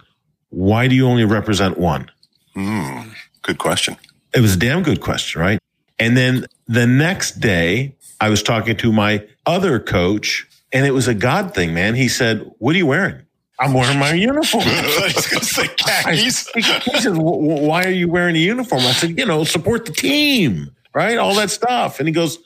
why 0.49 0.87
do 0.87 0.95
you 0.95 1.07
only 1.07 1.25
represent 1.25 1.77
one? 1.77 2.09
Mm, 2.55 3.09
good 3.41 3.57
question. 3.57 3.97
It 4.33 4.39
was 4.39 4.55
a 4.55 4.59
damn 4.59 4.83
good 4.83 5.01
question, 5.01 5.41
right? 5.41 5.59
And 5.99 6.17
then 6.17 6.45
the 6.67 6.87
next 6.87 7.39
day 7.39 7.95
I 8.19 8.29
was 8.29 8.41
talking 8.41 8.75
to 8.77 8.91
my 8.91 9.27
other 9.45 9.79
coach 9.79 10.47
and 10.71 10.85
it 10.85 10.91
was 10.91 11.07
a 11.07 11.13
God 11.13 11.53
thing, 11.53 11.73
man. 11.73 11.95
He 11.95 12.07
said, 12.07 12.49
what 12.57 12.73
are 12.75 12.77
you 12.77 12.87
wearing? 12.87 13.21
I'm 13.59 13.73
wearing 13.73 13.99
my 13.99 14.13
uniform. 14.13 14.63
Going 14.65 15.11
to 15.11 15.45
say 15.45 15.67
khakis. 15.67 16.49
he 16.53 16.61
said, 16.99 17.15
why 17.15 17.83
are 17.83 17.91
you 17.91 18.07
wearing 18.09 18.35
a 18.35 18.39
uniform? 18.39 18.81
I 18.81 18.91
said, 18.91 19.17
you 19.17 19.25
know, 19.25 19.43
support 19.43 19.85
the 19.85 19.91
team, 19.91 20.75
right? 20.93 21.17
All 21.17 21.35
that 21.35 21.49
stuff. 21.49 21.99
And 21.99 22.07
he 22.07 22.13
goes, 22.13 22.39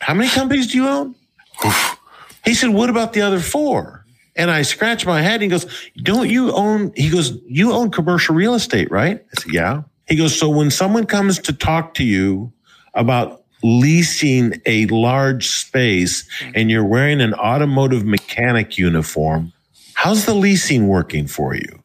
how 0.00 0.14
many 0.14 0.28
companies 0.30 0.68
do 0.72 0.78
you 0.78 0.86
own? 0.86 1.14
he 2.44 2.54
said, 2.54 2.70
what 2.70 2.90
about 2.90 3.12
the 3.12 3.22
other 3.22 3.40
four? 3.40 4.04
And 4.36 4.50
I 4.50 4.62
scratch 4.62 5.06
my 5.06 5.22
head. 5.22 5.34
And 5.34 5.42
he 5.42 5.48
goes, 5.48 5.66
don't 6.02 6.28
you 6.28 6.52
own, 6.52 6.92
he 6.96 7.08
goes, 7.08 7.38
you 7.46 7.72
own 7.72 7.90
commercial 7.90 8.34
real 8.34 8.54
estate, 8.54 8.90
right? 8.90 9.24
I 9.36 9.40
said, 9.40 9.52
yeah. 9.52 9.82
He 10.06 10.16
goes, 10.16 10.38
so 10.38 10.50
when 10.50 10.70
someone 10.70 11.06
comes 11.06 11.38
to 11.40 11.52
talk 11.52 11.94
to 11.94 12.04
you 12.04 12.52
about 12.92 13.44
leasing 13.62 14.60
a 14.66 14.86
large 14.86 15.48
space 15.48 16.28
and 16.54 16.70
you're 16.70 16.84
wearing 16.84 17.20
an 17.20 17.32
automotive 17.34 18.04
mechanic 18.04 18.76
uniform, 18.76 19.52
how's 19.94 20.26
the 20.26 20.34
leasing 20.34 20.88
working 20.88 21.26
for 21.26 21.54
you? 21.54 21.82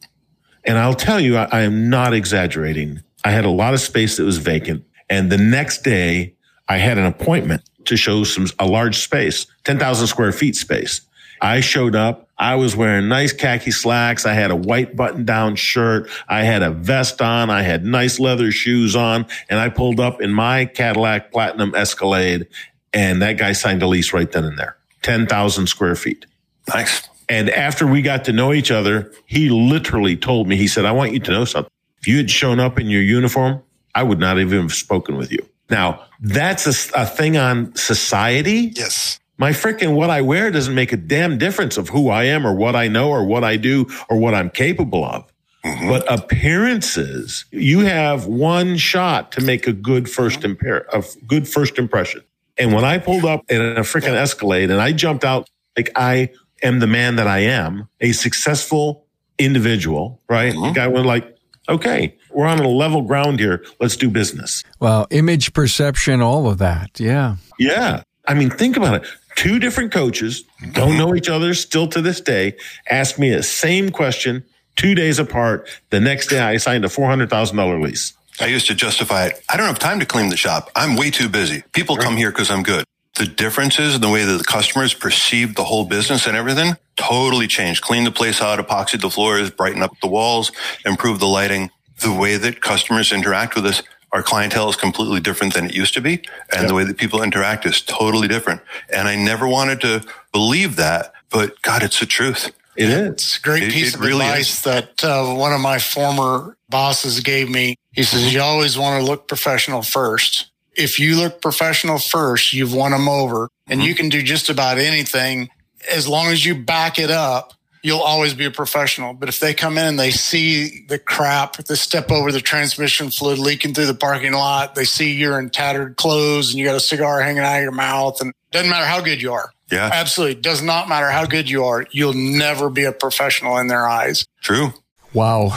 And 0.66 0.78
I'll 0.78 0.94
tell 0.94 1.20
you, 1.20 1.38
I, 1.38 1.48
I 1.52 1.62
am 1.62 1.90
not 1.90 2.14
exaggerating. 2.14 3.02
I 3.24 3.32
had 3.32 3.46
a 3.46 3.50
lot 3.50 3.74
of 3.74 3.80
space 3.80 4.18
that 4.18 4.24
was 4.24 4.38
vacant. 4.38 4.84
And 5.10 5.32
the 5.32 5.38
next 5.38 5.84
day 5.84 6.36
I 6.68 6.78
had 6.78 6.98
an 6.98 7.06
appointment 7.06 7.64
to 7.86 7.98
show 7.98 8.24
some, 8.24 8.48
a 8.60 8.66
large 8.66 8.98
space, 8.98 9.48
10,000 9.64 10.08
square 10.08 10.32
feet 10.32 10.56
space. 10.56 11.02
I 11.42 11.62
showed 11.62 11.96
up. 11.96 12.28
I 12.38 12.56
was 12.56 12.76
wearing 12.76 13.08
nice 13.08 13.34
khaki 13.34 13.72
slacks. 13.72 14.26
I 14.26 14.34
had 14.34 14.52
a 14.52 14.56
white 14.56 14.96
button 14.96 15.26
down 15.26 15.56
shirt. 15.56 16.10
I 16.28 16.44
had 16.44 16.64
a 16.64 16.70
vest 16.70 17.22
on. 17.22 17.50
I 17.50 17.62
had 17.62 17.86
nice 17.86 18.20
leather 18.20 18.52
shoes 18.52 18.96
on 18.96 19.26
and 19.50 19.60
I 19.60 19.70
pulled 19.70 20.00
up 20.00 20.22
in 20.22 20.32
my 20.32 20.66
Cadillac 20.66 21.32
Platinum 21.32 21.76
Escalade 21.76 22.48
and 22.94 23.22
that 23.22 23.38
guy 23.38 23.54
signed 23.54 23.82
a 23.84 23.88
lease 23.88 24.14
right 24.14 24.32
then 24.32 24.46
and 24.46 24.58
there. 24.58 24.78
10,000 25.02 25.68
square 25.68 25.96
feet. 25.96 26.26
Nice. 26.68 27.08
And 27.28 27.50
after 27.50 27.86
we 27.86 28.02
got 28.02 28.26
to 28.26 28.34
know 28.34 28.54
each 28.54 28.72
other, 28.72 29.12
he 29.26 29.50
literally 29.50 30.18
told 30.18 30.48
me, 30.48 30.58
he 30.58 30.68
said, 30.68 30.86
I 30.86 30.92
want 30.92 31.14
you 31.14 31.20
to 31.20 31.32
know 31.32 31.46
something. 31.46 31.72
If 32.00 32.08
you 32.08 32.18
had 32.18 32.30
shown 32.30 32.60
up 32.60 32.80
in 32.80 32.90
your 32.90 33.02
uniform, 33.02 33.62
I 33.96 34.04
would 34.04 34.20
not 34.20 34.40
even 34.40 34.62
have 34.62 34.74
spoken 34.74 35.18
with 35.18 35.32
you. 35.32 35.46
Now, 35.70 36.06
that's 36.20 36.66
a, 36.66 37.02
a 37.02 37.06
thing 37.06 37.38
on 37.38 37.76
society. 37.76 38.74
Yes 38.76 39.20
my 39.40 39.52
freaking 39.52 39.96
what 39.96 40.10
I 40.10 40.22
wear 40.22 40.52
doesn't 40.52 40.76
make 40.76 40.92
a 40.92 40.98
damn 40.98 41.38
difference 41.38 41.78
of 41.78 41.90
who 41.90 42.10
I 42.10 42.26
am 42.26 42.46
or 42.46 42.54
what 42.54 42.76
I 42.76 42.90
know 42.90 43.10
or 43.10 43.24
what 43.24 43.46
I 43.46 43.56
do 43.56 43.88
or 44.10 44.18
what 44.18 44.36
I'm 44.36 44.50
capable 44.50 45.04
of. 45.04 45.32
Mm-hmm. 45.66 45.88
But 45.88 46.12
appearances, 46.12 47.46
you 47.52 47.80
have 47.80 48.28
one 48.28 48.78
shot 48.78 49.32
to 49.34 49.42
make 49.42 49.66
a 49.66 49.74
good 49.74 50.10
first 50.10 50.42
impar- 50.42 50.86
a 50.94 51.04
good 51.26 51.48
first 51.48 51.80
impression. 51.80 52.22
And 52.58 52.74
when 52.74 52.84
I 52.84 52.98
pulled 52.98 53.24
up 53.24 53.50
in 53.50 53.62
a 53.62 53.82
freaking 53.82 54.14
Escalade 54.14 54.70
and 54.70 54.82
I 54.82 54.92
jumped 54.92 55.24
out 55.24 55.50
like 55.78 55.92
I 55.96 56.32
am 56.62 56.80
the 56.80 56.88
man 56.88 57.16
that 57.16 57.28
I 57.28 57.40
am, 57.40 57.88
a 58.02 58.12
successful 58.12 59.06
individual, 59.38 60.22
right? 60.30 60.54
Mm-hmm. 60.54 60.64
The 60.64 60.72
guy 60.72 60.88
went 60.88 61.06
like, 61.06 61.38
okay, 61.70 62.18
we're 62.32 62.48
on 62.48 62.60
a 62.60 62.68
level 62.68 63.02
ground 63.02 63.40
here. 63.40 63.64
Let's 63.80 63.96
do 63.96 64.10
business. 64.10 64.64
Well, 64.80 65.08
image 65.10 65.54
perception, 65.54 66.22
all 66.22 66.50
of 66.50 66.58
that. 66.60 67.00
Yeah. 67.00 67.38
Yeah. 67.58 68.04
I 68.28 68.34
mean, 68.36 68.50
think 68.50 68.78
about 68.78 69.04
it 69.04 69.10
two 69.40 69.58
different 69.58 69.94
coaches, 69.94 70.44
don't 70.74 70.98
know 70.98 71.16
each 71.16 71.30
other 71.30 71.54
still 71.54 71.88
to 71.88 72.02
this 72.02 72.20
day, 72.20 72.58
Ask 72.90 73.18
me 73.18 73.30
the 73.34 73.42
same 73.42 73.90
question 73.90 74.44
two 74.76 74.96
days 74.96 75.18
apart. 75.18 75.70
The 75.92 76.02
next 76.02 76.28
day 76.28 76.40
I 76.40 76.58
signed 76.58 76.84
a 76.84 76.90
$400,000 76.90 77.82
lease. 77.82 78.14
I 78.42 78.48
used 78.48 78.68
to 78.68 78.76
justify 78.76 79.28
it. 79.28 79.42
I 79.48 79.56
don't 79.56 79.68
have 79.68 79.80
time 79.80 80.02
to 80.02 80.06
clean 80.06 80.30
the 80.30 80.36
shop. 80.36 80.70
I'm 80.76 80.98
way 80.98 81.10
too 81.10 81.30
busy. 81.30 81.64
People 81.72 81.96
come 81.96 82.18
here 82.18 82.32
because 82.32 82.52
I'm 82.52 82.64
good. 82.64 82.84
The 83.16 83.28
differences 83.28 83.96
in 83.96 84.02
the 84.02 84.10
way 84.10 84.26
that 84.26 84.38
the 84.38 84.44
customers 84.44 84.94
perceive 84.94 85.56
the 85.56 85.64
whole 85.64 85.86
business 85.86 86.28
and 86.28 86.36
everything 86.36 86.76
totally 86.98 87.48
changed. 87.48 87.82
Clean 87.82 88.04
the 88.04 88.12
place 88.12 88.42
out, 88.42 88.60
epoxy 88.60 89.00
the 89.00 89.10
floors, 89.10 89.52
brighten 89.52 89.82
up 89.82 89.92
the 90.02 90.08
walls, 90.08 90.52
improve 90.86 91.20
the 91.20 91.28
lighting. 91.28 91.72
The 92.02 92.14
way 92.14 92.38
that 92.38 92.62
customers 92.62 93.12
interact 93.12 93.56
with 93.56 93.66
us 93.66 93.84
our 94.12 94.24
clientele 94.24 94.70
is 94.70 94.76
completely 94.76 95.20
different 95.20 95.54
than 95.54 95.66
it 95.66 95.74
used 95.74 95.94
to 95.94 96.02
be. 96.02 96.24
And 96.52 96.62
yep. 96.62 96.68
the 96.68 96.74
way 96.74 96.84
that 96.84 96.98
people 96.98 97.22
interact 97.22 97.66
is 97.66 97.82
totally 97.82 98.28
different. 98.28 98.62
And 98.92 99.08
I 99.08 99.16
never 99.16 99.48
wanted 99.48 99.82
to 99.82 100.04
believe 100.32 100.78
that, 100.78 101.14
but 101.30 101.62
God, 101.62 101.84
it's 101.84 102.00
the 102.00 102.06
truth. 102.06 102.52
It 102.76 102.90
is. 102.90 103.40
Great 103.40 103.64
It- 103.64 103.72
piece 103.72 103.90
it 103.90 103.96
of 103.96 104.02
really 104.02 104.26
advice 104.26 104.62
that 104.62 105.04
uh, 105.04 105.34
one 105.34 105.54
of 105.54 105.62
my 105.62 105.80
former 105.80 106.58
bosses 106.70 107.20
gave 107.20 107.50
me. 107.50 107.76
He 107.92 108.04
says, 108.04 108.34
You 108.34 108.42
always 108.42 108.78
want 108.78 109.02
to 109.02 109.06
look 109.06 109.28
professional 109.28 109.82
first. 109.82 110.50
If 110.76 110.98
you 110.98 111.18
look 111.18 111.42
professional 111.42 112.00
first, 112.00 112.54
you've 112.54 112.74
won 112.74 112.92
them 112.92 113.10
over 113.10 113.50
and 113.68 113.84
you 113.84 113.96
can 113.96 114.08
do 114.08 114.24
just 114.24 114.50
about 114.50 114.78
anything 114.78 115.50
as 115.92 116.08
long 116.08 116.28
as 116.28 116.46
you 116.46 116.56
back 116.56 116.98
it 116.98 117.12
up. 117.12 117.54
You'll 117.82 118.00
always 118.02 118.34
be 118.34 118.46
a 118.46 118.52
professional. 118.52 119.14
But 119.14 119.30
if 119.30 119.40
they 119.40 119.54
come 119.54 119.78
in 119.78 119.86
and 119.86 120.00
they 120.00 120.12
see 120.12 120.86
the 120.88 121.00
crap, 121.00 121.58
they 121.58 121.76
step 121.76 122.12
over 122.12 122.32
the 122.32 122.42
transmission 122.42 123.10
fluid 123.10 123.40
leaking 123.40 123.74
through 123.74 123.86
the 123.86 123.94
parking 123.94 124.34
lot, 124.34 124.76
they 124.76 124.86
see 124.86 125.14
you're 125.14 125.40
in 125.40 125.50
tattered 125.50 125.96
clothes 125.96 126.50
and 126.50 126.60
you 126.60 126.66
got 126.66 126.76
a 126.76 126.82
cigar 126.82 127.22
hanging 127.22 127.44
out 127.44 127.58
of 127.58 127.64
your 127.64 127.72
mouth, 127.72 128.20
and 128.22 128.34
doesn't 128.52 128.70
matter 128.70 128.86
how 128.86 129.02
good 129.02 129.22
you 129.22 129.32
are. 129.34 129.54
Yeah, 129.72 129.90
Absolutely. 129.94 130.42
Does 130.42 130.62
not 130.62 130.90
matter 130.90 131.10
how 131.10 131.26
good 131.26 131.50
you 131.50 131.66
are. 131.66 131.86
You'll 131.92 132.14
never 132.14 132.70
be 132.70 132.86
a 132.86 132.92
professional 132.92 133.58
in 133.58 133.68
their 133.68 133.88
eyes. 133.88 134.26
true. 134.42 134.74
Wow. 135.14 135.50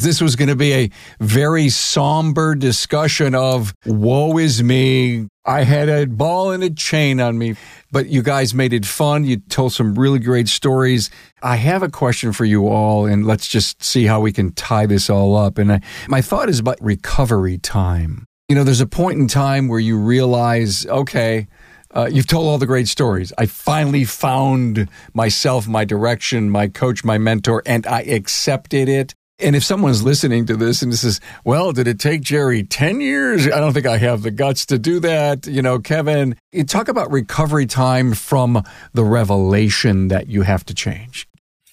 This 0.00 0.20
was 0.20 0.36
going 0.36 0.48
to 0.48 0.54
be 0.54 0.72
a 0.74 0.90
very 1.18 1.70
somber 1.70 2.54
discussion 2.54 3.34
of 3.34 3.74
woe 3.84 4.38
is 4.38 4.62
me. 4.62 5.26
I 5.44 5.64
had 5.64 5.88
a 5.88 6.06
ball 6.06 6.52
and 6.52 6.62
a 6.62 6.70
chain 6.70 7.20
on 7.20 7.36
me, 7.36 7.56
but 7.90 8.08
you 8.08 8.22
guys 8.22 8.54
made 8.54 8.72
it 8.72 8.86
fun. 8.86 9.24
You 9.24 9.36
told 9.36 9.72
some 9.72 9.94
really 9.94 10.18
great 10.18 10.48
stories. 10.48 11.10
I 11.42 11.56
have 11.56 11.82
a 11.82 11.88
question 11.88 12.32
for 12.32 12.44
you 12.44 12.68
all, 12.68 13.06
and 13.06 13.26
let's 13.26 13.48
just 13.48 13.82
see 13.82 14.04
how 14.04 14.20
we 14.20 14.32
can 14.32 14.52
tie 14.52 14.86
this 14.86 15.08
all 15.08 15.36
up. 15.36 15.58
And 15.58 15.72
I, 15.72 15.80
my 16.08 16.20
thought 16.20 16.48
is 16.48 16.58
about 16.58 16.78
recovery 16.82 17.58
time. 17.58 18.26
You 18.48 18.56
know, 18.56 18.64
there's 18.64 18.80
a 18.80 18.86
point 18.86 19.18
in 19.18 19.28
time 19.28 19.68
where 19.68 19.80
you 19.80 19.98
realize, 19.98 20.86
okay, 20.86 21.48
uh, 21.94 22.08
you've 22.10 22.26
told 22.26 22.46
all 22.46 22.58
the 22.58 22.66
great 22.66 22.88
stories. 22.88 23.32
I 23.38 23.46
finally 23.46 24.04
found 24.04 24.88
myself, 25.14 25.66
my 25.66 25.84
direction, 25.84 26.50
my 26.50 26.68
coach, 26.68 27.04
my 27.04 27.18
mentor, 27.18 27.62
and 27.66 27.86
I 27.86 28.02
accepted 28.02 28.88
it. 28.88 29.14
And 29.40 29.54
if 29.54 29.62
someone's 29.62 30.02
listening 30.02 30.46
to 30.46 30.56
this 30.56 30.82
and 30.82 30.92
says, 30.94 31.20
well, 31.44 31.72
did 31.72 31.86
it 31.86 32.00
take 32.00 32.22
Jerry 32.22 32.64
10 32.64 33.00
years? 33.00 33.46
I 33.46 33.60
don't 33.60 33.72
think 33.72 33.86
I 33.86 33.98
have 33.98 34.22
the 34.22 34.32
guts 34.32 34.66
to 34.66 34.78
do 34.78 34.98
that. 35.00 35.46
You 35.46 35.62
know, 35.62 35.78
Kevin, 35.78 36.36
you 36.52 36.64
talk 36.64 36.88
about 36.88 37.10
recovery 37.12 37.66
time 37.66 38.14
from 38.14 38.64
the 38.94 39.04
revelation 39.04 40.08
that 40.08 40.28
you 40.28 40.42
have 40.42 40.64
to 40.66 40.74
change. 40.74 41.28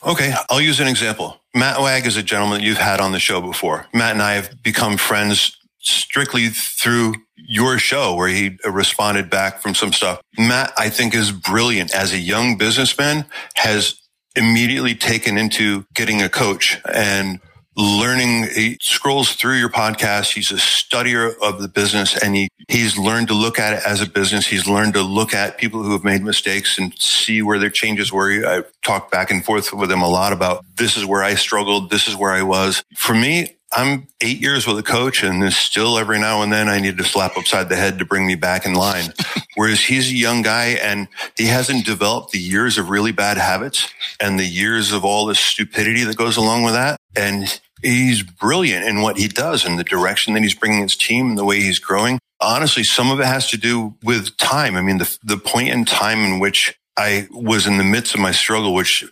Okay, 0.06 0.36
I'll 0.50 0.62
use 0.62 0.80
an 0.80 0.88
example. 0.88 1.42
Matt 1.56 1.80
Wag 1.80 2.06
is 2.06 2.18
a 2.18 2.24
gentleman 2.24 2.60
that 2.60 2.66
you've 2.66 2.78
had 2.78 3.00
on 3.00 3.12
the 3.12 3.20
show 3.20 3.42
before. 3.42 3.88
Matt 3.94 4.12
and 4.12 4.22
I 4.22 4.34
have 4.34 4.62
become 4.62 4.98
friends 4.98 5.58
strictly 5.80 6.50
through 6.50 7.16
your 7.36 7.80
show 7.80 8.16
where 8.16 8.28
he 8.28 8.58
responded 8.66 9.30
back 9.30 9.62
from 9.62 9.74
some 9.74 9.92
stuff. 9.92 10.22
Matt, 10.38 10.74
I 10.78 10.90
think 10.90 11.16
is 11.16 11.32
brilliant 11.32 11.96
as 11.96 12.14
a 12.14 12.20
young 12.20 12.58
businessman, 12.58 13.26
has 13.56 13.96
immediately 14.36 14.94
taken 14.94 15.38
into 15.38 15.86
getting 15.94 16.22
a 16.22 16.30
coach 16.30 16.80
and 16.94 17.40
learning. 17.76 18.44
He 18.54 18.78
scrolls 18.82 19.34
through 19.34 19.56
your 19.56 19.70
podcast. 19.70 20.34
He's 20.34 20.52
a 20.52 20.56
studier 20.56 21.34
of 21.42 21.62
the 21.62 21.68
business 21.68 22.22
and 22.22 22.36
he, 22.36 22.50
he's 22.68 22.98
learned 22.98 23.28
to 23.30 23.34
look 23.34 23.60
at 23.60 23.74
it 23.74 23.84
as 23.86 24.02
a 24.02 24.10
business. 24.10 24.48
He's 24.48 24.68
learned 24.68 24.94
to 24.94 25.02
look 25.02 25.34
at 25.34 25.58
people 25.58 25.84
who 25.84 25.92
have 25.92 26.04
made 26.04 26.24
mistakes 26.24 26.78
and 26.78 26.98
see 27.00 27.42
where 27.42 27.60
their 27.60 27.70
changes 27.70 28.12
were. 28.12 28.46
I've 28.46 28.72
talked 28.82 29.12
back 29.12 29.32
and 29.32 29.44
forth 29.44 29.74
with 29.74 29.92
him 29.92 30.02
a 30.02 30.10
lot 30.10 30.34
about 30.34 30.64
this 30.76 30.98
is 30.98 31.06
where 31.06 31.24
I 31.24 31.36
struggled. 31.36 31.90
This 31.90 32.08
is 32.08 32.16
where 32.16 32.32
I 32.32 32.44
was. 32.44 32.84
For 32.96 33.14
me, 33.14 33.56
I'm 33.74 34.08
eight 34.22 34.40
years 34.40 34.66
with 34.66 34.78
a 34.78 34.84
coach 34.84 35.22
and 35.22 35.42
there's 35.42 35.58
still 35.58 35.98
every 35.98 36.18
now 36.18 36.42
and 36.42 36.54
then 36.54 36.70
I 36.70 36.80
need 36.80 36.98
to 36.98 37.04
slap 37.04 37.36
upside 37.36 37.68
the 37.68 37.76
head 37.76 38.00
to 38.00 38.06
bring 38.06 38.26
me 38.26 38.36
back 38.36 38.66
in 38.66 38.74
line. 38.74 39.14
Whereas 39.56 39.82
he's 39.82 40.10
a 40.10 40.16
young 40.16 40.42
guy 40.42 40.78
and 40.82 41.08
he 41.38 41.48
hasn't 41.48 41.86
developed 41.86 42.32
the 42.32 42.40
years 42.40 42.78
of 42.78 42.90
really 42.90 43.12
bad 43.12 43.38
habits 43.38 43.90
and 44.20 44.40
the 44.40 44.46
years 44.46 44.92
of 44.94 45.04
all 45.04 45.26
the 45.26 45.36
stupidity 45.36 46.04
that 46.06 46.16
goes 46.16 46.38
along 46.38 46.64
with 46.64 46.74
that. 46.74 47.00
And 47.18 47.60
he's 47.86 48.24
brilliant 48.24 48.86
in 48.86 49.02
what 49.02 49.18
he 49.18 49.28
does 49.28 49.66
and 49.66 49.78
the 49.78 49.84
direction 49.84 50.34
that 50.34 50.44
he's 50.44 50.56
bringing 50.56 50.82
his 50.82 50.96
team 50.96 51.30
and 51.30 51.38
the 51.38 51.46
way 51.46 51.60
he's 51.60 51.80
growing. 51.80 52.20
Honestly, 52.42 52.84
some 52.84 53.12
of 53.12 53.20
it 53.20 53.26
has 53.26 53.50
to 53.52 53.58
do 53.58 53.96
with 54.04 54.36
time. 54.38 54.76
I 54.76 54.82
mean, 54.82 54.98
the, 54.98 55.18
the 55.24 55.38
point 55.38 55.70
in 55.70 55.86
time 55.86 56.20
in 56.20 56.40
which 56.40 56.78
I 56.98 57.28
was 57.32 57.68
in 57.68 57.78
the 57.78 57.84
midst 57.84 58.14
of 58.14 58.20
my 58.20 58.32
struggle, 58.32 58.74
which 58.74 59.06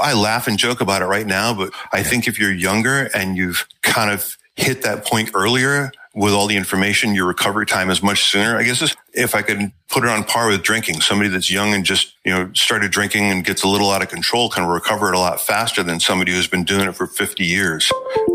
I 0.00 0.14
laugh 0.14 0.46
and 0.46 0.58
joke 0.58 0.80
about 0.80 1.02
it 1.02 1.06
right 1.06 1.26
now. 1.26 1.54
But 1.54 1.72
I 1.92 2.02
think 2.02 2.26
if 2.26 2.38
you're 2.38 2.52
younger 2.52 3.10
and 3.14 3.36
you've 3.36 3.66
kind 3.82 4.10
of 4.10 4.36
hit 4.56 4.82
that 4.82 5.04
point 5.04 5.30
earlier 5.34 5.92
with 6.14 6.32
all 6.32 6.46
the 6.46 6.56
information, 6.56 7.14
your 7.14 7.26
recovery 7.26 7.66
time 7.66 7.90
is 7.90 8.02
much 8.02 8.22
sooner. 8.24 8.56
I 8.56 8.62
guess 8.62 8.80
this, 8.80 8.94
if 9.12 9.34
I 9.34 9.42
could 9.42 9.72
put 9.90 10.04
it 10.04 10.10
on 10.10 10.24
par 10.24 10.48
with 10.48 10.62
drinking, 10.62 11.00
somebody 11.00 11.28
that's 11.28 11.50
young 11.50 11.74
and 11.74 11.84
just, 11.84 12.14
you 12.24 12.32
know, 12.32 12.50
started 12.54 12.92
drinking 12.92 13.30
and 13.30 13.44
gets 13.44 13.64
a 13.64 13.68
little 13.68 13.90
out 13.90 14.02
of 14.02 14.08
control 14.08 14.48
can 14.48 14.64
recover 14.64 15.08
it 15.08 15.16
a 15.16 15.18
lot 15.18 15.40
faster 15.40 15.82
than 15.82 16.00
somebody 16.00 16.32
who's 16.32 16.46
been 16.46 16.64
doing 16.64 16.88
it 16.88 16.94
for 16.94 17.06
50 17.06 17.44
years. 17.44 17.90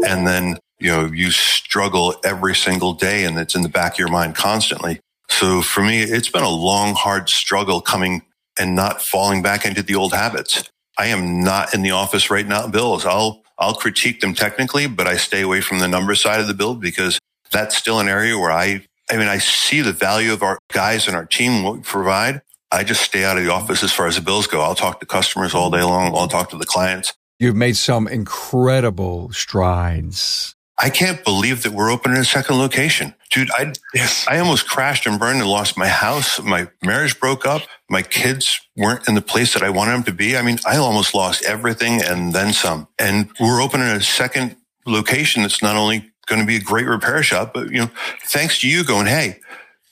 And 0.05 0.27
then, 0.27 0.57
you 0.79 0.89
know, 0.89 1.05
you 1.05 1.31
struggle 1.31 2.15
every 2.23 2.55
single 2.55 2.93
day 2.93 3.23
and 3.23 3.37
it's 3.39 3.55
in 3.55 3.61
the 3.61 3.69
back 3.69 3.93
of 3.93 3.99
your 3.99 4.09
mind 4.09 4.35
constantly. 4.35 4.99
So 5.29 5.61
for 5.61 5.81
me, 5.81 6.01
it's 6.01 6.29
been 6.29 6.43
a 6.43 6.49
long, 6.49 6.95
hard 6.95 7.29
struggle 7.29 7.81
coming 7.81 8.23
and 8.59 8.75
not 8.75 9.01
falling 9.01 9.41
back 9.41 9.65
into 9.65 9.83
the 9.83 9.95
old 9.95 10.13
habits. 10.13 10.69
I 10.97 11.07
am 11.07 11.43
not 11.43 11.73
in 11.73 11.81
the 11.81 11.91
office 11.91 12.29
right 12.29 12.45
now, 12.45 12.67
bills. 12.67 13.05
I'll, 13.05 13.41
I'll 13.57 13.75
critique 13.75 14.19
them 14.19 14.33
technically, 14.33 14.87
but 14.87 15.07
I 15.07 15.15
stay 15.17 15.41
away 15.41 15.61
from 15.61 15.79
the 15.79 15.87
number 15.87 16.15
side 16.15 16.41
of 16.41 16.47
the 16.47 16.53
bill 16.53 16.75
because 16.75 17.18
that's 17.51 17.75
still 17.75 17.99
an 17.99 18.07
area 18.07 18.37
where 18.37 18.51
I, 18.51 18.85
I 19.09 19.17
mean, 19.17 19.27
I 19.27 19.39
see 19.39 19.81
the 19.81 19.93
value 19.93 20.33
of 20.33 20.43
our 20.43 20.59
guys 20.71 21.07
and 21.07 21.15
our 21.15 21.25
team, 21.25 21.63
what 21.63 21.75
we 21.75 21.81
provide. 21.81 22.41
I 22.71 22.83
just 22.83 23.01
stay 23.01 23.23
out 23.23 23.37
of 23.37 23.43
the 23.43 23.51
office 23.51 23.81
as 23.83 23.91
far 23.91 24.05
as 24.07 24.15
the 24.15 24.21
bills 24.21 24.45
go. 24.45 24.61
I'll 24.61 24.75
talk 24.75 24.99
to 24.99 25.05
customers 25.05 25.55
all 25.55 25.71
day 25.71 25.81
long. 25.81 26.15
I'll 26.15 26.27
talk 26.27 26.49
to 26.51 26.57
the 26.57 26.65
clients. 26.65 27.13
You've 27.39 27.55
made 27.55 27.77
some 27.77 28.07
incredible 28.07 29.31
strides. 29.31 30.55
I 30.81 30.89
can't 30.89 31.23
believe 31.25 31.63
that 31.63 31.73
we're 31.73 31.91
opening 31.91 32.17
a 32.19 32.23
second 32.25 32.57
location. 32.57 33.13
Dude, 33.31 33.49
I, 33.51 33.73
Yes. 33.93 34.25
I 34.29 34.39
almost 34.39 34.69
crashed 34.69 35.05
and 35.05 35.19
burned 35.19 35.41
and 35.41 35.49
lost 35.49 35.77
my 35.77 35.87
house. 35.87 36.41
My 36.41 36.69
marriage 36.83 37.19
broke 37.19 37.45
up. 37.45 37.63
My 37.89 38.01
kids 38.01 38.61
weren't 38.77 39.07
in 39.07 39.15
the 39.15 39.21
place 39.21 39.53
that 39.53 39.63
I 39.63 39.71
wanted 39.71 39.91
them 39.91 40.03
to 40.03 40.13
be. 40.13 40.37
I 40.37 40.41
mean, 40.41 40.57
I 40.65 40.77
almost 40.77 41.13
lost 41.13 41.43
everything 41.43 42.01
and 42.01 42.33
then 42.33 42.53
some. 42.53 42.87
And 42.97 43.29
we're 43.39 43.61
opening 43.61 43.87
a 43.87 44.01
second 44.01 44.55
location 44.85 45.41
that's 45.41 45.61
not 45.61 45.75
only 45.75 46.11
going 46.29 46.39
to 46.39 46.47
be 46.47 46.55
a 46.55 46.61
great 46.61 46.85
repair 46.85 47.21
shop, 47.23 47.53
but 47.53 47.69
you 47.71 47.79
know, 47.79 47.89
thanks 48.25 48.61
to 48.61 48.69
you 48.69 48.83
going, 48.85 49.07
Hey, 49.07 49.39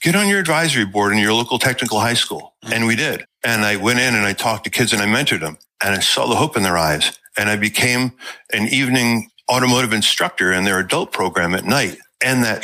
get 0.01 0.15
on 0.15 0.29
your 0.29 0.39
advisory 0.39 0.85
board 0.85 1.11
in 1.11 1.17
your 1.17 1.33
local 1.33 1.59
technical 1.59 1.99
high 1.99 2.13
school. 2.13 2.53
Mm-hmm. 2.63 2.73
And 2.73 2.87
we 2.87 2.95
did. 2.95 3.25
And 3.43 3.65
I 3.65 3.75
went 3.75 3.99
in 3.99 4.15
and 4.15 4.25
I 4.25 4.33
talked 4.33 4.63
to 4.63 4.69
kids 4.69 4.93
and 4.93 5.01
I 5.01 5.05
mentored 5.05 5.41
them 5.41 5.57
and 5.83 5.95
I 5.95 5.99
saw 5.99 6.27
the 6.27 6.35
hope 6.35 6.55
in 6.55 6.63
their 6.63 6.77
eyes. 6.77 7.19
And 7.37 7.49
I 7.49 7.55
became 7.55 8.13
an 8.51 8.67
evening 8.69 9.29
automotive 9.51 9.93
instructor 9.93 10.51
in 10.51 10.63
their 10.63 10.79
adult 10.79 11.11
program 11.11 11.53
at 11.53 11.65
night. 11.65 11.97
And 12.21 12.43
that 12.43 12.63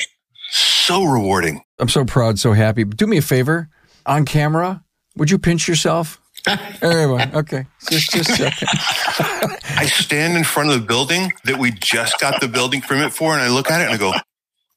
so 0.50 1.04
rewarding. 1.04 1.64
I'm 1.80 1.90
so 1.90 2.06
proud, 2.06 2.40
so 2.40 2.54
happy. 2.54 2.84
Do 2.84 3.08
me 3.08 3.18
a 3.18 3.22
favor 3.22 3.70
on 4.06 4.26
camera. 4.26 4.84
Would 5.16 5.30
you 5.30 5.38
pinch 5.38 5.68
yourself? 5.68 6.20
Everyone, 6.46 7.34
okay. 7.36 7.66
Just, 7.90 8.12
just 8.12 8.38
checking. 8.38 8.68
I 9.78 9.86
stand 9.86 10.36
in 10.36 10.44
front 10.44 10.70
of 10.70 10.80
the 10.80 10.86
building 10.86 11.32
that 11.46 11.58
we 11.58 11.72
just 11.72 12.20
got 12.20 12.42
the 12.42 12.48
building 12.48 12.82
permit 12.82 13.14
for, 13.14 13.34
and 13.34 13.42
I 13.42 13.50
look 13.50 13.72
at 13.72 13.82
it 13.82 13.86
and 13.86 13.94
I 13.94 13.98
go, 13.98 14.14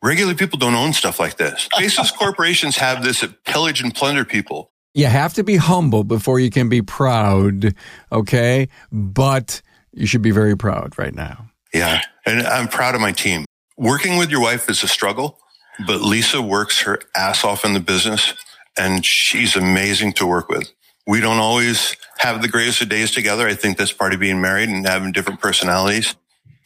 regular 0.02 0.34
people 0.34 0.58
don't 0.58 0.74
own 0.74 0.92
stuff 0.92 1.18
like 1.18 1.36
this. 1.36 1.68
Faceless 1.76 2.10
corporations 2.10 2.76
have 2.76 3.02
this 3.02 3.24
pillage 3.44 3.82
and 3.82 3.94
plunder 3.94 4.24
people. 4.24 4.70
You 4.94 5.06
have 5.06 5.34
to 5.34 5.44
be 5.44 5.56
humble 5.56 6.04
before 6.04 6.40
you 6.40 6.50
can 6.50 6.68
be 6.68 6.82
proud, 6.82 7.74
okay? 8.10 8.68
But 8.90 9.60
you 9.92 10.06
should 10.06 10.22
be 10.22 10.30
very 10.30 10.56
proud 10.56 10.98
right 10.98 11.14
now. 11.14 11.50
Yeah. 11.74 12.02
And 12.24 12.46
I'm 12.46 12.68
proud 12.68 12.94
of 12.94 13.00
my 13.00 13.12
team. 13.12 13.44
Working 13.76 14.16
with 14.16 14.30
your 14.30 14.40
wife 14.40 14.70
is 14.70 14.82
a 14.82 14.88
struggle, 14.88 15.38
but 15.86 16.00
Lisa 16.00 16.40
works 16.40 16.80
her 16.82 16.98
ass 17.14 17.44
off 17.44 17.64
in 17.64 17.74
the 17.74 17.80
business 17.80 18.32
and 18.78 19.04
she's 19.04 19.56
amazing 19.56 20.12
to 20.14 20.26
work 20.26 20.48
with. 20.48 20.70
We 21.06 21.20
don't 21.20 21.38
always 21.38 21.96
have 22.18 22.42
the 22.42 22.48
greatest 22.48 22.82
of 22.82 22.88
days 22.88 23.12
together. 23.12 23.46
I 23.46 23.54
think 23.54 23.78
that's 23.78 23.92
part 23.92 24.12
of 24.12 24.20
being 24.20 24.40
married 24.40 24.68
and 24.68 24.86
having 24.86 25.12
different 25.12 25.40
personalities, 25.40 26.16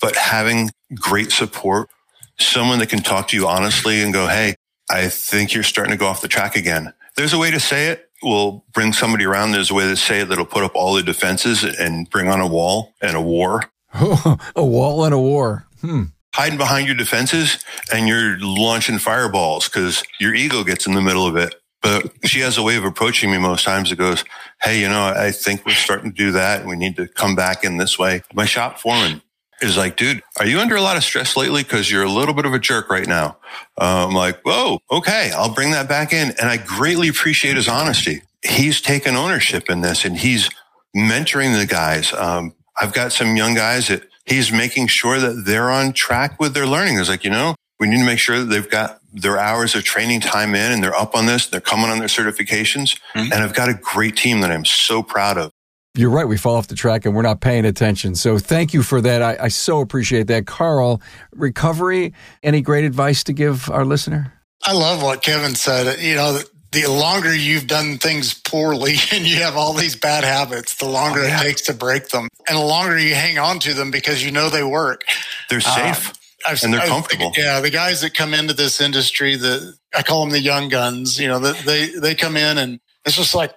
but 0.01 0.17
having 0.17 0.71
great 0.95 1.31
support, 1.31 1.91
someone 2.39 2.79
that 2.79 2.89
can 2.89 3.01
talk 3.01 3.29
to 3.29 3.37
you 3.37 3.47
honestly 3.47 4.03
and 4.03 4.13
go, 4.13 4.27
Hey, 4.27 4.55
I 4.91 5.09
think 5.09 5.53
you're 5.53 5.63
starting 5.63 5.93
to 5.93 5.99
go 5.99 6.07
off 6.07 6.23
the 6.23 6.29
track 6.29 6.57
again. 6.57 6.93
There's 7.17 7.33
a 7.33 7.39
way 7.39 7.51
to 7.51 7.61
say 7.61 7.89
it. 7.89 8.09
We'll 8.23 8.65
bring 8.73 8.93
somebody 8.93 9.25
around. 9.25 9.53
There's 9.53 9.71
a 9.71 9.75
way 9.75 9.85
to 9.85 9.97
say 9.97 10.21
it 10.21 10.29
that'll 10.29 10.47
put 10.47 10.65
up 10.65 10.75
all 10.75 10.95
the 10.95 11.03
defenses 11.03 11.63
and 11.65 12.09
bring 12.11 12.29
on 12.29 12.41
a 12.41 12.47
wall 12.47 12.95
and 13.01 13.17
a 13.17 13.21
war. 13.21 13.65
a 13.95 14.65
wall 14.65 15.05
and 15.05 15.15
a 15.15 15.19
war. 15.19 15.67
Hmm. 15.81 16.05
hiding 16.35 16.59
behind 16.59 16.87
your 16.87 16.97
defenses 16.97 17.65
and 17.93 18.07
you're 18.07 18.39
launching 18.41 18.99
fireballs 18.99 19.69
because 19.69 20.03
your 20.19 20.35
ego 20.35 20.63
gets 20.63 20.87
in 20.87 20.95
the 20.95 21.01
middle 21.01 21.27
of 21.27 21.37
it. 21.37 21.60
But 21.83 22.13
she 22.25 22.41
has 22.41 22.59
a 22.59 22.63
way 22.63 22.77
of 22.77 22.85
approaching 22.85 23.31
me 23.31 23.39
most 23.39 23.65
times 23.65 23.91
that 23.91 23.97
goes, 23.97 24.25
Hey, 24.63 24.81
you 24.81 24.89
know, 24.89 25.07
I 25.17 25.31
think 25.31 25.65
we're 25.65 25.75
starting 25.75 26.11
to 26.13 26.17
do 26.17 26.33
that. 26.33 26.67
We 26.67 26.77
need 26.77 26.97
to 26.97 27.09
come 27.09 27.35
back 27.35 27.65
in 27.65 27.79
this 27.79 27.99
way. 27.99 28.23
My 28.35 28.45
shop 28.45 28.79
foreman 28.79 29.23
is 29.63 29.77
like, 29.77 29.97
dude, 29.97 30.23
are 30.39 30.47
you 30.47 30.59
under 30.61 30.77
a 30.77 30.81
lot 30.81 30.97
of 30.97 31.05
stress 31.05 31.37
lately? 31.37 31.65
Cause 31.65 31.91
you're 31.91 32.03
a 32.03 32.11
little 32.11 32.35
bit 32.35 32.47
of 32.47 32.53
a 32.53 32.59
jerk 32.59 32.91
right 32.91 33.07
now. 33.07 33.39
Uh, 33.79 34.07
I'm 34.09 34.15
like, 34.15 34.41
whoa, 34.43 34.81
okay, 34.91 35.31
I'll 35.35 35.55
bring 35.55 35.71
that 35.73 35.89
back 35.89 36.13
in. 36.13 36.31
And 36.41 36.49
I 36.49 36.57
greatly 36.57 37.09
appreciate 37.09 37.57
his 37.57 37.69
honesty. 37.69 38.23
He's 38.43 38.81
taken 38.81 39.17
ownership 39.17 39.71
in 39.71 39.81
this 39.81 40.05
and 40.05 40.17
he's 40.17 40.51
mentoring 40.97 41.59
the 41.59 41.67
guys. 41.67 42.13
Um, 42.13 42.55
I've 42.81 42.93
got 42.93 43.13
some 43.13 43.37
young 43.37 43.55
guys 43.55 43.89
that 43.89 44.03
he's 44.25 44.51
making 44.51 44.87
sure 44.87 45.19
that 45.19 45.45
they're 45.45 45.71
on 45.71 45.93
track 45.93 46.41
with 46.41 46.55
their 46.55 46.67
learning. 46.67 46.99
It's 46.99 47.09
like, 47.09 47.25
you 47.25 47.31
know, 47.31 47.55
we 47.79 47.89
need 47.89 47.99
to 47.99 48.07
make 48.07 48.19
sure 48.19 48.39
that 48.39 48.47
they've 48.47 48.69
got 48.71 49.00
their 49.13 49.39
hours 49.39 49.75
of 49.75 49.85
training 49.85 50.21
time 50.21 50.55
in 50.55 50.73
and 50.73 50.83
they're 50.83 50.95
up 50.95 51.15
on 51.15 51.27
this. 51.27 51.47
They're 51.47 51.61
coming 51.61 51.91
on 51.91 51.99
their 51.99 52.09
certifications. 52.09 52.99
Mm-hmm. 53.15 53.33
And 53.33 53.35
I've 53.35 53.55
got 53.55 53.69
a 53.69 53.75
great 53.75 54.17
team 54.17 54.41
that 54.41 54.51
I'm 54.51 54.65
so 54.65 55.03
proud 55.03 55.39
of. 55.39 55.53
You're 55.95 56.11
right. 56.11 56.27
We 56.27 56.37
fall 56.37 56.55
off 56.55 56.69
the 56.69 56.77
track 56.77 57.05
and 57.05 57.17
we're 57.17 57.23
not 57.23 57.41
paying 57.41 57.65
attention. 57.65 58.15
So 58.15 58.39
thank 58.39 58.73
you 58.73 58.83
for 58.83 59.01
that. 59.01 59.23
I, 59.23 59.45
I 59.45 59.49
so 59.49 59.81
appreciate 59.81 60.29
that. 60.29 60.47
Carl, 60.47 61.03
recovery, 61.33 62.15
any 62.43 62.61
great 62.61 62.85
advice 62.85 63.25
to 63.25 63.33
give 63.33 63.69
our 63.71 63.85
listener? 63.85 64.33
I 64.65 64.73
love 64.73 65.03
what 65.03 65.23
Kevin 65.23 65.57
said. 65.57 66.01
You 66.01 66.15
know, 66.15 66.39
the 66.71 66.87
longer 66.87 67.35
you've 67.35 67.67
done 67.67 67.99
things 67.99 68.35
poorly 68.35 68.97
and 69.13 69.27
you 69.27 69.37
have 69.37 69.57
all 69.57 69.73
these 69.73 69.97
bad 69.97 70.23
habits, 70.23 70.77
the 70.77 70.89
longer 70.89 71.21
oh, 71.21 71.27
yeah. 71.27 71.41
it 71.41 71.43
takes 71.43 71.63
to 71.63 71.75
break 71.75 72.09
them. 72.11 72.29
And 72.49 72.57
the 72.57 72.65
longer 72.65 72.97
you 72.97 73.15
hang 73.15 73.39
on 73.39 73.59
to 73.61 73.75
them 73.75 73.91
because 73.91 74.25
you 74.25 74.31
know 74.31 74.49
they 74.49 74.63
work. 74.63 75.05
They're 75.49 75.61
safe. 75.61 76.11
Um, 76.11 76.15
I've, 76.47 76.63
and 76.63 76.73
they're 76.73 76.87
comfortable. 76.87 77.33
yeah, 77.37 77.61
the 77.61 77.71
guys 77.71 78.01
that 78.01 78.15
come 78.15 78.35
into 78.35 78.55
this 78.55 78.81
industry, 78.81 79.37
the 79.37 79.75
I 79.95 80.03
call 80.03 80.23
them 80.23 80.31
the 80.31 80.41
young 80.41 80.69
guns. 80.69 81.19
You 81.19 81.29
know, 81.29 81.39
the, 81.39 81.53
they 81.65 81.99
they 81.99 82.15
come 82.15 82.37
in 82.37 82.59
and 82.59 82.81
it's 83.05 83.17
just 83.17 83.35
like, 83.35 83.55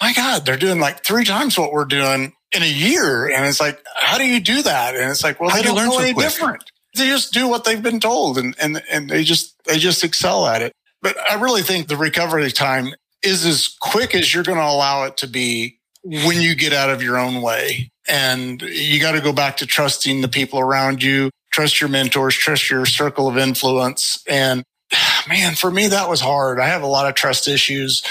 my 0.00 0.12
God, 0.12 0.44
they're 0.46 0.56
doing 0.56 0.80
like 0.80 1.04
three 1.04 1.24
times 1.24 1.58
what 1.58 1.72
we're 1.72 1.84
doing 1.84 2.32
in 2.54 2.62
a 2.62 2.66
year, 2.66 3.30
and 3.30 3.46
it's 3.46 3.60
like, 3.60 3.82
how 3.96 4.18
do 4.18 4.26
you 4.26 4.40
do 4.40 4.62
that? 4.62 4.94
And 4.94 5.10
it's 5.10 5.24
like, 5.24 5.40
well, 5.40 5.50
how 5.50 5.56
they 5.56 5.62
don't 5.62 5.76
know 5.76 5.92
so 5.92 6.00
any 6.00 6.14
quick? 6.14 6.26
different. 6.26 6.70
They 6.94 7.06
just 7.06 7.32
do 7.32 7.48
what 7.48 7.64
they've 7.64 7.82
been 7.82 8.00
told, 8.00 8.38
and 8.38 8.54
and 8.60 8.82
and 8.90 9.08
they 9.08 9.24
just 9.24 9.54
they 9.64 9.78
just 9.78 10.04
excel 10.04 10.46
at 10.46 10.62
it. 10.62 10.72
But 11.00 11.16
I 11.30 11.34
really 11.34 11.62
think 11.62 11.88
the 11.88 11.96
recovery 11.96 12.50
time 12.52 12.94
is 13.22 13.44
as 13.44 13.76
quick 13.80 14.14
as 14.14 14.32
you're 14.32 14.44
going 14.44 14.58
to 14.58 14.64
allow 14.64 15.04
it 15.04 15.16
to 15.18 15.28
be 15.28 15.78
when 16.04 16.40
you 16.40 16.54
get 16.54 16.72
out 16.72 16.90
of 16.90 17.02
your 17.02 17.18
own 17.18 17.42
way. 17.42 17.90
And 18.08 18.60
you 18.62 19.00
got 19.00 19.12
to 19.12 19.20
go 19.20 19.32
back 19.32 19.58
to 19.58 19.66
trusting 19.66 20.22
the 20.22 20.28
people 20.28 20.58
around 20.58 21.02
you, 21.02 21.30
trust 21.52 21.80
your 21.80 21.90
mentors, 21.90 22.34
trust 22.34 22.70
your 22.70 22.84
circle 22.86 23.28
of 23.28 23.38
influence. 23.38 24.22
And 24.28 24.64
man, 25.28 25.54
for 25.54 25.70
me, 25.70 25.88
that 25.88 26.08
was 26.08 26.20
hard. 26.20 26.58
I 26.58 26.66
have 26.66 26.82
a 26.82 26.86
lot 26.86 27.08
of 27.08 27.14
trust 27.14 27.46
issues. 27.46 28.02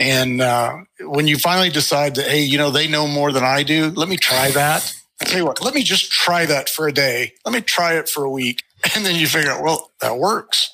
And 0.00 0.40
uh, 0.40 0.78
when 1.00 1.28
you 1.28 1.36
finally 1.38 1.70
decide 1.70 2.16
that, 2.16 2.26
hey, 2.26 2.42
you 2.42 2.58
know, 2.58 2.70
they 2.70 2.88
know 2.88 3.06
more 3.06 3.30
than 3.30 3.44
I 3.44 3.62
do, 3.62 3.90
let 3.90 4.08
me 4.08 4.16
try 4.16 4.50
that. 4.50 4.94
I 5.20 5.24
tell 5.24 5.38
you 5.38 5.46
what, 5.46 5.62
let 5.62 5.74
me 5.74 5.82
just 5.82 6.10
try 6.10 6.46
that 6.46 6.68
for 6.68 6.88
a 6.88 6.92
day. 6.92 7.32
Let 7.44 7.54
me 7.54 7.60
try 7.60 7.94
it 7.94 8.08
for 8.08 8.24
a 8.24 8.30
week. 8.30 8.62
And 8.94 9.06
then 9.06 9.14
you 9.14 9.26
figure 9.26 9.50
out, 9.50 9.62
well, 9.62 9.92
that 10.02 10.18
works. 10.18 10.70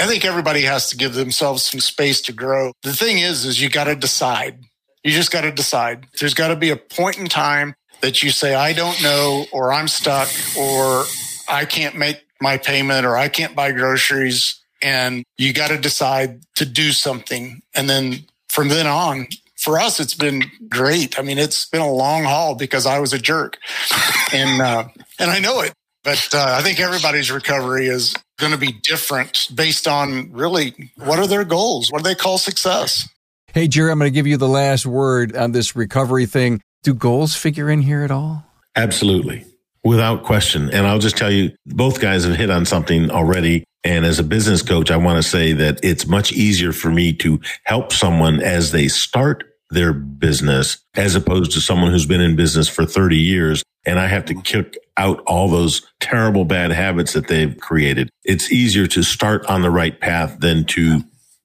I 0.00 0.06
think 0.06 0.24
everybody 0.24 0.62
has 0.62 0.88
to 0.90 0.96
give 0.96 1.12
themselves 1.12 1.62
some 1.62 1.80
space 1.80 2.22
to 2.22 2.32
grow. 2.32 2.72
The 2.82 2.94
thing 2.94 3.18
is, 3.18 3.44
is 3.44 3.60
you 3.60 3.68
got 3.68 3.84
to 3.84 3.94
decide. 3.94 4.64
You 5.04 5.10
just 5.10 5.30
got 5.30 5.42
to 5.42 5.52
decide. 5.52 6.06
There's 6.18 6.32
got 6.32 6.48
to 6.48 6.56
be 6.56 6.70
a 6.70 6.76
point 6.76 7.18
in 7.18 7.26
time 7.26 7.74
that 8.00 8.22
you 8.22 8.30
say, 8.30 8.54
I 8.54 8.72
don't 8.72 9.02
know, 9.02 9.44
or 9.52 9.74
I'm 9.74 9.88
stuck, 9.88 10.28
or 10.58 11.04
I 11.50 11.64
can't 11.64 11.96
make 11.96 12.22
my 12.40 12.56
payment, 12.56 13.04
or 13.06 13.16
I 13.16 13.28
can't 13.28 13.54
buy 13.54 13.72
groceries. 13.72 14.56
And 14.82 15.24
you 15.36 15.52
got 15.52 15.68
to 15.68 15.78
decide 15.78 16.40
to 16.56 16.64
do 16.64 16.92
something. 16.92 17.60
And 17.74 17.88
then 17.88 18.24
from 18.48 18.68
then 18.68 18.86
on, 18.86 19.26
for 19.56 19.78
us, 19.78 20.00
it's 20.00 20.14
been 20.14 20.44
great. 20.68 21.18
I 21.18 21.22
mean, 21.22 21.38
it's 21.38 21.66
been 21.66 21.82
a 21.82 21.90
long 21.90 22.24
haul 22.24 22.54
because 22.54 22.86
I 22.86 22.98
was 22.98 23.12
a 23.12 23.18
jerk, 23.18 23.58
and 24.32 24.62
uh, 24.62 24.88
and 25.18 25.30
I 25.30 25.38
know 25.38 25.60
it. 25.60 25.72
But 26.02 26.30
uh, 26.32 26.56
I 26.58 26.62
think 26.62 26.80
everybody's 26.80 27.30
recovery 27.30 27.86
is 27.86 28.14
going 28.38 28.52
to 28.52 28.58
be 28.58 28.72
different 28.72 29.48
based 29.54 29.86
on 29.86 30.32
really 30.32 30.90
what 30.96 31.18
are 31.18 31.26
their 31.26 31.44
goals? 31.44 31.92
What 31.92 32.02
do 32.02 32.08
they 32.08 32.14
call 32.14 32.38
success? 32.38 33.06
Hey, 33.52 33.68
Jerry, 33.68 33.90
I'm 33.90 33.98
going 33.98 34.10
to 34.10 34.14
give 34.14 34.26
you 34.26 34.38
the 34.38 34.48
last 34.48 34.86
word 34.86 35.36
on 35.36 35.52
this 35.52 35.76
recovery 35.76 36.24
thing. 36.24 36.62
Do 36.82 36.94
goals 36.94 37.36
figure 37.36 37.68
in 37.68 37.82
here 37.82 38.02
at 38.02 38.10
all? 38.10 38.46
Absolutely. 38.76 39.44
Without 39.84 40.24
question. 40.24 40.70
And 40.70 40.86
I'll 40.86 40.98
just 40.98 41.16
tell 41.16 41.30
you, 41.30 41.52
both 41.66 42.00
guys 42.00 42.24
have 42.24 42.36
hit 42.36 42.50
on 42.50 42.66
something 42.66 43.10
already. 43.10 43.64
And 43.82 44.04
as 44.04 44.18
a 44.18 44.24
business 44.24 44.60
coach, 44.62 44.90
I 44.90 44.98
want 44.98 45.22
to 45.22 45.28
say 45.28 45.54
that 45.54 45.80
it's 45.82 46.06
much 46.06 46.32
easier 46.32 46.72
for 46.72 46.90
me 46.90 47.14
to 47.14 47.40
help 47.64 47.92
someone 47.92 48.40
as 48.42 48.72
they 48.72 48.88
start 48.88 49.44
their 49.70 49.92
business 49.92 50.78
as 50.96 51.14
opposed 51.14 51.52
to 51.52 51.60
someone 51.60 51.92
who's 51.92 52.04
been 52.04 52.20
in 52.20 52.36
business 52.36 52.68
for 52.68 52.84
30 52.84 53.16
years 53.16 53.62
and 53.86 53.98
I 53.98 54.08
have 54.08 54.26
to 54.26 54.34
kick 54.34 54.76
out 54.96 55.22
all 55.26 55.48
those 55.48 55.82
terrible 56.00 56.44
bad 56.44 56.70
habits 56.70 57.12
that 57.14 57.28
they've 57.28 57.56
created. 57.58 58.10
It's 58.24 58.52
easier 58.52 58.86
to 58.88 59.02
start 59.02 59.46
on 59.46 59.62
the 59.62 59.70
right 59.70 59.98
path 59.98 60.40
than 60.40 60.64
to 60.66 61.02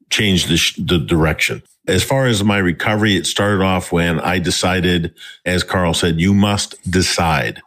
change 0.09 0.47
the, 0.47 0.57
sh- 0.57 0.75
the 0.75 0.99
direction. 0.99 1.63
As 1.87 2.03
far 2.03 2.25
as 2.25 2.43
my 2.43 2.57
recovery, 2.57 3.15
it 3.15 3.25
started 3.25 3.63
off 3.63 3.91
when 3.91 4.19
I 4.19 4.39
decided, 4.39 5.13
as 5.45 5.63
Carl 5.63 5.93
said, 5.93 6.19
you 6.19 6.33
must 6.33 6.75
decide. 6.89 7.61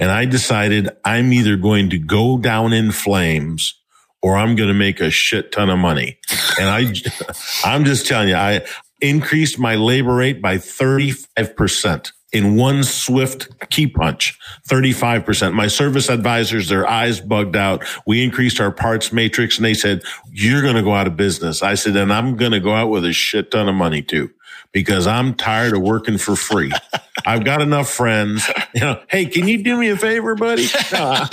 And 0.00 0.10
I 0.10 0.24
decided 0.24 0.90
I'm 1.04 1.32
either 1.32 1.56
going 1.56 1.90
to 1.90 1.98
go 1.98 2.38
down 2.38 2.72
in 2.72 2.92
flames 2.92 3.80
or 4.22 4.36
I'm 4.36 4.56
going 4.56 4.68
to 4.68 4.74
make 4.74 5.00
a 5.00 5.10
shit 5.10 5.52
ton 5.52 5.68
of 5.68 5.78
money. 5.78 6.18
And 6.58 6.68
I, 6.68 6.92
I'm 7.64 7.84
just 7.84 8.06
telling 8.06 8.28
you, 8.28 8.36
I 8.36 8.64
increased 9.00 9.58
my 9.58 9.74
labor 9.74 10.14
rate 10.14 10.40
by 10.40 10.56
35% 10.56 12.12
in 12.32 12.56
one 12.56 12.82
swift 12.82 13.48
key 13.70 13.86
punch, 13.86 14.38
35%. 14.68 15.54
My 15.54 15.68
service 15.68 16.08
advisors, 16.08 16.68
their 16.68 16.86
eyes 16.88 17.20
bugged 17.20 17.54
out. 17.54 17.84
We 18.06 18.24
increased 18.24 18.60
our 18.60 18.72
parts 18.72 19.12
matrix 19.12 19.56
and 19.56 19.64
they 19.64 19.74
said, 19.74 20.02
you're 20.32 20.60
going 20.60 20.74
to 20.74 20.82
go 20.82 20.94
out 20.94 21.06
of 21.06 21.16
business. 21.16 21.62
I 21.62 21.74
said, 21.74 21.96
and 21.96 22.12
I'm 22.12 22.36
going 22.36 22.52
to 22.52 22.60
go 22.60 22.72
out 22.74 22.90
with 22.90 23.04
a 23.04 23.12
shit 23.12 23.52
ton 23.52 23.68
of 23.68 23.76
money 23.76 24.02
too, 24.02 24.30
because 24.74 25.06
I'm 25.06 25.34
tired 25.34 25.72
of 25.72 25.80
working 25.80 26.18
for 26.18 26.36
free. 26.36 26.70
I've 27.24 27.44
got 27.44 27.62
enough 27.62 27.88
friends. 27.88 28.46
You 28.74 28.80
know, 28.80 29.00
hey, 29.08 29.26
can 29.26 29.46
you 29.46 29.62
do 29.62 29.78
me 29.78 29.90
a 29.90 29.96
favor, 29.96 30.34
buddy? 30.34 30.66
No, 30.92 31.26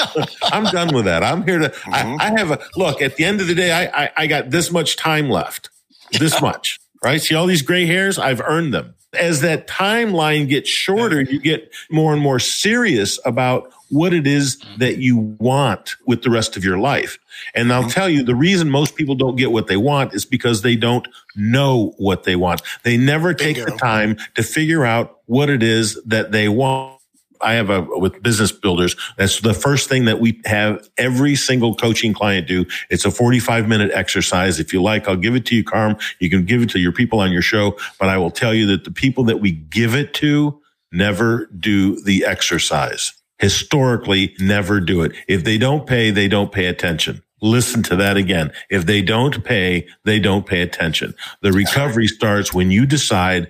I'm 0.44 0.66
done 0.66 0.94
with 0.94 1.06
that. 1.06 1.24
I'm 1.24 1.42
here 1.42 1.58
to, 1.58 1.70
mm-hmm. 1.70 2.22
I, 2.22 2.28
I, 2.28 2.39
have 2.39 2.52
a 2.52 2.60
look 2.78 3.02
at 3.02 3.16
the 3.16 3.26
end 3.26 3.42
of 3.42 3.48
the 3.48 3.56
day. 3.56 3.72
I, 3.72 4.04
I, 4.04 4.12
I 4.16 4.28
got 4.28 4.52
this 4.52 4.72
much 4.72 4.96
time 4.96 5.28
left, 5.28 5.72
this 6.20 6.39
much, 6.39 6.80
right? 7.04 7.20
See 7.20 7.34
all 7.34 7.48
these 7.48 7.64
gray 7.64 7.88
hairs? 7.88 8.20
I've 8.20 8.42
earned 8.42 8.76
them 8.76 8.94
as 9.14 9.42
that 9.42 9.68
timeline 9.68 10.48
gets 10.48 10.70
shorter, 10.70 11.22
you 11.22 11.39
get 11.39 11.74
more 11.89 12.14
and 12.14 12.22
more 12.22 12.39
serious 12.39 13.20
about 13.26 13.72
what 13.89 14.14
it 14.14 14.26
is 14.26 14.62
that 14.78 14.98
you 14.98 15.18
want 15.39 15.96
with 16.08 16.24
the 16.24 16.30
rest 16.30 16.56
of 16.56 16.64
your 16.64 16.78
life. 16.78 17.20
And 17.54 17.72
I'll 17.72 17.82
mm-hmm. 17.82 17.90
tell 17.90 18.10
you, 18.10 18.24
the 18.24 18.36
reason 18.36 18.70
most 18.70 18.96
people 18.96 19.16
don't 19.16 19.36
get 19.36 19.52
what 19.52 19.68
they 19.68 19.78
want 19.78 20.14
is 20.14 20.26
because 20.26 20.62
they 20.62 20.76
don't 20.76 21.08
know 21.36 21.94
what 21.98 22.24
they 22.24 22.36
want. 22.36 22.62
They 22.84 22.98
never 22.98 23.34
take 23.34 23.58
Bingo. 23.58 23.72
the 23.72 23.78
time 23.78 24.18
to 24.36 24.44
figure 24.44 24.86
out 24.86 25.20
what 25.26 25.50
it 25.50 25.64
is 25.64 26.02
that 26.06 26.32
they 26.32 26.50
want. 26.50 26.98
I 27.44 27.54
have 27.54 27.70
a 27.70 27.82
with 27.82 28.22
business 28.22 28.52
builders. 28.52 28.96
That's 29.18 29.42
the 29.42 29.54
first 29.54 29.90
thing 29.90 30.06
that 30.06 30.20
we 30.20 30.40
have 30.46 30.88
every 30.98 31.36
single 31.36 31.76
coaching 31.76 32.14
client 32.14 32.48
do. 32.48 32.66
It's 32.90 33.04
a 33.04 33.12
45 33.12 33.68
minute 33.68 33.92
exercise. 33.94 34.60
If 34.60 34.74
you 34.74 34.82
like, 34.82 35.08
I'll 35.08 35.16
give 35.16 35.36
it 35.36 35.46
to 35.48 35.56
you, 35.56 35.64
Carm. 35.64 35.98
You 36.20 36.30
can 36.30 36.46
give 36.46 36.62
it 36.62 36.70
to 36.72 36.80
your 36.80 36.92
people 36.92 37.20
on 37.20 37.32
your 37.32 37.42
show, 37.42 37.78
but 38.00 38.10
I 38.10 38.18
will 38.18 38.32
tell 38.32 38.54
you 38.54 38.68
that 38.68 38.84
the 38.84 38.92
people 38.92 39.24
that 39.26 39.40
we 39.40 39.52
give 39.52 39.96
it 39.96 40.14
to 40.16 40.62
never 40.92 41.48
do 41.58 42.02
the 42.04 42.26
exercise. 42.26 43.14
Historically, 43.42 44.36
never 44.39 44.82
do 44.82 45.04
it. 45.04 45.14
If 45.28 45.46
they 45.46 45.60
don't 45.60 45.88
pay, 45.88 46.12
they 46.12 46.30
don't 46.30 46.54
pay 46.54 46.68
attention. 46.68 47.24
Listen 47.42 47.84
to 47.86 47.98
that 47.98 48.18
again. 48.18 48.54
If 48.70 48.86
they 48.88 49.02
don't 49.04 49.44
pay, 49.46 49.88
they 50.06 50.20
don't 50.20 50.48
pay 50.48 50.62
attention. 50.62 51.16
The 51.42 51.54
recovery 51.54 52.08
starts 52.08 52.54
when 52.54 52.72
you 52.72 52.86
decide 52.88 53.50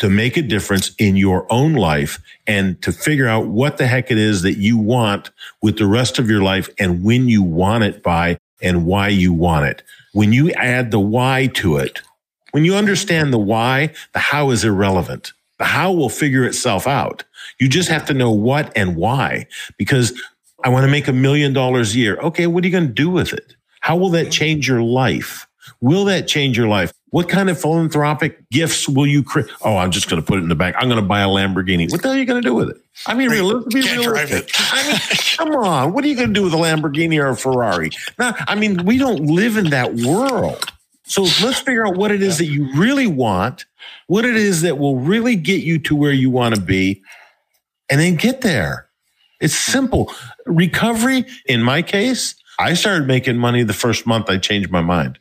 to 0.00 0.10
make 0.10 0.36
a 0.36 0.42
difference 0.42 0.94
in 0.98 1.16
your 1.16 1.46
own 1.50 1.74
life 1.74 2.20
and 2.46 2.82
to 2.82 2.92
figure 2.92 3.28
out 3.28 3.48
what 3.48 3.78
the 3.78 3.88
heck 3.88 4.10
it 4.10 4.18
is 4.18 4.42
that 4.42 4.58
you 4.58 4.78
want 4.78 5.30
with 5.62 5.78
the 5.78 5.86
rest 5.86 6.20
of 6.20 6.30
your 6.30 6.42
life 6.42 6.68
and 6.78 7.04
when 7.04 7.28
you 7.28 7.42
want 7.42 7.84
it 7.84 8.02
by 8.02 8.38
and 8.62 8.86
why 8.86 9.08
you 9.08 9.32
want 9.32 9.66
it. 9.66 9.84
When 10.14 10.32
you 10.34 10.52
add 10.52 10.92
the 10.92 11.00
why 11.00 11.48
to 11.56 11.78
it, 11.78 12.02
when 12.52 12.64
you 12.64 12.76
understand 12.76 13.32
the 13.32 13.38
why, 13.38 13.94
the 14.14 14.20
how 14.20 14.50
is 14.50 14.64
irrelevant. 14.64 15.32
The 15.58 15.66
how 15.66 15.92
will 15.92 16.10
figure 16.10 16.44
itself 16.44 16.88
out. 16.88 17.24
You 17.58 17.68
just 17.68 17.88
have 17.88 18.06
to 18.06 18.14
know 18.14 18.30
what 18.30 18.72
and 18.76 18.96
why 18.96 19.46
because 19.76 20.20
I 20.64 20.68
want 20.68 20.84
to 20.84 20.90
make 20.90 21.08
a 21.08 21.12
million 21.12 21.52
dollars 21.52 21.94
a 21.94 21.98
year. 21.98 22.16
Okay. 22.18 22.46
What 22.46 22.64
are 22.64 22.66
you 22.66 22.72
going 22.72 22.88
to 22.88 22.92
do 22.92 23.10
with 23.10 23.32
it? 23.32 23.54
How 23.80 23.96
will 23.96 24.10
that 24.10 24.30
change 24.30 24.68
your 24.68 24.82
life? 24.82 25.46
Will 25.80 26.04
that 26.06 26.26
change 26.26 26.56
your 26.56 26.68
life? 26.68 26.92
What 27.10 27.28
kind 27.28 27.48
of 27.48 27.58
philanthropic 27.58 28.48
gifts 28.50 28.88
will 28.88 29.06
you 29.06 29.22
create? 29.22 29.48
Oh, 29.62 29.76
I'm 29.76 29.90
just 29.90 30.10
going 30.10 30.20
to 30.20 30.26
put 30.26 30.38
it 30.38 30.42
in 30.42 30.48
the 30.48 30.54
bank. 30.54 30.76
I'm 30.78 30.88
going 30.88 31.00
to 31.00 31.06
buy 31.06 31.20
a 31.20 31.26
Lamborghini. 31.26 31.90
What 31.90 32.02
the 32.02 32.08
hell 32.08 32.16
are 32.16 32.18
you 32.18 32.26
going 32.26 32.42
to 32.42 32.46
do 32.46 32.54
with 32.54 32.70
it? 32.70 32.76
I 33.06 33.14
mean, 33.14 33.30
realistic, 33.30 33.84
realistic. 33.84 34.50
I 34.56 34.86
mean, 34.86 34.98
come 35.36 35.50
on. 35.64 35.92
What 35.92 36.04
are 36.04 36.08
you 36.08 36.16
going 36.16 36.28
to 36.28 36.34
do 36.34 36.42
with 36.42 36.52
a 36.52 36.56
Lamborghini 36.56 37.18
or 37.22 37.28
a 37.28 37.36
Ferrari? 37.36 37.90
Now, 38.18 38.34
I 38.40 38.56
mean, 38.56 38.84
we 38.84 38.98
don't 38.98 39.24
live 39.26 39.56
in 39.56 39.70
that 39.70 39.94
world. 39.94 40.72
So 41.04 41.22
let's 41.22 41.60
figure 41.60 41.86
out 41.86 41.96
what 41.96 42.10
it 42.10 42.22
is 42.22 42.36
that 42.38 42.46
you 42.46 42.70
really 42.74 43.06
want, 43.06 43.64
what 44.08 44.26
it 44.26 44.36
is 44.36 44.60
that 44.62 44.78
will 44.78 44.98
really 44.98 45.36
get 45.36 45.62
you 45.62 45.78
to 45.80 45.96
where 45.96 46.12
you 46.12 46.28
want 46.28 46.54
to 46.56 46.60
be, 46.60 47.02
and 47.90 48.00
then 48.00 48.16
get 48.16 48.40
there. 48.40 48.88
It's 49.40 49.54
simple. 49.54 50.12
Recovery, 50.46 51.24
in 51.46 51.62
my 51.62 51.82
case, 51.82 52.34
I 52.58 52.74
started 52.74 53.06
making 53.06 53.38
money 53.38 53.62
the 53.62 53.72
first 53.72 54.06
month 54.06 54.28
I 54.28 54.38
changed 54.38 54.70
my 54.70 54.80
mind. 54.80 55.18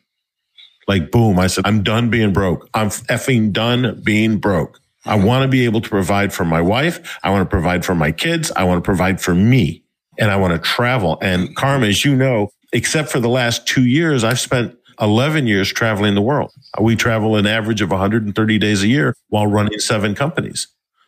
Like, 0.88 1.12
boom, 1.12 1.38
I 1.38 1.48
said, 1.48 1.68
I'm 1.68 1.84
done 1.84 2.10
being 2.10 2.34
broke. 2.34 2.70
I'm 2.74 2.90
effing 2.90 3.52
done 3.52 4.02
being 4.04 4.40
broke. 4.40 4.80
I 5.06 5.18
mm-hmm. 5.18 5.28
want 5.28 5.44
to 5.44 5.48
be 5.48 5.66
able 5.66 5.82
to 5.82 5.90
provide 5.90 6.34
for 6.34 6.46
my 6.46 6.62
wife. 6.62 7.20
I 7.24 7.30
want 7.30 7.44
to 7.44 7.50
provide 7.50 7.86
for 7.86 7.94
my 7.94 8.12
kids. 8.12 8.52
I 8.56 8.64
want 8.64 8.84
to 8.84 8.86
provide 8.86 9.22
for 9.22 9.36
me 9.36 9.84
and 10.18 10.32
I 10.32 10.38
want 10.38 10.54
to 10.54 10.60
travel. 10.60 11.18
And 11.22 11.56
Carm, 11.56 11.84
as 11.84 12.04
you 12.04 12.16
know, 12.16 12.50
except 12.74 13.10
for 13.10 13.20
the 13.20 13.30
last 13.30 13.68
two 13.68 13.86
years, 13.86 14.24
I've 14.24 14.40
spent 14.40 14.76
11 15.00 15.46
years 15.46 15.72
traveling 15.72 16.16
the 16.16 16.22
world. 16.22 16.52
We 16.82 16.96
travel 16.96 17.36
an 17.36 17.46
average 17.46 17.82
of 17.82 17.92
130 17.92 18.58
days 18.58 18.84
a 18.84 18.88
year 18.88 19.14
while 19.30 19.48
running 19.48 19.80
seven 19.80 20.16
companies. 20.16 20.68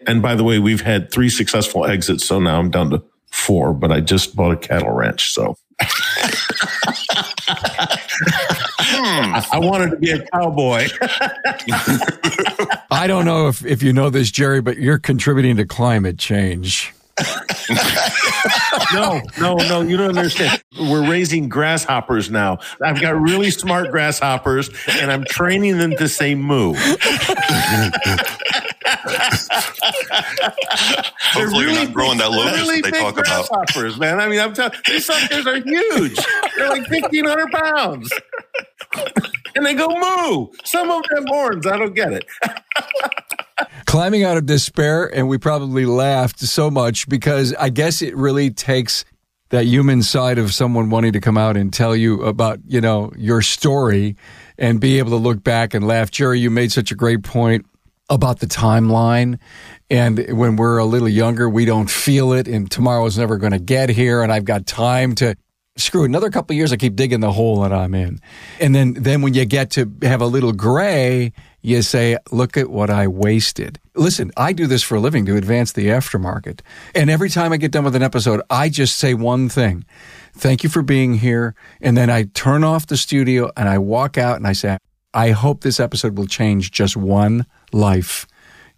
And 0.09 0.23
by 0.23 0.33
the 0.33 0.43
way, 0.43 0.57
we've 0.57 0.81
had 0.81 1.11
three 1.11 1.29
successful 1.29 1.85
exits. 1.85 2.25
So 2.25 2.39
now 2.39 2.57
I'm 2.57 2.71
down 2.71 2.89
to 2.89 3.03
four, 3.29 3.75
but 3.75 3.91
I 3.91 4.01
just 4.01 4.35
bought 4.35 4.51
a 4.51 4.57
cattle 4.57 4.89
ranch. 4.89 5.31
So 5.31 5.55
hmm. 8.81 9.35
I 9.51 9.59
wanted 9.59 9.91
to 9.91 9.97
be 9.97 10.09
a 10.09 10.25
cowboy. 10.25 10.87
I 12.89 13.05
don't 13.05 13.23
know 13.23 13.49
if, 13.49 13.63
if 13.63 13.83
you 13.83 13.93
know 13.93 14.09
this, 14.09 14.31
Jerry, 14.31 14.61
but 14.61 14.77
you're 14.77 14.97
contributing 14.97 15.57
to 15.57 15.65
climate 15.65 16.17
change. 16.17 16.91
no, 18.93 19.21
no, 19.39 19.55
no, 19.55 19.81
you 19.81 19.95
don't 19.95 20.17
understand. 20.17 20.63
We're 20.79 21.07
raising 21.07 21.49
grasshoppers 21.49 22.31
now. 22.31 22.57
I've 22.83 22.99
got 22.99 23.19
really 23.21 23.51
smart 23.51 23.91
grasshoppers 23.91 24.71
and 24.87 25.11
I'm 25.11 25.23
training 25.25 25.77
them 25.77 25.91
to 25.97 26.07
say 26.07 26.33
moo. 26.33 26.73
Hopefully, 31.31 31.65
really 31.65 31.73
you're 31.73 31.85
not 31.85 31.93
growing 31.93 32.17
that 32.17 32.31
locust 32.31 32.55
really 32.55 32.81
that 32.81 32.91
they 32.91 32.99
talk 32.99 33.17
about. 33.17 33.49
Grasshoppers, 33.49 33.97
man. 33.99 34.19
I 34.19 34.27
mean, 34.27 34.39
I'm 34.39 34.53
telling 34.53 34.73
these 34.87 35.05
suckers 35.05 35.45
are 35.47 35.61
huge. 35.61 36.17
They're 36.57 36.69
like 36.69 36.89
1,500 36.89 37.51
pounds. 37.51 38.11
and 39.55 39.65
they 39.65 39.73
go 39.73 39.87
moo. 39.87 40.47
Some 40.63 40.89
of 40.91 41.03
them 41.09 41.25
horns. 41.27 41.65
I 41.67 41.77
don't 41.77 41.95
get 41.95 42.13
it. 42.13 42.25
Climbing 43.85 44.23
out 44.23 44.37
of 44.37 44.45
despair, 44.45 45.05
and 45.13 45.27
we 45.27 45.37
probably 45.37 45.85
laughed 45.85 46.39
so 46.39 46.69
much 46.69 47.07
because 47.09 47.53
I 47.55 47.69
guess 47.69 48.01
it 48.01 48.15
really 48.15 48.51
takes 48.51 49.05
that 49.49 49.65
human 49.65 50.03
side 50.03 50.37
of 50.37 50.53
someone 50.53 50.89
wanting 50.89 51.13
to 51.13 51.19
come 51.19 51.37
out 51.37 51.57
and 51.57 51.73
tell 51.73 51.95
you 51.95 52.21
about, 52.21 52.59
you 52.67 52.81
know, 52.81 53.11
your 53.17 53.41
story 53.41 54.15
and 54.59 54.79
be 54.79 54.99
able 54.99 55.09
to 55.11 55.15
look 55.17 55.43
back 55.43 55.73
and 55.73 55.87
laugh. 55.87 56.11
Jerry, 56.11 56.39
you 56.39 56.51
made 56.51 56.71
such 56.71 56.91
a 56.91 56.95
great 56.95 57.23
point 57.23 57.65
about 58.09 58.39
the 58.39 58.47
timeline. 58.47 59.39
And 59.89 60.37
when 60.37 60.55
we're 60.55 60.77
a 60.77 60.85
little 60.85 61.09
younger, 61.09 61.49
we 61.49 61.65
don't 61.65 61.89
feel 61.89 62.33
it, 62.33 62.47
and 62.47 62.69
tomorrow's 62.69 63.17
never 63.17 63.37
going 63.37 63.53
to 63.53 63.59
get 63.59 63.89
here, 63.89 64.21
and 64.21 64.31
I've 64.31 64.45
got 64.45 64.65
time 64.65 65.15
to 65.15 65.35
screw 65.77 66.03
another 66.03 66.29
couple 66.29 66.55
years. 66.55 66.73
I 66.73 66.77
keep 66.77 66.95
digging 66.95 67.21
the 67.21 67.31
hole 67.31 67.61
that 67.61 67.73
I'm 67.73 67.95
in, 67.95 68.19
and 68.59 68.75
then 68.75 68.93
then 68.93 69.21
when 69.21 69.33
you 69.33 69.45
get 69.45 69.71
to 69.71 69.91
have 70.03 70.21
a 70.21 70.27
little 70.27 70.51
gray, 70.51 71.33
you 71.61 71.81
say, 71.81 72.17
"Look 72.31 72.57
at 72.57 72.69
what 72.69 72.89
I 72.89 73.07
wasted." 73.07 73.79
Listen, 73.95 74.31
I 74.37 74.53
do 74.53 74.67
this 74.67 74.83
for 74.83 74.95
a 74.95 74.99
living 74.99 75.25
to 75.25 75.35
advance 75.35 75.71
the 75.71 75.87
aftermarket, 75.87 76.59
and 76.93 77.09
every 77.09 77.29
time 77.29 77.51
I 77.51 77.57
get 77.57 77.71
done 77.71 77.83
with 77.83 77.95
an 77.95 78.03
episode, 78.03 78.41
I 78.49 78.69
just 78.69 78.97
say 78.97 79.13
one 79.13 79.49
thing: 79.49 79.85
"Thank 80.33 80.63
you 80.63 80.69
for 80.69 80.81
being 80.81 81.15
here," 81.15 81.55
and 81.81 81.97
then 81.97 82.09
I 82.09 82.23
turn 82.23 82.63
off 82.63 82.85
the 82.85 82.97
studio 82.97 83.51
and 83.57 83.69
I 83.69 83.77
walk 83.77 84.17
out 84.17 84.37
and 84.37 84.45
I 84.45 84.53
say, 84.53 84.77
"I 85.13 85.31
hope 85.31 85.61
this 85.61 85.79
episode 85.79 86.17
will 86.17 86.27
change 86.27 86.71
just 86.71 86.97
one." 86.97 87.45
life 87.71 88.27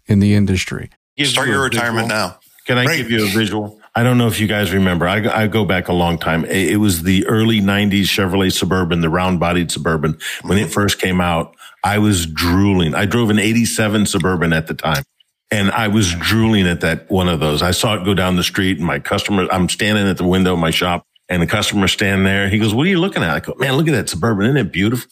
in 0.06 0.18
the 0.18 0.34
industry. 0.34 0.90
Start 1.22 1.48
your 1.48 1.62
retirement 1.62 2.08
now. 2.08 2.38
Can 2.66 2.78
I 2.78 2.96
give 2.96 3.10
you 3.10 3.24
a 3.24 3.28
visual? 3.28 3.78
I 3.94 4.02
don't 4.02 4.18
know 4.18 4.28
if 4.28 4.40
you 4.40 4.46
guys 4.46 4.72
remember. 4.72 5.06
I, 5.06 5.42
I, 5.42 5.46
go 5.48 5.64
back 5.64 5.88
a 5.88 5.92
long 5.92 6.16
time. 6.16 6.44
It 6.46 6.80
was 6.80 7.02
the 7.02 7.26
early 7.26 7.60
90s 7.60 8.04
Chevrolet 8.04 8.50
Suburban, 8.50 9.00
the 9.02 9.10
round 9.10 9.38
bodied 9.38 9.70
Suburban. 9.70 10.18
When 10.42 10.56
it 10.56 10.62
mm-hmm. 10.62 10.70
first 10.70 10.98
came 10.98 11.20
out, 11.20 11.54
I 11.84 11.98
was 11.98 12.24
drooling. 12.24 12.94
I 12.94 13.04
drove 13.04 13.28
an 13.28 13.38
87 13.38 14.06
Suburban 14.06 14.52
at 14.54 14.68
the 14.68 14.74
time. 14.74 15.02
And 15.50 15.70
I 15.72 15.88
was 15.88 16.14
drooling 16.14 16.66
at 16.66 16.80
that 16.80 17.10
one 17.10 17.28
of 17.28 17.40
those. 17.40 17.60
I 17.60 17.72
saw 17.72 17.94
it 17.94 18.04
go 18.04 18.14
down 18.14 18.36
the 18.36 18.44
street 18.44 18.78
and 18.78 18.86
my 18.86 18.98
customer, 18.98 19.46
I'm 19.50 19.68
standing 19.68 20.08
at 20.08 20.16
the 20.16 20.24
window 20.24 20.54
of 20.54 20.58
my 20.58 20.70
shop 20.70 21.06
and 21.28 21.42
the 21.42 21.46
customer 21.46 21.88
standing 21.88 22.24
there. 22.24 22.48
He 22.48 22.58
goes, 22.58 22.72
what 22.72 22.86
are 22.86 22.90
you 22.90 23.00
looking 23.00 23.22
at? 23.22 23.30
I 23.30 23.40
go, 23.40 23.54
man, 23.58 23.74
look 23.74 23.88
at 23.88 23.92
that 23.92 24.08
Suburban. 24.08 24.46
Isn't 24.46 24.56
it 24.56 24.72
beautiful? 24.72 25.10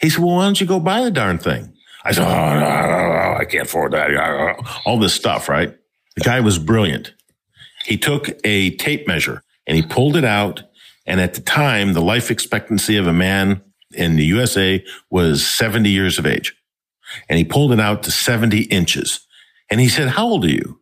He 0.00 0.10
said, 0.10 0.22
well, 0.24 0.36
why 0.36 0.44
don't 0.44 0.60
you 0.60 0.66
go 0.66 0.80
buy 0.80 1.02
the 1.02 1.10
darn 1.10 1.38
thing? 1.38 1.74
I 2.04 2.12
said, 2.12 2.26
oh, 2.26 2.54
no, 2.54 2.60
no, 2.60 3.12
no, 3.12 3.36
I 3.38 3.44
can't 3.44 3.66
afford 3.66 3.92
that. 3.92 4.10
All 4.86 4.98
this 4.98 5.14
stuff, 5.14 5.48
right? 5.48 5.76
The 6.16 6.22
guy 6.22 6.40
was 6.40 6.58
brilliant. 6.58 7.12
He 7.84 7.98
took 7.98 8.30
a 8.44 8.76
tape 8.76 9.06
measure 9.06 9.42
and 9.66 9.76
he 9.76 9.82
pulled 9.82 10.16
it 10.16 10.24
out. 10.24 10.62
And 11.06 11.20
at 11.20 11.34
the 11.34 11.40
time, 11.40 11.92
the 11.92 12.00
life 12.00 12.30
expectancy 12.30 12.96
of 12.96 13.06
a 13.06 13.12
man 13.12 13.62
in 13.92 14.16
the 14.16 14.24
USA 14.24 14.82
was 15.10 15.46
70 15.46 15.90
years 15.90 16.18
of 16.18 16.26
age. 16.26 16.54
And 17.28 17.38
he 17.38 17.44
pulled 17.44 17.72
it 17.72 17.80
out 17.80 18.02
to 18.04 18.10
70 18.10 18.62
inches. 18.64 19.26
And 19.70 19.80
he 19.80 19.88
said, 19.88 20.08
how 20.08 20.26
old 20.26 20.44
are 20.44 20.50
you? 20.50 20.80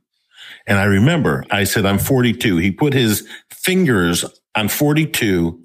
And 0.67 0.79
I 0.79 0.85
remember 0.85 1.45
I 1.51 1.65
said, 1.65 1.87
I'm 1.87 1.99
42. 1.99 2.59
He 2.59 2.71
put 2.71 2.93
his 2.93 3.27
fingers 3.51 4.25
on 4.55 4.69
42 4.69 5.59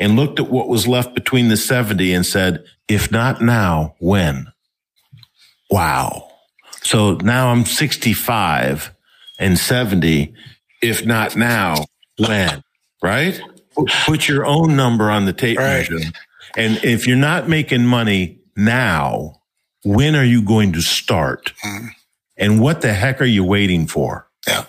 and 0.00 0.16
looked 0.16 0.40
at 0.40 0.50
what 0.50 0.68
was 0.68 0.88
left 0.88 1.14
between 1.14 1.48
the 1.48 1.56
70 1.58 2.14
and 2.14 2.24
said, 2.24 2.64
if 2.88 3.12
not 3.12 3.42
now, 3.42 3.94
when? 4.00 4.50
Wow. 5.70 6.28
So 6.82 7.16
now 7.16 7.50
I'm 7.50 7.66
65 7.66 8.92
and 9.38 9.58
70. 9.58 10.32
If 10.82 11.04
not 11.04 11.36
now, 11.36 11.84
when? 12.18 12.64
Right? 13.02 13.40
Put 14.06 14.26
your 14.26 14.46
own 14.46 14.74
number 14.74 15.10
on 15.10 15.26
the 15.26 15.34
tape 15.34 15.58
right. 15.58 15.88
measure. 15.90 15.98
And 16.56 16.82
if 16.82 17.06
you're 17.06 17.16
not 17.16 17.48
making 17.48 17.84
money 17.84 18.40
now, 18.56 19.42
when 19.84 20.16
are 20.16 20.24
you 20.24 20.42
going 20.42 20.72
to 20.72 20.80
start? 20.80 21.52
Mm. 21.62 21.88
And 22.38 22.60
what 22.60 22.80
the 22.80 22.94
heck 22.94 23.20
are 23.20 23.26
you 23.26 23.44
waiting 23.44 23.86
for? 23.86 24.26
Yeah. 24.48 24.64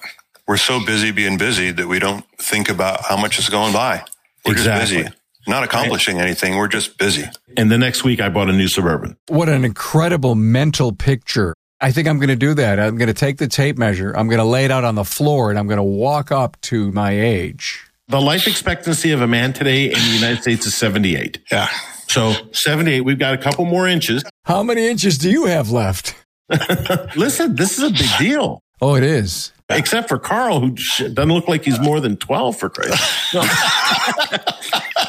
We're 0.45 0.57
so 0.57 0.85
busy 0.85 1.11
being 1.11 1.37
busy 1.37 1.71
that 1.71 1.87
we 1.87 1.99
don't 1.99 2.25
think 2.37 2.69
about 2.69 3.05
how 3.05 3.15
much 3.15 3.39
is 3.39 3.47
going 3.47 3.71
by. 3.71 4.03
We're 4.45 4.51
exactly. 4.53 4.81
just 4.81 5.05
busy 5.05 5.20
not 5.47 5.63
accomplishing 5.63 6.19
anything. 6.19 6.57
We're 6.57 6.67
just 6.67 6.97
busy. 6.97 7.25
And 7.57 7.71
the 7.71 7.77
next 7.77 8.03
week, 8.03 8.21
I 8.21 8.29
bought 8.29 8.49
a 8.49 8.53
new 8.53 8.67
Suburban. 8.67 9.17
What 9.27 9.49
an 9.49 9.65
incredible 9.65 10.35
mental 10.35 10.91
picture. 10.91 11.53
I 11.79 11.91
think 11.91 12.07
I'm 12.07 12.17
going 12.17 12.29
to 12.29 12.35
do 12.35 12.53
that. 12.53 12.79
I'm 12.79 12.97
going 12.97 13.07
to 13.07 13.13
take 13.13 13.37
the 13.37 13.47
tape 13.47 13.77
measure, 13.77 14.13
I'm 14.15 14.27
going 14.27 14.39
to 14.39 14.45
lay 14.45 14.65
it 14.65 14.71
out 14.71 14.83
on 14.83 14.95
the 14.95 15.03
floor, 15.03 15.49
and 15.49 15.57
I'm 15.57 15.67
going 15.67 15.77
to 15.77 15.83
walk 15.83 16.31
up 16.31 16.59
to 16.61 16.91
my 16.91 17.11
age. 17.11 17.83
The 18.07 18.21
life 18.21 18.45
expectancy 18.45 19.11
of 19.11 19.21
a 19.21 19.27
man 19.27 19.53
today 19.53 19.85
in 19.85 19.93
the 19.93 20.13
United 20.13 20.41
States 20.41 20.65
is 20.65 20.75
78. 20.75 21.39
Yeah. 21.51 21.69
So 22.07 22.33
78, 22.51 23.01
we've 23.01 23.17
got 23.17 23.33
a 23.33 23.37
couple 23.37 23.65
more 23.65 23.87
inches. 23.87 24.23
How 24.43 24.63
many 24.63 24.87
inches 24.87 25.17
do 25.17 25.31
you 25.31 25.45
have 25.45 25.71
left? 25.71 26.13
Listen, 27.15 27.55
this 27.55 27.77
is 27.79 27.85
a 27.85 27.89
big 27.89 28.09
deal. 28.19 28.59
Oh, 28.81 28.95
it 28.95 29.03
is. 29.03 29.53
Except 29.77 30.09
for 30.09 30.19
Carl, 30.19 30.59
who 30.59 30.71
doesn't 30.71 31.31
look 31.31 31.47
like 31.47 31.63
he's 31.63 31.79
more 31.79 31.99
than 31.99 32.17
12 32.17 32.57
for 32.57 32.69
Christ. 32.69 33.01
No. 33.33 33.43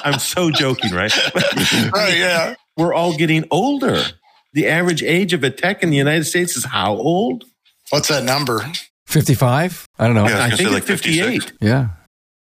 I'm 0.05 0.19
so 0.19 0.51
joking, 0.51 0.93
right? 0.93 1.13
right, 1.93 2.17
yeah. 2.17 2.55
We're 2.77 2.95
all 2.95 3.17
getting 3.17 3.45
older. 3.51 4.01
The 4.53 4.69
average 4.69 5.03
age 5.03 5.33
of 5.33 5.43
a 5.45 5.51
tech 5.51 5.83
in 5.83 5.91
the 5.91 5.97
United 5.97 6.25
States 6.25 6.57
is 6.57 6.65
how 6.65 6.95
old? 6.95 7.45
What's 7.91 8.09
that 8.09 8.25
number? 8.25 8.65
55? 9.07 9.89
I 9.99 10.07
don't 10.07 10.15
know. 10.15 10.27
Yeah, 10.29 10.39
I, 10.39 10.47
I 10.47 10.51
think 10.51 10.63
it's 10.63 10.71
like 10.73 10.83
58. 10.85 11.53
Yeah. 11.61 11.89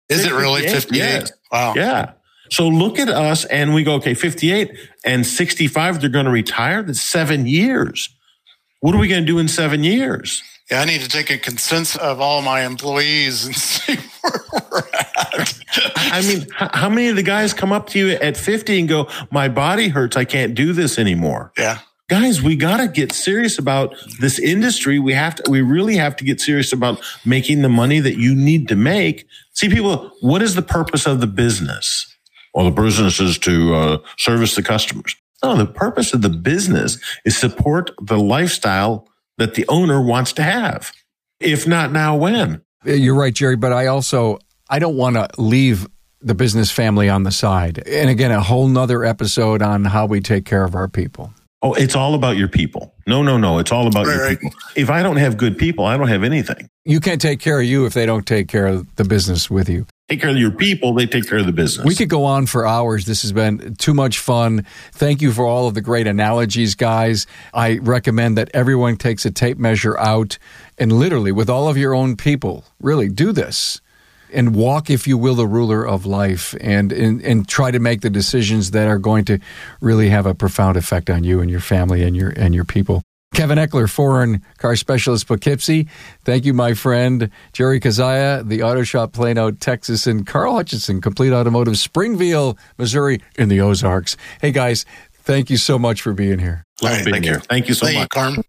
Is 0.09 0.25
it 0.25 0.33
really 0.33 0.63
58? 0.63 0.99
Yes. 0.99 1.33
Wow. 1.51 1.75
Yeah. 1.75 2.13
So 2.51 2.69
look 2.69 2.99
at 2.99 3.09
us 3.09 3.45
and 3.47 3.73
we 3.73 3.83
go, 3.83 3.95
okay, 3.95 4.15
58 4.15 4.71
and 5.05 5.27
65, 5.27 6.01
they're 6.01 6.11
going 6.11 6.27
to 6.27 6.31
retire. 6.31 6.83
That's 6.83 7.01
seven 7.01 7.47
years. 7.47 8.09
What 8.81 8.95
are 8.95 8.99
we 8.99 9.09
going 9.09 9.23
to 9.23 9.27
do 9.27 9.39
in 9.39 9.49
seven 9.49 9.85
years? 9.85 10.43
Yeah, 10.73 10.81
I 10.81 10.85
need 10.87 11.03
to 11.03 11.09
take 11.09 11.29
a 11.29 11.37
consensus 11.37 11.97
of 11.97 12.23
all 12.23 12.41
my 12.41 12.63
employees 12.63 13.45
and 13.45 13.55
see 13.57 13.97
where 14.23 14.63
we're 14.71 14.79
at. 14.79 15.61
I 15.97 16.23
mean, 16.27 16.47
how 16.55 16.89
many 16.89 17.09
of 17.09 17.17
the 17.17 17.23
guys 17.23 17.53
come 17.53 17.73
up 17.73 17.89
to 17.91 17.99
you 17.99 18.09
at 18.13 18.39
50 18.39 18.81
and 18.81 18.89
go, 18.89 19.07
my 19.31 19.51
body 19.51 19.89
hurts. 19.89 20.17
I 20.17 20.25
can't 20.25 20.55
do 20.55 20.73
this 20.73 20.99
anymore. 20.99 21.53
Yeah. 21.59 21.81
Guys, 22.09 22.41
we 22.41 22.57
got 22.57 22.79
to 22.79 22.89
get 22.89 23.13
serious 23.13 23.59
about 23.59 23.95
this 24.19 24.39
industry. 24.39 24.99
We 24.99 25.13
have 25.13 25.35
to, 25.35 25.51
we 25.51 25.61
really 25.61 25.97
have 25.97 26.17
to 26.17 26.25
get 26.25 26.41
serious 26.41 26.73
about 26.73 27.03
making 27.27 27.61
the 27.61 27.69
money 27.69 28.01
that 28.01 28.17
you 28.17 28.35
need 28.35 28.67
to 28.69 28.75
make. 28.75 29.27
See, 29.53 29.69
people, 29.69 30.11
what 30.23 30.41
is 30.41 30.55
the 30.55 30.63
purpose 30.63 31.07
of 31.07 31.21
the 31.21 31.27
business? 31.27 32.17
Well, 32.55 32.65
the 32.65 32.83
business 32.83 33.21
is 33.21 33.37
to 33.41 33.75
uh, 33.75 33.99
service 34.17 34.55
the 34.55 34.63
customers. 34.63 35.17
No, 35.45 35.55
the 35.55 35.67
purpose 35.67 36.15
of 36.15 36.23
the 36.23 36.31
business 36.31 36.99
is 37.27 37.37
support 37.37 37.91
the 38.01 38.19
lifestyle 38.19 39.07
that 39.43 39.55
the 39.55 39.67
owner 39.69 40.01
wants 40.01 40.33
to 40.35 40.43
have. 40.43 40.93
If 41.41 41.67
not 41.67 41.91
now, 41.91 42.17
when? 42.17 42.63
You're 42.85 43.17
right, 43.17 43.35
Jerry, 43.35 43.57
but 43.57 43.73
I 43.73 43.87
also 43.87 44.39
I 44.71 44.79
don't 44.79 44.97
want 44.97 45.17
to 45.17 45.29
leave 45.37 45.89
the 46.21 46.35
business 46.35 46.71
family 46.71 47.09
on 47.09 47.25
the 47.25 47.33
side. 47.33 47.83
And 47.89 48.09
again, 48.09 48.31
a 48.31 48.41
whole 48.41 48.69
nother 48.69 49.05
episode 49.05 49.61
on 49.61 49.85
how 49.85 50.07
we 50.07 50.21
take 50.21 50.45
care 50.45 50.63
of 50.63 50.77
our 50.77 50.87
people. 50.87 51.35
Oh, 51.61 51.75
it's 51.75 51.97
all 51.97 52.15
about 52.15 52.37
your 52.37 52.49
people. 52.49 52.95
No, 53.07 53.23
no, 53.23 53.37
no. 53.37 53.59
It's 53.59 53.73
all 53.73 53.89
about 53.89 54.07
right, 54.07 54.17
your 54.17 54.29
people. 54.37 54.51
If 54.77 54.91
I 54.91 55.03
don't 55.03 55.17
have 55.17 55.37
good 55.37 55.59
people, 55.59 55.85
I 55.85 55.97
don't 55.97 56.09
have 56.09 56.23
anything. 56.23 56.69
You 56.85 57.01
can't 57.01 57.21
take 57.21 57.41
care 57.41 57.61
of 57.61 57.67
you 57.67 57.85
if 57.87 57.95
they 57.95 58.07
don't 58.07 58.27
take 58.27 58.47
care 58.47 58.67
of 58.67 58.95
the 58.95 59.05
business 59.05 59.51
with 59.51 59.69
you. 59.69 59.87
Take 60.13 60.21
care 60.21 60.31
of 60.31 60.37
your 60.37 60.51
people, 60.51 60.93
they 60.93 61.07
take 61.07 61.29
care 61.29 61.39
of 61.39 61.47
the 61.47 61.53
business. 61.53 61.87
We 61.87 61.95
could 61.95 62.09
go 62.09 62.25
on 62.25 62.47
for 62.47 62.67
hours. 62.67 63.07
This 63.07 63.23
has 63.23 63.33
been 63.33 63.75
too 63.77 63.95
much 63.95 64.19
fun. 64.19 64.67
Thank 64.93 65.23
you 65.23 65.33
for 65.33 65.47
all 65.47 65.69
of 65.69 65.75
the 65.75 65.81
great 65.81 66.07
analogies, 66.07 66.75
guys. 66.75 67.27
I 67.55 67.79
recommend 67.79 68.37
that 68.37 68.51
everyone 68.53 68.97
takes 68.97 69.25
a 69.25 69.31
tape 69.31 69.59
measure 69.59 69.99
out 69.99 70.39
and 70.79 70.93
literally, 70.93 71.33
with 71.33 71.49
all 71.49 71.69
of 71.69 71.77
your 71.77 71.95
own 71.95 72.17
people, 72.17 72.65
really 72.81 73.09
do 73.09 73.33
this 73.33 73.81
and 74.33 74.55
walk, 74.55 74.91
if 74.91 75.07
you 75.07 75.17
will, 75.19 75.35
the 75.35 75.47
ruler 75.47 75.87
of 75.87 76.07
life 76.07 76.55
and, 76.61 76.91
and, 76.93 77.23
and 77.23 77.47
try 77.47 77.71
to 77.71 77.79
make 77.79 78.01
the 78.01 78.11
decisions 78.11 78.71
that 78.73 78.89
are 78.89 78.99
going 78.99 79.25
to 79.27 79.39
really 79.81 80.09
have 80.09 80.27
a 80.27 80.35
profound 80.35 80.77
effect 80.77 81.11
on 81.11 81.25
you 81.25 81.41
and 81.41 81.51
your 81.51 81.61
family 81.61 82.03
and 82.03 82.17
your, 82.17 82.31
and 82.31 82.55
your 82.55 82.65
people. 82.65 83.03
Kevin 83.35 83.59
Eckler, 83.59 83.91
foreign 83.91 84.43
car 84.59 84.77
specialist, 84.77 85.27
Poughkeepsie. 85.27 85.89
Thank 86.25 86.45
you, 86.45 86.55
my 86.55 86.75
friend. 86.75 87.31
Jerry 87.53 87.81
Kazaya, 87.81 88.47
the 88.47 88.63
auto 88.63 88.83
shop 88.83 89.13
Plano, 89.13 89.51
Texas, 89.51 90.07
and 90.07 90.27
Carl 90.27 90.55
Hutchinson, 90.55 91.01
complete 91.01 91.33
automotive, 91.33 91.79
Springfield, 91.79 92.59
Missouri, 92.79 93.21
in 93.37 93.49
the 93.49 93.61
Ozarks. 93.61 94.17
Hey, 94.41 94.53
guys, 94.53 94.85
thank 95.13 95.51
you 95.51 95.57
so 95.57 95.79
much 95.79 96.03
for 96.03 96.13
being 96.13 96.39
here. 96.39 96.65
Love 96.83 97.05
being 97.05 97.15
thank 97.15 97.25
here. 97.25 97.35
you. 97.35 97.41
Thank 97.41 97.69
you 97.69 97.75
so 97.75 97.87
Thank 97.87 97.99
much. 97.99 98.09
Carm. 98.11 98.43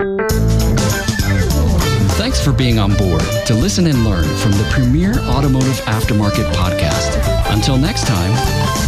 Thanks 2.15 2.43
for 2.43 2.51
being 2.51 2.79
on 2.79 2.95
board 2.95 3.21
to 3.47 3.53
listen 3.53 3.87
and 3.87 4.03
learn 4.05 4.23
from 4.37 4.51
the 4.51 4.67
premier 4.71 5.13
automotive 5.29 5.75
aftermarket 5.85 6.51
podcast. 6.53 7.53
Until 7.53 7.77
next 7.77 8.07
time. 8.07 8.82